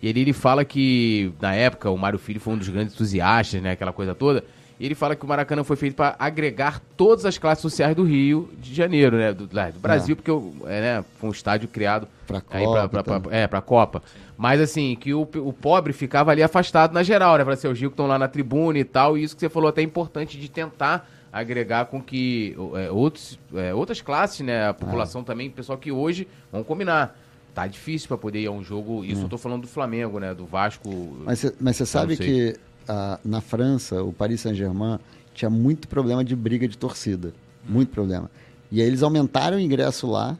[0.00, 3.60] E ele, ele fala que, na época, o Mário Filho foi um dos grandes entusiastas,
[3.60, 3.72] né?
[3.72, 4.44] Aquela coisa toda
[4.86, 8.50] ele fala que o Maracanã foi feito para agregar todas as classes sociais do Rio
[8.58, 9.32] de Janeiro, né?
[9.32, 10.16] Do, do Brasil, é.
[10.16, 10.30] porque
[10.66, 12.88] é, né, foi um estádio criado para Copa.
[12.88, 14.02] Pra, pra, pra, é, para Copa.
[14.36, 17.44] Mas assim, que o, o pobre ficava ali afastado na geral, né?
[17.44, 19.16] Para ser os ricos estão lá na tribuna e tal.
[19.16, 23.38] E isso que você falou até é importante de tentar agregar com que é, outros,
[23.54, 24.68] é, outras classes, né?
[24.68, 25.24] A população é.
[25.24, 27.16] também, pessoal que hoje, vão combinar.
[27.54, 29.04] Tá difícil para poder ir a um jogo.
[29.04, 29.24] Isso hum.
[29.24, 30.34] eu tô falando do Flamengo, né?
[30.34, 30.90] Do Vasco.
[31.24, 32.56] Mas você sabe que
[32.88, 34.98] a, na França, o Paris Saint-Germain
[35.34, 37.32] tinha muito problema de briga de torcida.
[37.68, 38.30] Muito problema.
[38.70, 40.36] E aí eles aumentaram o ingresso lá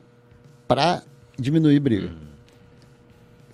[0.66, 1.02] para
[1.38, 2.10] diminuir briga.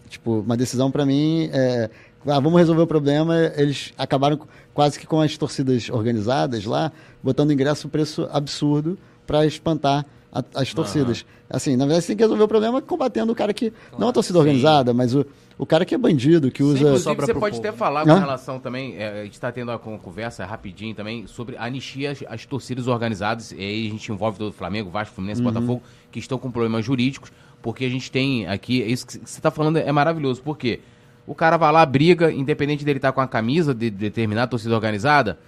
[0.08, 1.90] Tipo, uma decisão para mim é.
[2.26, 3.36] Ah, vamos resolver o problema.
[3.56, 4.40] Eles acabaram
[4.74, 10.74] quase que com as torcidas organizadas lá, botando ingresso preço absurdo para espantar a, as
[10.74, 11.20] torcidas.
[11.20, 11.26] Uhum.
[11.50, 13.70] Assim, na verdade, você tem que resolver o problema combatendo o cara que.
[13.70, 14.40] Claro, não a torcida sim.
[14.40, 15.24] organizada, mas o,
[15.58, 16.96] o cara que é bandido, que usa.
[16.98, 18.96] Sim, você pode até falar com relação também.
[18.96, 23.50] É, a gente está tendo uma conversa rapidinho também sobre anistia as, as torcidas organizadas.
[23.50, 25.52] E aí a gente envolve todo o Flamengo, Vasco, Fluminense, uhum.
[25.52, 25.82] Botafogo,
[26.12, 28.80] que estão com problemas jurídicos, porque a gente tem aqui.
[28.82, 30.40] Isso que você está falando é maravilhoso.
[30.40, 30.78] Por quê?
[31.26, 34.74] O cara vai lá, briga, independente dele estar tá com a camisa de determinada torcida
[34.74, 35.38] organizada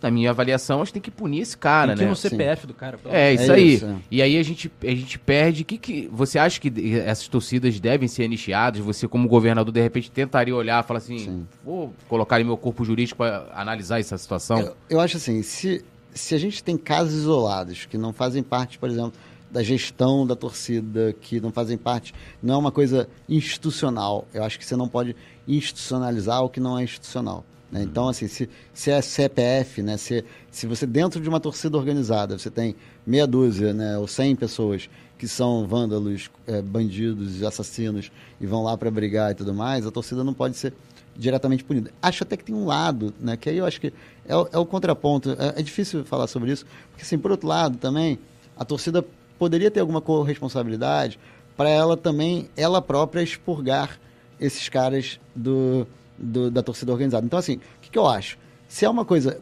[0.00, 2.10] na minha avaliação, a gente tem que punir esse cara, tem que né?
[2.10, 2.68] no CPF Sim.
[2.68, 2.98] do cara.
[3.06, 3.74] É, isso é aí.
[3.74, 3.96] Isso, é.
[4.10, 5.64] E aí a gente, a gente perde.
[5.64, 8.80] Que, que Você acha que essas torcidas devem ser anistiadas?
[8.80, 11.46] Você, como governador, de repente tentaria olhar e falar assim: Sim.
[11.64, 14.60] vou colocar em meu corpo jurídico para analisar essa situação?
[14.60, 15.84] Eu, eu, acho assim: se,
[16.14, 19.14] se a gente tem casos isolados que não fazem parte, por exemplo,
[19.50, 24.28] da gestão da torcida, que não fazem parte, não é uma coisa institucional.
[24.32, 25.16] Eu acho que você não pode
[25.46, 27.44] institucionalizar o que não é institucional.
[27.70, 27.82] Né?
[27.82, 29.96] Então, assim, se, se é CPF, né?
[29.96, 32.74] se, se você dentro de uma torcida organizada, você tem
[33.06, 33.98] meia dúzia né?
[33.98, 34.88] ou cem pessoas
[35.18, 39.90] que são vândalos, é, bandidos, assassinos e vão lá para brigar e tudo mais, a
[39.90, 40.72] torcida não pode ser
[41.16, 41.90] diretamente punida.
[42.00, 43.36] Acho até que tem um lado, né?
[43.36, 43.92] que aí eu acho que
[44.26, 45.30] é, o, é o contraponto.
[45.30, 48.18] É, é, difícil falar sobre isso, porque, assim, por outro lado, também,
[48.56, 49.04] a torcida
[49.38, 51.18] poderia ter alguma corresponsabilidade
[51.56, 53.98] para ela também, ela própria, expurgar
[54.38, 55.84] esses caras do,
[56.18, 57.24] do, da torcida organizada.
[57.24, 58.38] Então, assim, o que, que eu acho?
[58.68, 59.40] Se é uma coisa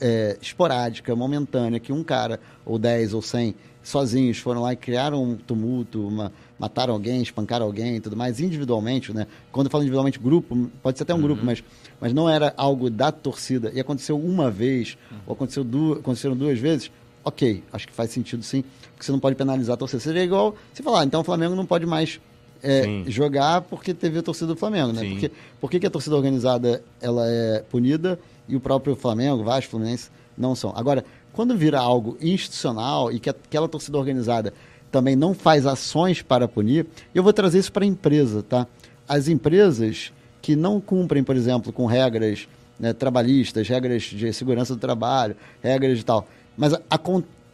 [0.00, 5.22] é, esporádica, momentânea, que um cara, ou 10 ou 100, sozinhos foram lá e criaram
[5.22, 9.26] um tumulto, uma, mataram alguém, espancaram alguém e tudo mais, individualmente, né?
[9.50, 11.22] Quando eu falo individualmente, grupo, pode ser até um uhum.
[11.22, 11.64] grupo, mas,
[11.98, 15.18] mas não era algo da torcida, e aconteceu uma vez, uhum.
[15.26, 16.90] ou aconteceu duas, aconteceram duas vezes,
[17.24, 18.62] ok, acho que faz sentido sim,
[18.92, 20.00] porque você não pode penalizar a torcida.
[20.00, 22.20] Seria igual você falar, ah, então o Flamengo não pode mais
[22.62, 25.08] é, jogar porque teve a torcida do Flamengo, né?
[25.08, 25.30] Porque,
[25.60, 28.18] por que a torcida organizada ela é punida
[28.48, 30.72] e o próprio Flamengo, Vasco, Fluminense não são?
[30.76, 34.52] Agora, quando vira algo institucional e que aquela torcida organizada
[34.90, 38.66] também não faz ações para punir, eu vou trazer isso para a empresa, tá?
[39.08, 40.12] As empresas
[40.42, 45.98] que não cumprem, por exemplo, com regras né, trabalhistas, regras de segurança do trabalho, regras
[45.98, 46.26] de tal,
[46.56, 46.98] mas a,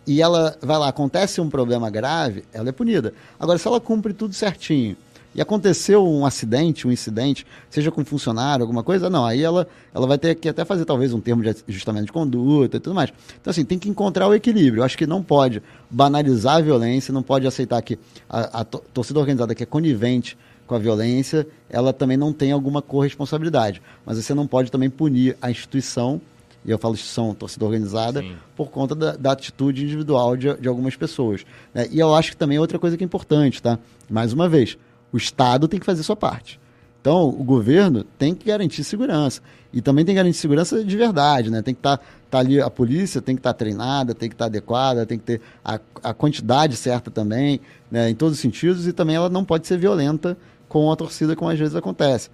[0.07, 3.13] e ela vai lá, acontece um problema grave, ela é punida.
[3.39, 4.97] Agora, se ela cumpre tudo certinho
[5.35, 9.69] e aconteceu um acidente, um incidente, seja com um funcionário, alguma coisa, não, aí ela,
[9.93, 12.95] ela vai ter que até fazer talvez um termo de ajustamento de conduta e tudo
[12.95, 13.13] mais.
[13.39, 14.81] Então, assim, tem que encontrar o equilíbrio.
[14.81, 19.21] Eu acho que não pode banalizar a violência, não pode aceitar que a, a torcida
[19.21, 23.83] organizada que é conivente com a violência, ela também não tem alguma corresponsabilidade.
[24.07, 26.21] Mas você não pode também punir a instituição
[26.67, 28.35] e eu falo instituição, torcida organizada, Sim.
[28.57, 31.47] por conta da, da, atitude individual de, de algumas pessoas.
[31.73, 31.87] Né?
[31.93, 33.79] E eu acho que também é outra coisa que é importante, tá?
[34.11, 34.77] Mais uma vez,
[35.13, 36.59] o Estado tem que fazer sua parte.
[37.01, 39.41] Então, o governo tem que garantir segurança.
[39.73, 41.63] E também tem que garantir segurança de verdade, né?
[41.63, 44.35] Tem que estar tá, tá ali, a polícia tem que estar tá treinada, tem que
[44.35, 48.11] estar tá adequada, tem que ter a, a quantidade certa também, né?
[48.11, 50.37] em todos os sentidos, e também ela não pode ser violenta
[50.69, 52.29] com a torcida, como às vezes acontece.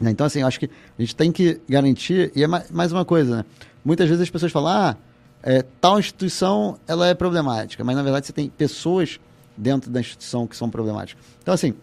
[0.00, 0.10] Né?
[0.10, 0.66] Então, assim, eu acho que
[0.98, 3.44] a gente tem que garantir, e é mais uma coisa, né?
[3.84, 4.96] Muitas vezes as pessoas falam, ah,
[5.42, 9.20] é, tal instituição ela é problemática, mas na verdade você tem pessoas
[9.56, 11.22] dentro da instituição que são problemáticas.
[11.42, 11.74] Então, assim,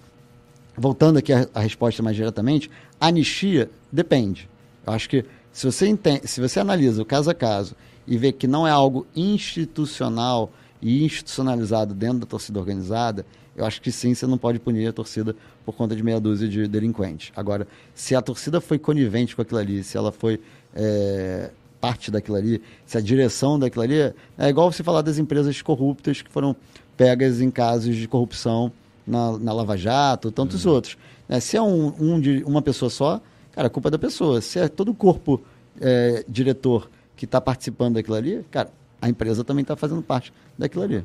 [0.75, 2.69] voltando aqui à, resposta mais diretamente,
[2.99, 4.49] anistia depende.
[4.85, 7.75] Eu acho que se você, entende, se você analisa o caso a caso
[8.07, 10.51] e vê que não é algo institucional
[10.81, 13.25] e institucionalizado dentro da torcida organizada,
[13.61, 15.35] eu acho que sim, você não pode punir a torcida
[15.65, 17.31] por conta de meia dúzia de delinquentes.
[17.35, 20.41] Agora, se a torcida foi conivente com aquilo ali, se ela foi
[20.75, 25.61] é, parte daquilo ali, se a direção daquilo ali, é igual você falar das empresas
[25.61, 26.55] corruptas que foram
[26.97, 28.71] pegas em casos de corrupção
[29.05, 30.73] na, na Lava Jato, tantos uhum.
[30.73, 30.97] outros.
[31.29, 33.21] É, se é um, um de uma pessoa só,
[33.51, 34.41] cara, a culpa é da pessoa.
[34.41, 35.41] Se é todo o corpo
[35.79, 38.71] é, diretor que está participando daquilo ali, cara,
[39.01, 41.03] a empresa também está fazendo parte daquilo ali.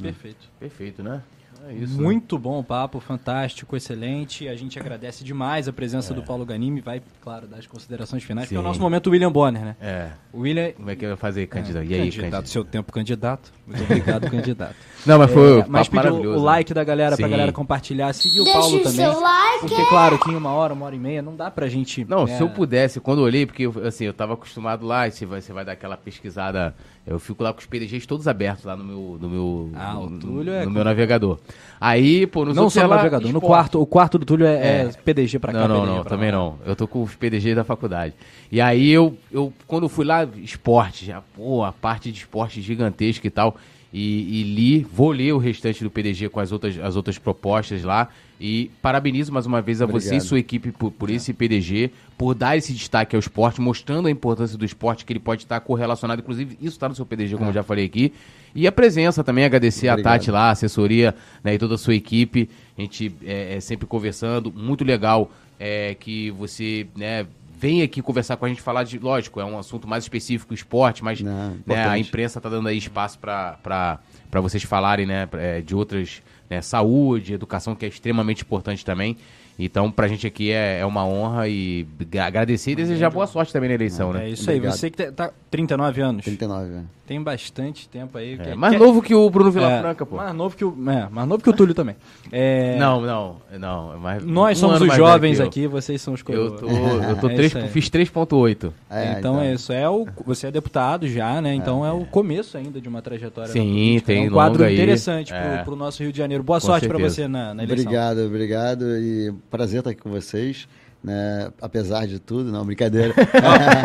[0.00, 0.50] Perfeito.
[0.58, 1.22] Perfeito, né?
[1.68, 2.02] É isso, né?
[2.02, 2.42] Muito né?
[2.42, 4.48] bom o papo, fantástico, excelente.
[4.48, 6.16] A gente agradece demais a presença é.
[6.16, 6.80] do Paulo Ganimi.
[6.80, 8.54] Vai, claro, dar as considerações finais, Sim.
[8.54, 9.76] que é o nosso momento William Bonner, né?
[9.80, 10.08] É.
[10.32, 10.72] O William...
[10.72, 11.82] Como é que vai fazer, candidato?
[11.82, 12.20] É, e aí, candidato?
[12.20, 12.48] candidato?
[12.48, 13.52] Seu tempo, candidato.
[13.66, 14.76] Muito obrigado, candidato.
[15.06, 16.36] Não, mas foi é, mas pediu o né?
[16.38, 17.22] like da galera, Sim.
[17.22, 18.12] pra galera compartilhar.
[18.12, 18.92] Seguir o Paulo também.
[18.92, 19.60] Seu like.
[19.60, 22.04] Porque, claro, que em uma hora, uma hora e meia, não dá pra gente...
[22.04, 25.40] Não, se eu pudesse, quando eu olhei, porque, assim, eu tava acostumado lá, você vai,
[25.40, 26.74] você vai dar aquela pesquisada...
[27.06, 30.04] Eu fico lá com os PDGs todos abertos lá no meu, no meu, ah, no,
[30.04, 31.38] o Túlio no, é no meu navegador.
[31.78, 34.80] Aí, pô, no Não só no navegador, no quarto, o quarto do Túlio é, é.
[34.86, 35.68] é PDG pra cá.
[35.68, 36.38] Não, não, não, também lá.
[36.38, 36.58] não.
[36.64, 38.14] Eu tô com os PDGs da faculdade.
[38.50, 43.26] E aí eu, eu quando fui lá, esporte, já, pô, a parte de esporte gigantesca
[43.26, 43.56] e tal
[43.96, 47.84] e, e, li, vou ler o restante do PDG com as outras, as outras propostas
[47.84, 48.08] lá.
[48.40, 50.02] E parabenizo mais uma vez a Obrigado.
[50.02, 54.08] você e sua equipe por, por esse PDG, por dar esse destaque ao esporte, mostrando
[54.08, 56.20] a importância do esporte, que ele pode estar correlacionado.
[56.20, 57.48] Inclusive, isso está no seu PDG, como é.
[57.50, 58.12] eu já falei aqui.
[58.54, 60.14] E a presença também, agradecer Obrigado.
[60.14, 62.48] a Tati lá, a assessoria né, e toda a sua equipe.
[62.76, 64.52] A gente é, é sempre conversando.
[64.52, 67.26] Muito legal é, que você né,
[67.64, 71.02] vem aqui conversar com a gente, falar de, lógico, é um assunto mais específico, esporte,
[71.02, 73.98] mas Não, né, a imprensa está dando aí espaço para
[74.34, 79.16] vocês falarem né, é, de outras, né, saúde, educação, que é extremamente importante também.
[79.58, 81.86] Então, pra gente aqui é, é uma honra e
[82.20, 84.26] agradecer e desejar boa sorte também na eleição, né?
[84.26, 84.72] É isso Obrigado.
[84.72, 86.24] aí, você que tá 39 anos.
[86.24, 86.82] 39, é.
[87.06, 88.38] Tem bastante tempo aí.
[88.40, 90.16] É, mais novo que o Bruno Vilafranca, é, pô.
[90.16, 91.94] Mais novo que o, é, mais novo que o Túlio também.
[92.32, 92.78] É...
[92.78, 93.92] Não, não, não.
[93.92, 96.52] É mais, Nós somos os jovens aqui, vocês são os coroas.
[96.52, 98.72] Eu tô, eu tô é três, fiz 3.8.
[98.88, 99.70] É, então, então, é isso.
[99.70, 101.54] É o, você é deputado já, né?
[101.54, 103.52] Então é, o começo ainda de uma trajetória.
[103.52, 106.42] Sim, tem É um quadro interessante pro, pro nosso Rio de Janeiro.
[106.42, 107.84] Boa Com sorte para você na, na eleição.
[107.84, 108.84] Obrigado, obrigado.
[108.96, 110.66] E prazer estar aqui com vocês
[111.04, 111.52] né?
[111.60, 113.12] Apesar de tudo, não, brincadeira.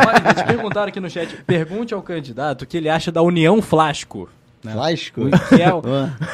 [0.07, 3.61] olha, te perguntaram aqui no chat, pergunte ao candidato o que ele acha da União
[3.61, 4.29] Flasco.
[4.63, 4.71] Né?
[4.71, 5.21] Flasco?
[5.49, 5.81] Que é o,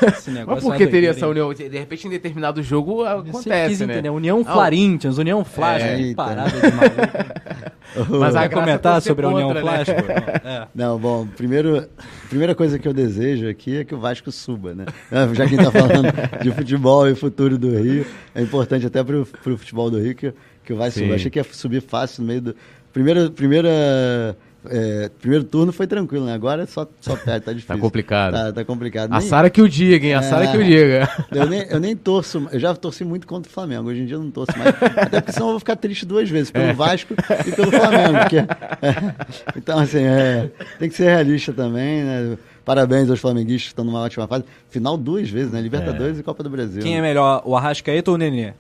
[0.08, 1.52] esse negócio Mas por que teria essa união?
[1.54, 3.96] De repente, em determinado jogo acontece, quis né?
[3.96, 4.10] Entender.
[4.10, 7.65] União Florinthians, União Flasco, é, parada de maluco.
[8.20, 9.62] Mas vai comentar sobre a União né?
[10.44, 10.68] Não, é.
[10.74, 11.88] não, bom, primeiro,
[12.30, 14.86] primeira coisa que eu desejo aqui é que o Vasco suba, né?
[15.12, 16.12] Já que a gente está falando
[16.44, 20.34] de futebol e futuro do Rio, é importante até para o futebol do Rio que
[20.66, 22.56] que o Vasco achei que ia subir fácil no meio do.
[22.92, 24.36] Primeira, primeira
[24.70, 26.34] é, primeiro turno foi tranquilo, né?
[26.34, 27.76] Agora é só, só perde, tá difícil.
[27.76, 28.34] tá complicado.
[28.34, 29.14] Tá, tá complicado.
[29.14, 30.14] A Sara que o diga, hein?
[30.14, 31.10] A é, Sara que o diga.
[31.32, 33.90] Eu nem, eu nem torço, eu já torci muito contra o Flamengo.
[33.90, 34.76] Hoje em dia eu não torço mais.
[34.98, 36.74] Até porque senão eu vou ficar triste duas vezes, pelo é.
[36.74, 37.14] Vasco
[37.46, 38.20] e pelo Flamengo.
[38.20, 42.38] Porque, é, então, assim, é, tem que ser realista também, né?
[42.64, 44.44] Parabéns aos flamenguistas que estão numa ótima fase.
[44.70, 45.62] Final duas vezes, né?
[45.62, 46.20] Libertadores é.
[46.20, 46.82] e Copa do Brasil.
[46.82, 46.98] Quem né?
[46.98, 48.54] é melhor, o Arrascaeta ou o Nenê?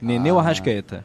[0.00, 0.34] Nenê ah.
[0.34, 1.04] ou Arrascaeta?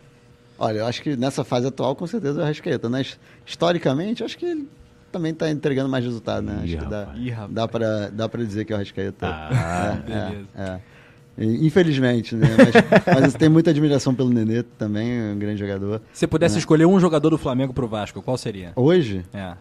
[0.62, 2.88] Olha, eu acho que nessa fase atual, com certeza, o Arrascaeta.
[2.88, 3.04] Né?
[3.44, 4.70] Historicamente, acho que ele
[5.12, 6.62] também está entregando mais resultado, né?
[6.64, 9.26] Ih, acho que dá, Ih, dá para dá pra dizer que é o Arrascaeta.
[9.28, 10.48] Ah, é, beleza.
[10.56, 10.80] É,
[11.40, 11.46] é.
[11.46, 12.48] Infelizmente, né?
[12.56, 16.00] Mas, mas tem muita admiração pelo Nenê também, um grande jogador.
[16.14, 16.60] Se pudesse né?
[16.60, 18.72] escolher um jogador do Flamengo pro Vasco, qual seria?
[18.76, 19.26] Hoje?
[19.34, 19.56] É.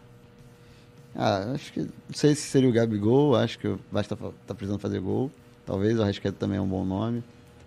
[1.16, 1.80] Ah, acho que.
[1.80, 5.30] Não sei se seria o Gabigol, acho que o Vasco tá, tá precisando fazer gol.
[5.64, 7.24] Talvez o Arrascaeta também é um bom nome.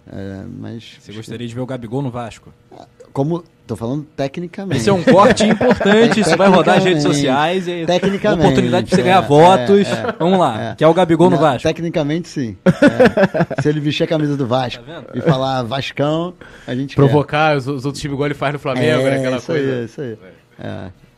[0.08, 0.98] É, mas.
[1.00, 2.54] Você gostaria de ver o Gabigol no Vasco?
[3.14, 3.44] Como.
[3.66, 4.76] Tô falando tecnicamente.
[4.76, 8.98] Esse é um corte importante, isso vai rodar as redes sociais e tecnicamente, oportunidade para
[8.98, 9.88] você ganhar é, votos.
[9.88, 10.76] É, é, Vamos lá, é.
[10.76, 11.66] que é o Gabigol no Vasco.
[11.66, 12.58] Tecnicamente, sim.
[12.66, 13.62] É.
[13.64, 16.34] Se ele vestir a camisa do Vasco tá e falar Vascão,
[16.68, 19.46] a gente Provocar os, os, outros times igual ele faz no Flamengo, né, aquela isso
[19.46, 19.76] coisa.
[19.76, 20.18] Aí, isso aí.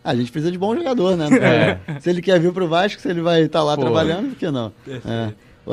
[0.04, 1.80] A gente precisa de bom jogador, né?
[2.00, 4.38] Se ele quer vir pro Vasco, se ele vai estar tá lá Pô, trabalhando, por
[4.38, 4.72] que não?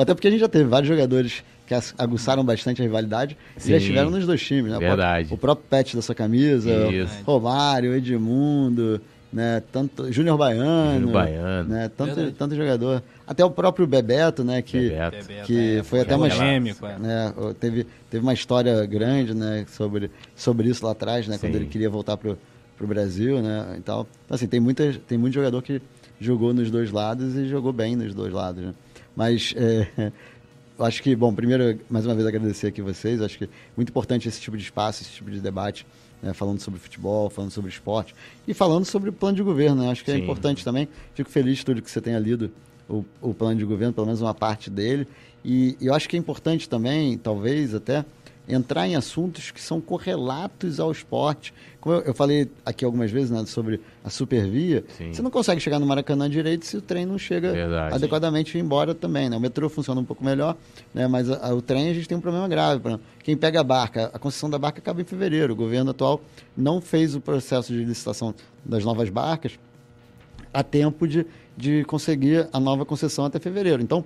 [0.01, 1.45] Até porque a gente já teve vários jogadores
[1.81, 4.79] que aguçaram bastante a rivalidade Sim, e já estiveram nos dois times, né?
[4.79, 5.33] Verdade.
[5.33, 7.23] O próprio Pet da sua camisa, Isso.
[7.25, 9.01] Romário, Edmundo,
[9.33, 9.63] né?
[9.73, 11.69] Tanto Júnior Baiano, Júnior Baiano.
[11.69, 11.91] Né?
[11.97, 13.03] Tanto, tanto jogador.
[13.27, 14.61] Até o próprio Bebeto, né?
[14.61, 15.47] Que, Bebeto.
[15.47, 16.59] que é, foi até uma é.
[16.99, 17.33] né?
[17.59, 19.65] teve, teve uma história grande, né?
[19.69, 21.37] Sobre, sobre isso lá atrás, né?
[21.37, 21.47] Sim.
[21.47, 22.37] Quando ele queria voltar pro,
[22.77, 23.77] pro Brasil, né?
[23.79, 24.07] E tal.
[24.27, 25.81] Então, assim, tem, muita, tem muito jogador que
[26.21, 28.75] jogou nos dois lados e jogou bem nos dois lados, né?
[29.17, 30.13] Mas é,
[30.85, 33.21] acho que, bom, primeiro, mais uma vez agradecer aqui vocês.
[33.21, 35.87] Acho que é muito importante esse tipo de espaço, esse tipo de debate,
[36.23, 38.15] né, falando sobre futebol, falando sobre esporte
[38.47, 39.83] e falando sobre o plano de governo.
[39.83, 39.91] Né?
[39.91, 40.21] Acho que é Sim.
[40.21, 40.89] é importante também.
[41.15, 42.51] Fico feliz de tudo que você tenha lido
[42.89, 45.07] o, o plano de governo, pelo menos uma parte dele.
[45.45, 48.05] E, e eu acho que é importante também, talvez até,
[48.49, 51.55] entrar em assuntos que são correlatos ao esporte.
[51.81, 55.13] Como eu, eu falei aqui algumas vezes né, sobre a supervia, Sim.
[55.13, 57.95] você não consegue chegar no Maracanã direito se o trem não chega Verdade.
[57.95, 59.31] adequadamente embora também.
[59.31, 59.37] Né?
[59.37, 60.57] O metrô funciona um pouco melhor,
[60.93, 61.07] né?
[61.07, 62.83] mas a, a, o trem a gente tem um problema grave.
[63.23, 65.53] Quem pega a barca, a concessão da barca acaba em fevereiro.
[65.53, 66.21] O governo atual
[66.57, 69.59] não fez o processo de licitação das novas barcas
[70.53, 73.83] a tempo de, de conseguir a nova concessão até fevereiro.
[73.83, 74.05] Então,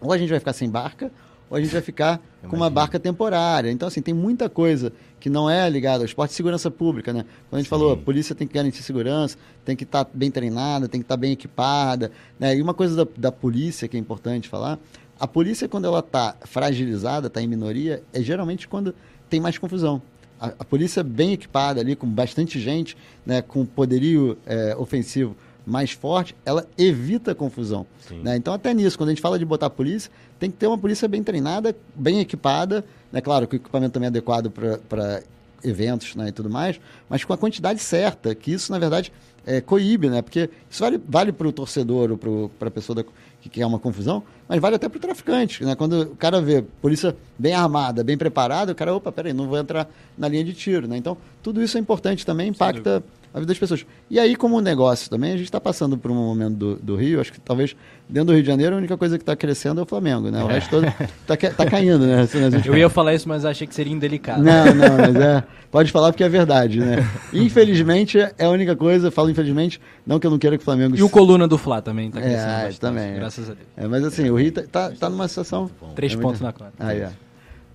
[0.00, 1.10] ou a gente vai ficar sem barca,
[1.50, 3.70] ou a gente vai ficar com uma barca temporária.
[3.72, 7.24] Então, assim, tem muita coisa que não é ligada ao esporte de segurança pública, né?
[7.50, 7.70] Quando a gente Sim.
[7.70, 11.04] falou, a polícia tem que garantir segurança, tem que estar tá bem treinada, tem que
[11.04, 12.56] estar tá bem equipada, né?
[12.56, 14.78] E uma coisa da, da polícia que é importante falar,
[15.18, 18.94] a polícia, quando ela está fragilizada, está em minoria, é geralmente quando
[19.28, 20.00] tem mais confusão.
[20.40, 22.96] A, a, polícia bem equipada ali, com bastante gente,
[23.26, 25.36] né, com poderio é, ofensivo
[25.66, 27.86] mais forte, ela evita confusão.
[28.10, 28.36] Né?
[28.36, 31.06] Então, até nisso, quando a gente fala de botar polícia, tem que ter uma polícia
[31.06, 33.20] bem treinada, bem equipada, né?
[33.20, 35.22] claro que o equipamento também é adequado para
[35.62, 39.12] eventos né, e tudo mais, mas com a quantidade certa, que isso, na verdade,
[39.46, 40.22] é, coíbe, né?
[40.22, 43.04] Porque isso vale, vale para o torcedor ou para a pessoa da,
[43.40, 45.74] que quer uma confusão, mas vale até para o traficante, né?
[45.74, 49.58] Quando o cara vê polícia bem armada, bem preparada, o cara, opa, peraí, não vou
[49.58, 50.96] entrar na linha de tiro, né?
[50.96, 53.86] Então, tudo isso é importante também, impacta a vida das pessoas.
[54.10, 57.20] E aí, como negócio também, a gente está passando por um momento do, do, Rio,
[57.20, 57.76] acho que talvez
[58.08, 60.42] dentro do Rio de Janeiro a única coisa que está crescendo é o Flamengo, né?
[60.42, 60.54] O é.
[60.54, 62.26] resto todo está tá caindo, né?
[62.64, 64.42] Eu ia falar isso, mas achei que seria indelicado.
[64.42, 65.44] Não, não, mas é.
[65.70, 67.08] Pode falar porque é verdade, né?
[67.32, 70.96] Infelizmente é a única coisa, falo infelizmente, não que eu não queira que o Flamengo.
[70.96, 72.42] E o coluna do Fla também está crescendo.
[72.42, 73.14] É, bastante, também.
[73.14, 73.68] Graças a Deus.
[73.76, 75.70] É, mas assim, o Rio está tá, tá numa situação.
[75.94, 76.72] Três é pontos na conta.
[76.80, 77.10] Ah, é.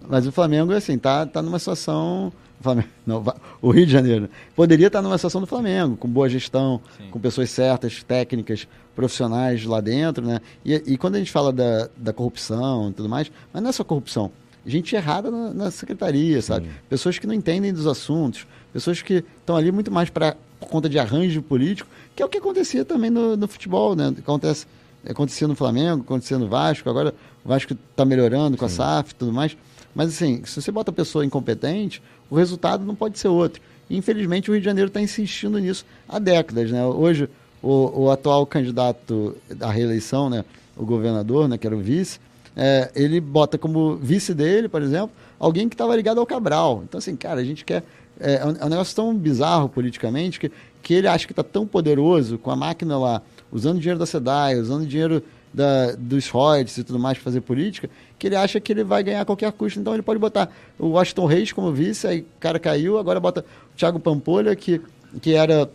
[0.08, 2.32] Mas o Flamengo, assim, tá, tá numa situação
[2.64, 3.24] Flamengo, não,
[3.62, 7.10] o Rio de Janeiro poderia estar numa situação do Flamengo, com boa gestão, Sim.
[7.10, 10.40] com pessoas certas, técnicas, profissionais lá dentro, né?
[10.64, 13.74] E, e, quando a gente fala da, da corrupção e tudo mais, mas não é
[13.74, 14.32] só corrupção,
[14.66, 16.48] gente errada na, na secretaria, Sim.
[16.48, 16.70] sabe?
[16.90, 20.90] Pessoas que não entendem dos assuntos, pessoas que estão ali muito mais para por conta
[20.90, 24.14] de arranjo político, que é o que acontecia também no, no futebol, né?
[24.18, 24.66] Acontece,
[25.08, 27.14] acontecia no Flamengo, acontecia no Vasco, agora
[27.44, 28.74] o Vasco está melhorando com Sim.
[28.74, 29.56] a SAF e tudo mais.
[29.94, 33.62] Mas assim, se você bota a pessoa incompetente, o resultado não pode ser outro.
[33.90, 36.72] Infelizmente, o Rio de Janeiro está insistindo nisso há décadas.
[36.72, 36.84] Né?
[36.86, 37.30] Hoje,
[37.62, 40.44] o, o, atual candidato à reeleição, né,
[40.76, 42.20] o governador, né, que era o vice,
[42.56, 46.84] é, ele bota como vice dele, por exemplo, alguém que estava ligado ao Cabral.
[46.88, 47.84] Então, assim, cara, a gente quer.
[48.20, 50.50] É, é, um, é um negócio tão bizarro politicamente que,
[50.82, 53.22] que ele acha que está tão poderoso com a máquina lá,
[53.52, 55.22] usando dinheiro da SEDAI, usando dinheiro
[55.56, 59.02] da, dos royalties e tudo mais para fazer política, que ele acha que ele vai
[59.02, 59.80] ganhar a qualquer custo.
[59.80, 63.46] Então ele pode botar o Washington Reis como vice, aí o cara caiu, agora bota
[63.74, 64.82] o Thiago Pampolha, que,
[65.22, 65.70] que era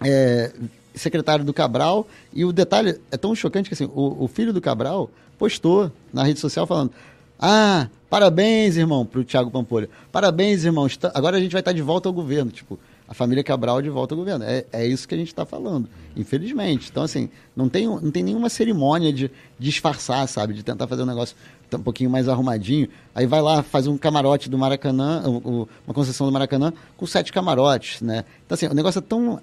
[0.00, 0.52] é,
[0.94, 2.06] secretário do Cabral.
[2.32, 6.22] E o detalhe é tão chocante que assim, o, o filho do Cabral postou na
[6.22, 6.92] rede social falando:
[7.40, 9.90] Ah, parabéns, irmão, para o Thiago Pampolha.
[10.12, 10.86] Parabéns, irmão.
[11.12, 12.52] Agora a gente vai estar de volta ao governo.
[12.52, 12.78] Tipo,
[13.08, 14.44] a família Cabral de volta ao governo.
[14.44, 16.88] É, é isso que a gente está falando, infelizmente.
[16.90, 20.52] Então, assim, não tem, não tem nenhuma cerimônia de disfarçar, sabe?
[20.52, 21.34] De tentar fazer um negócio
[21.72, 22.88] um pouquinho mais arrumadinho.
[23.14, 28.02] Aí vai lá, faz um camarote do Maracanã, uma concessão do Maracanã, com sete camarotes,
[28.02, 28.24] né?
[28.44, 29.40] Então, assim, o negócio é tão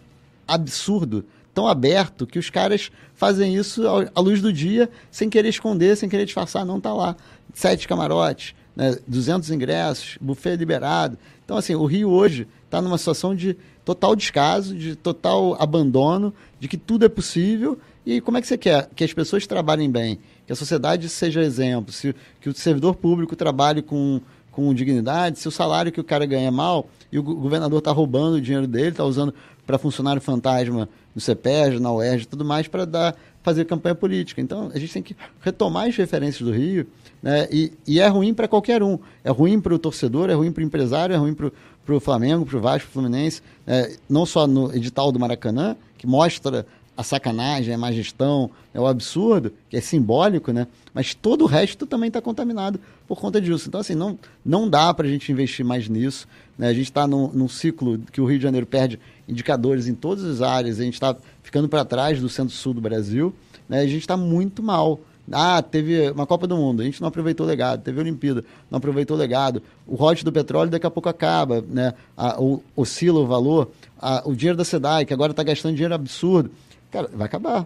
[0.48, 3.84] absurdo, tão aberto, que os caras fazem isso
[4.14, 6.64] à luz do dia, sem querer esconder, sem querer disfarçar.
[6.64, 7.16] Não tá lá.
[7.52, 8.96] Sete camarotes, né?
[9.08, 11.18] 200 ingressos, buffet liberado.
[11.44, 16.68] Então, assim, o Rio hoje está numa situação de total descaso, de total abandono, de
[16.68, 17.80] que tudo é possível.
[18.06, 18.90] E como é que você quer?
[18.94, 23.36] Que as pessoas trabalhem bem, que a sociedade seja exemplo, se, que o servidor público
[23.36, 24.20] trabalhe com,
[24.52, 27.92] com dignidade, se o salário que o cara ganha é mal e o governador está
[27.92, 29.34] roubando o dinheiro dele, está usando
[29.66, 34.42] para funcionário fantasma no CEPES, na UERJ e tudo mais, para fazer campanha política.
[34.42, 36.86] Então, a gente tem que retomar as referências do Rio,
[37.26, 37.48] né?
[37.52, 39.00] e, e é ruim para qualquer um.
[39.24, 42.46] É ruim para o torcedor, é ruim para o empresário, é ruim para o Flamengo,
[42.46, 46.68] para o Vasco, para o Fluminense, é, não só no edital do Maracanã, que mostra
[46.96, 50.68] a sacanagem, a má gestão, é o absurdo, que é simbólico, né?
[50.94, 53.68] Mas todo o resto também está contaminado por conta disso.
[53.68, 56.28] Então, assim, não, não dá para a gente investir mais nisso.
[56.58, 56.68] Né?
[56.68, 60.24] A gente está num, num, ciclo que o Rio de Janeiro perde indicadores em todas
[60.24, 63.34] as áreas, a gente está ficando para trás do centro-sul do Brasil,
[63.68, 63.80] né?
[63.80, 65.00] a gente está muito mal.
[65.32, 68.44] Ah, teve uma Copa do Mundo, a gente não aproveitou o legado, teve a Olimpíada,
[68.70, 69.62] não aproveitou o legado.
[69.88, 71.94] O rote do petróleo daqui a pouco acaba, né?
[72.16, 73.72] A, o, oscila o valor.
[74.00, 76.52] A, o dinheiro da SEDAI, que agora está gastando dinheiro absurdo.
[76.92, 77.66] Cara, vai acabar.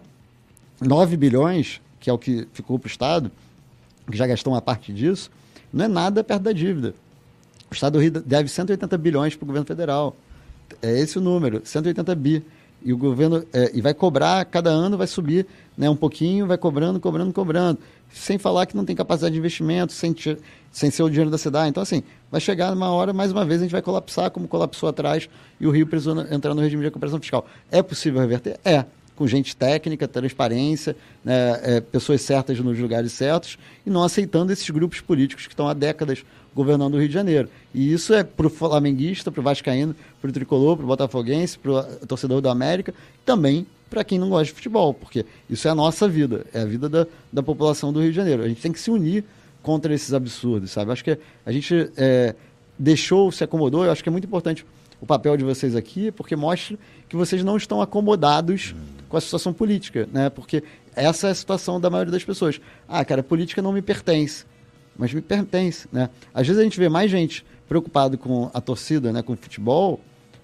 [0.80, 3.30] 9 bilhões, que é o que ficou para o Estado,
[4.10, 5.30] que já gastou uma parte disso,
[5.72, 6.94] não é nada perto da dívida.
[7.70, 10.16] O Estado do Rio deve 180 bilhões para o governo federal.
[10.82, 12.42] É esse o número, 180 bi.
[12.82, 15.46] E o governo é, e vai cobrar, cada ano vai subir
[15.80, 17.78] né, um pouquinho, vai cobrando, cobrando, cobrando.
[18.12, 20.14] Sem falar que não tem capacidade de investimento, sem,
[20.70, 21.70] sem ser o dinheiro da cidade.
[21.70, 24.90] Então, assim, vai chegar uma hora, mais uma vez, a gente vai colapsar, como colapsou
[24.90, 25.26] atrás,
[25.58, 27.46] e o Rio precisou entrar no regime de recuperação fiscal.
[27.70, 28.60] É possível reverter?
[28.62, 28.84] É
[29.16, 30.94] com gente técnica, transparência,
[31.24, 35.66] né, é, pessoas certas nos lugares certos e não aceitando esses grupos políticos que estão
[35.68, 36.24] há décadas
[36.54, 37.48] governando o Rio de Janeiro.
[37.74, 41.58] E isso é para o flamenguista, para o vascaíno, para o tricolor, para o botafoguense,
[41.58, 42.94] para o torcedor da América,
[43.24, 46.64] também para quem não gosta de futebol, porque isso é a nossa vida, é a
[46.64, 48.42] vida da, da população do Rio de Janeiro.
[48.42, 49.24] A gente tem que se unir
[49.62, 50.92] contra esses absurdos, sabe?
[50.92, 52.34] Acho que a gente é,
[52.78, 54.64] deixou, se acomodou, eu acho que é muito importante
[55.00, 58.74] o papel de vocês aqui, porque mostra que vocês não estão acomodados
[59.08, 60.30] com a situação política, né?
[60.30, 60.62] Porque
[60.94, 62.60] essa é a situação da maioria das pessoas.
[62.88, 64.44] Ah, cara, política não me pertence,
[64.96, 66.10] mas me pertence, né?
[66.32, 70.00] Às vezes a gente vê mais gente preocupado com a torcida, né, com o futebol,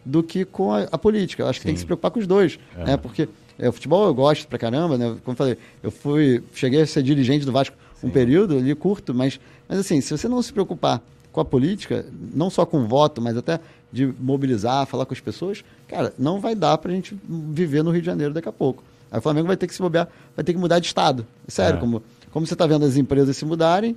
[0.07, 1.43] do que com a, a política.
[1.43, 1.63] Eu acho Sim.
[1.63, 2.85] que tem que se preocupar com os dois, é.
[2.85, 2.97] né?
[2.97, 3.29] Porque
[3.59, 5.17] é, o futebol eu gosto pra caramba, né?
[5.25, 8.07] Como eu falei, eu fui, cheguei a ser dirigente do Vasco Sim.
[8.07, 11.03] um período ali curto, mas, mas assim, se você não se preocupar
[11.33, 13.61] com a política, não só com voto, mas até
[13.93, 17.91] de mobilizar, falar com as pessoas, cara, não vai dar para a gente viver no
[17.91, 18.83] Rio de Janeiro daqui a pouco.
[19.11, 21.27] Aí o Flamengo vai ter que se bobear, vai ter que mudar de estado.
[21.49, 21.81] Sério, é.
[21.81, 22.03] como,
[22.37, 23.97] como você está vendo as empresas se mudarem,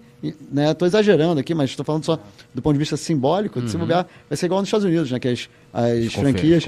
[0.49, 0.71] né?
[0.71, 2.17] Estou exagerando aqui, mas estou falando só
[2.53, 3.65] do ponto de vista simbólico, uhum.
[3.65, 3.81] de se uhum.
[3.81, 5.19] bobear, vai ser igual nos Estados Unidos, né?
[5.19, 6.65] Que as, as franquias,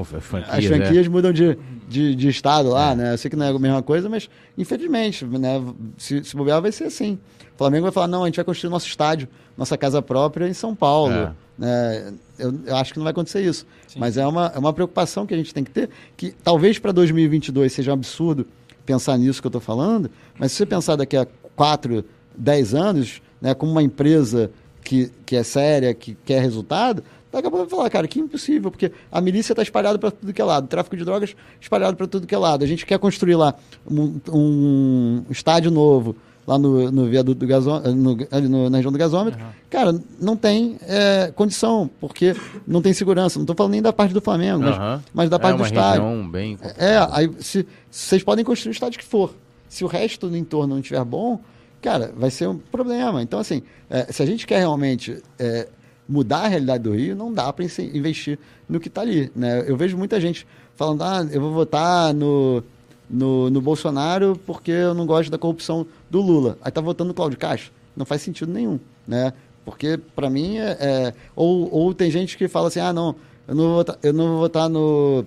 [0.50, 1.10] as franquias é.
[1.10, 1.58] mudam de,
[1.88, 2.96] de, de estado lá, é.
[2.96, 3.14] né?
[3.14, 5.64] Eu sei que não é a mesma coisa, mas infelizmente, né?
[5.98, 7.18] Se, se bobear vai ser assim.
[7.56, 10.54] O Flamengo vai falar, não, a gente vai construir nosso estádio, nossa casa própria em
[10.54, 11.14] São Paulo.
[11.14, 11.32] É.
[11.58, 12.14] Né?
[12.38, 13.66] Eu, eu, acho que não vai acontecer isso.
[13.88, 13.98] Sim.
[13.98, 16.92] Mas é uma, é uma preocupação que a gente tem que ter, que talvez para
[16.92, 18.46] 2022 seja um absurdo
[18.86, 21.26] pensar nisso que eu estou falando, mas se você pensar daqui a
[21.56, 22.04] 4,
[22.36, 24.52] 10 anos, né, como uma empresa
[24.84, 28.70] que, que é séria, que quer resultado, daqui a pouco vai falar, cara, que impossível,
[28.70, 31.96] porque a milícia está espalhada para tudo que é lado, o tráfico de drogas espalhado
[31.96, 32.64] para tudo que é lado.
[32.64, 33.56] A gente quer construir lá
[33.90, 36.16] um, um estádio novo,
[36.46, 39.50] lá no, no viaduto do gasômetro, no, na região do gasômetro, uhum.
[39.70, 42.36] cara, não tem é, condição, porque
[42.68, 43.40] não tem segurança.
[43.40, 44.70] Não estou falando nem da parte do Flamengo, uhum.
[44.70, 46.24] mas, mas, da parte é do estádio.
[46.30, 49.34] Bem é, aí se, vocês podem construir o estádio que for.
[49.72, 51.40] Se o resto do entorno não estiver bom,
[51.82, 53.24] cara, vai ser um problema.
[53.24, 55.70] Então, assim, é, se a gente quer realmente é,
[56.08, 58.38] mudar a realidade do Rio, não dá para investir
[58.68, 59.32] no que está ali.
[59.34, 59.64] Né?
[59.66, 60.46] Eu vejo muita gente
[60.76, 62.62] falando, ah, eu vou votar no
[63.10, 66.58] no, no Bolsonaro porque eu não gosto da corrupção do Lula.
[66.62, 67.72] Aí tá votando no Cláudio Castro.
[67.96, 68.78] Não faz sentido nenhum,
[69.08, 69.32] né?
[69.64, 73.16] Porque, para mim, é, é, ou, ou tem gente que fala assim, ah, não,
[73.48, 75.26] eu não vou votar, eu não vou votar no,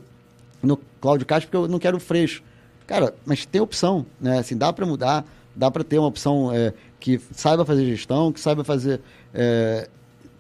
[0.63, 2.43] no Cláudio Castro porque eu não quero freixo.
[2.87, 4.39] Cara, mas tem opção, né?
[4.39, 5.25] Assim, dá para mudar.
[5.57, 9.01] dá para ter uma opção é, que saiba fazer gestão, que saiba fazer
[9.33, 9.89] é,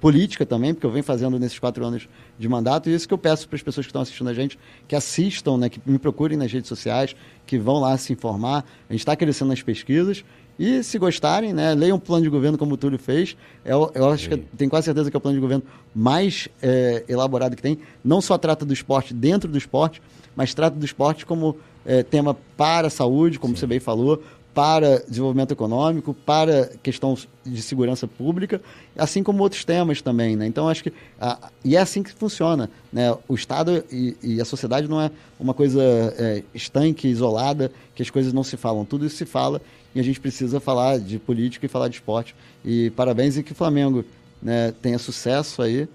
[0.00, 2.08] política também, porque eu venho fazendo nesses quatro anos
[2.38, 4.58] de mandato, e isso que eu peço para as pessoas que estão assistindo a gente,
[4.86, 7.16] que assistam, né, que me procurem nas redes sociais,
[7.46, 8.66] que vão lá se informar.
[8.88, 10.24] A gente está crescendo nas pesquisas.
[10.58, 13.36] E se gostarem, né, leiam o plano de governo como o Túlio fez.
[13.64, 15.64] Eu, eu acho que tenho quase certeza que é o plano de governo
[15.94, 17.78] mais é, elaborado que tem.
[18.04, 20.00] Não só trata do esporte dentro do esporte,
[20.36, 23.60] mas trata do esporte como é, tema para a saúde, como Sim.
[23.60, 24.22] você bem falou,
[24.54, 28.62] para desenvolvimento econômico, para questão de segurança pública,
[28.96, 30.46] assim como outros temas também, né?
[30.46, 33.12] Então acho que a, e é assim que funciona, né?
[33.26, 35.82] O Estado e, e a sociedade não é uma coisa
[36.16, 39.60] é, estanque, isolada, que as coisas não se falam, tudo isso se fala
[39.92, 42.34] e a gente precisa falar de política e falar de esporte.
[42.64, 44.04] E parabéns e que o Flamengo
[44.40, 45.88] né, tenha sucesso aí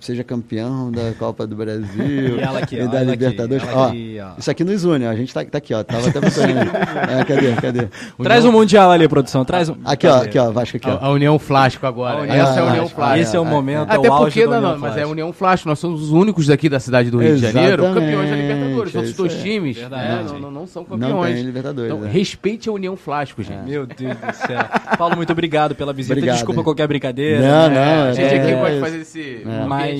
[0.00, 3.62] seja campeão da Copa do Brasil e, aqui, e da Libertadores.
[3.64, 4.38] Aqui, ó, aqui, ó.
[4.38, 5.10] Isso aqui nos une, ó.
[5.10, 5.82] a gente tá, tá aqui, ó.
[5.82, 6.56] Tava até botando.
[7.10, 7.52] é, cadê?
[7.52, 7.88] Cadê?
[8.22, 9.44] Traz o um Mundial ali, produção.
[9.44, 9.76] Traz um...
[9.84, 10.88] Aqui, ó, aqui, ó, Vasco aqui.
[10.88, 10.92] Ó.
[10.92, 12.22] A, a União Flasco agora.
[12.22, 13.18] União, Essa é a União Flasco.
[13.18, 15.68] Esse é o momento, Até é o porque, não, não, mas é a União Flasco.
[15.68, 18.88] Nós somos os únicos daqui da cidade do Rio Exatamente, de Janeiro campeões da Libertadores.
[18.88, 19.42] Os outros dois é.
[19.42, 21.12] times né, não, não, não, são campeões.
[21.12, 21.92] Não tem Libertadores.
[21.92, 22.10] Então, é.
[22.10, 23.64] respeite a União Flasco, gente.
[23.64, 24.64] Meu Deus do céu.
[24.98, 26.20] Paulo, muito obrigado pela visita.
[26.20, 27.40] Desculpa qualquer brincadeira.
[27.40, 28.08] Não, não.
[28.10, 29.42] A gente aqui pode fazer esse.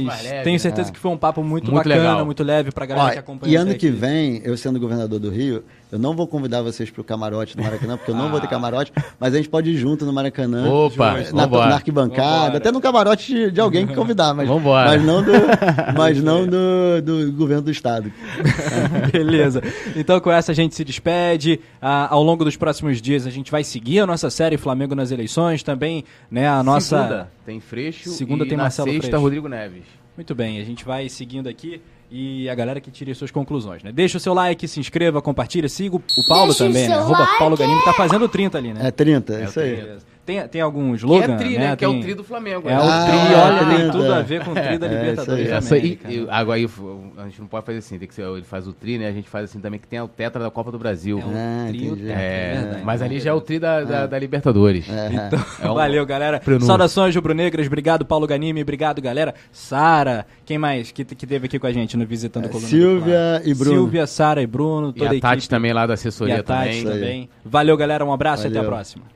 [0.05, 2.25] Mas tenho certeza que foi um papo muito, muito bacana, legal.
[2.25, 3.53] muito leve pra galera Ó, que acompanha.
[3.53, 7.05] E ano que vem, eu sendo governador do Rio, eu não vou convidar vocês pro
[7.05, 8.29] camarote do Maracanã, porque eu não ah.
[8.29, 8.51] vou ter ah.
[8.51, 10.69] camarote, mas a gente pode ir junto no Maracanã.
[10.69, 12.57] Opa, na, na arquibancada, vambora.
[12.57, 15.33] até no camarote de, de, alguém que convidar, mas, mas não, do,
[15.97, 18.13] mas não do, do governo do estado.
[19.13, 19.63] Beleza.
[19.95, 21.61] Então com essa a gente se despede.
[21.81, 25.11] Ah, ao longo dos próximos dias a gente vai seguir a nossa série Flamengo nas
[25.11, 26.97] eleições, também, né, a nossa...
[27.03, 29.23] Segunda tem Freixo Segunda e tem Marcelo sexta Freixo.
[29.23, 29.85] Rodrigo Neves.
[30.17, 31.81] Muito bem, a gente vai seguindo aqui
[32.11, 33.91] e a galera que tire suas conclusões, né?
[33.93, 36.95] Deixa o seu like, se inscreva, compartilha, siga o Paulo Deixa também, né?
[36.95, 37.39] Arroba like.
[37.39, 38.89] Paulo Ganime tá fazendo 30 ali, né?
[38.89, 39.99] É 30, é isso aí.
[40.27, 41.25] Tem, tem algum slogan?
[41.25, 41.59] Que é tri, né?
[41.71, 41.77] né?
[41.77, 42.69] Que é o tri do Flamengo.
[42.69, 42.81] É né?
[42.81, 45.49] o ah, tri, olha, tem tudo a ver com o tri da é, Libertadores.
[45.49, 46.01] É, isso aí.
[46.09, 46.69] E, agora aí,
[47.19, 49.07] a gente não pode fazer assim, tem que ser, ele faz o tri, né?
[49.07, 51.21] A gente faz assim também, que tem o tetra da Copa do Brasil.
[51.21, 54.07] É o ah, tri, o tetra, é, mas ali já é o tri da, da,
[54.09, 54.87] da Libertadores.
[54.89, 56.41] Então, é um valeu, galera.
[56.41, 56.67] Prenúncio.
[56.67, 59.33] Saudações rubro-negras, obrigado Paulo Ganime, obrigado, galera.
[59.53, 63.43] Sara, quem mais que, que teve aqui com a gente no Visitando é, Coluna Silvia
[63.45, 63.77] e Bruno.
[63.77, 66.43] Silvia, Sara e Bruno, toda e a, a Tati também lá da assessoria e a
[66.43, 66.85] Tati também.
[66.85, 67.31] também.
[67.45, 69.16] Valeu, galera, um abraço e até a próxima.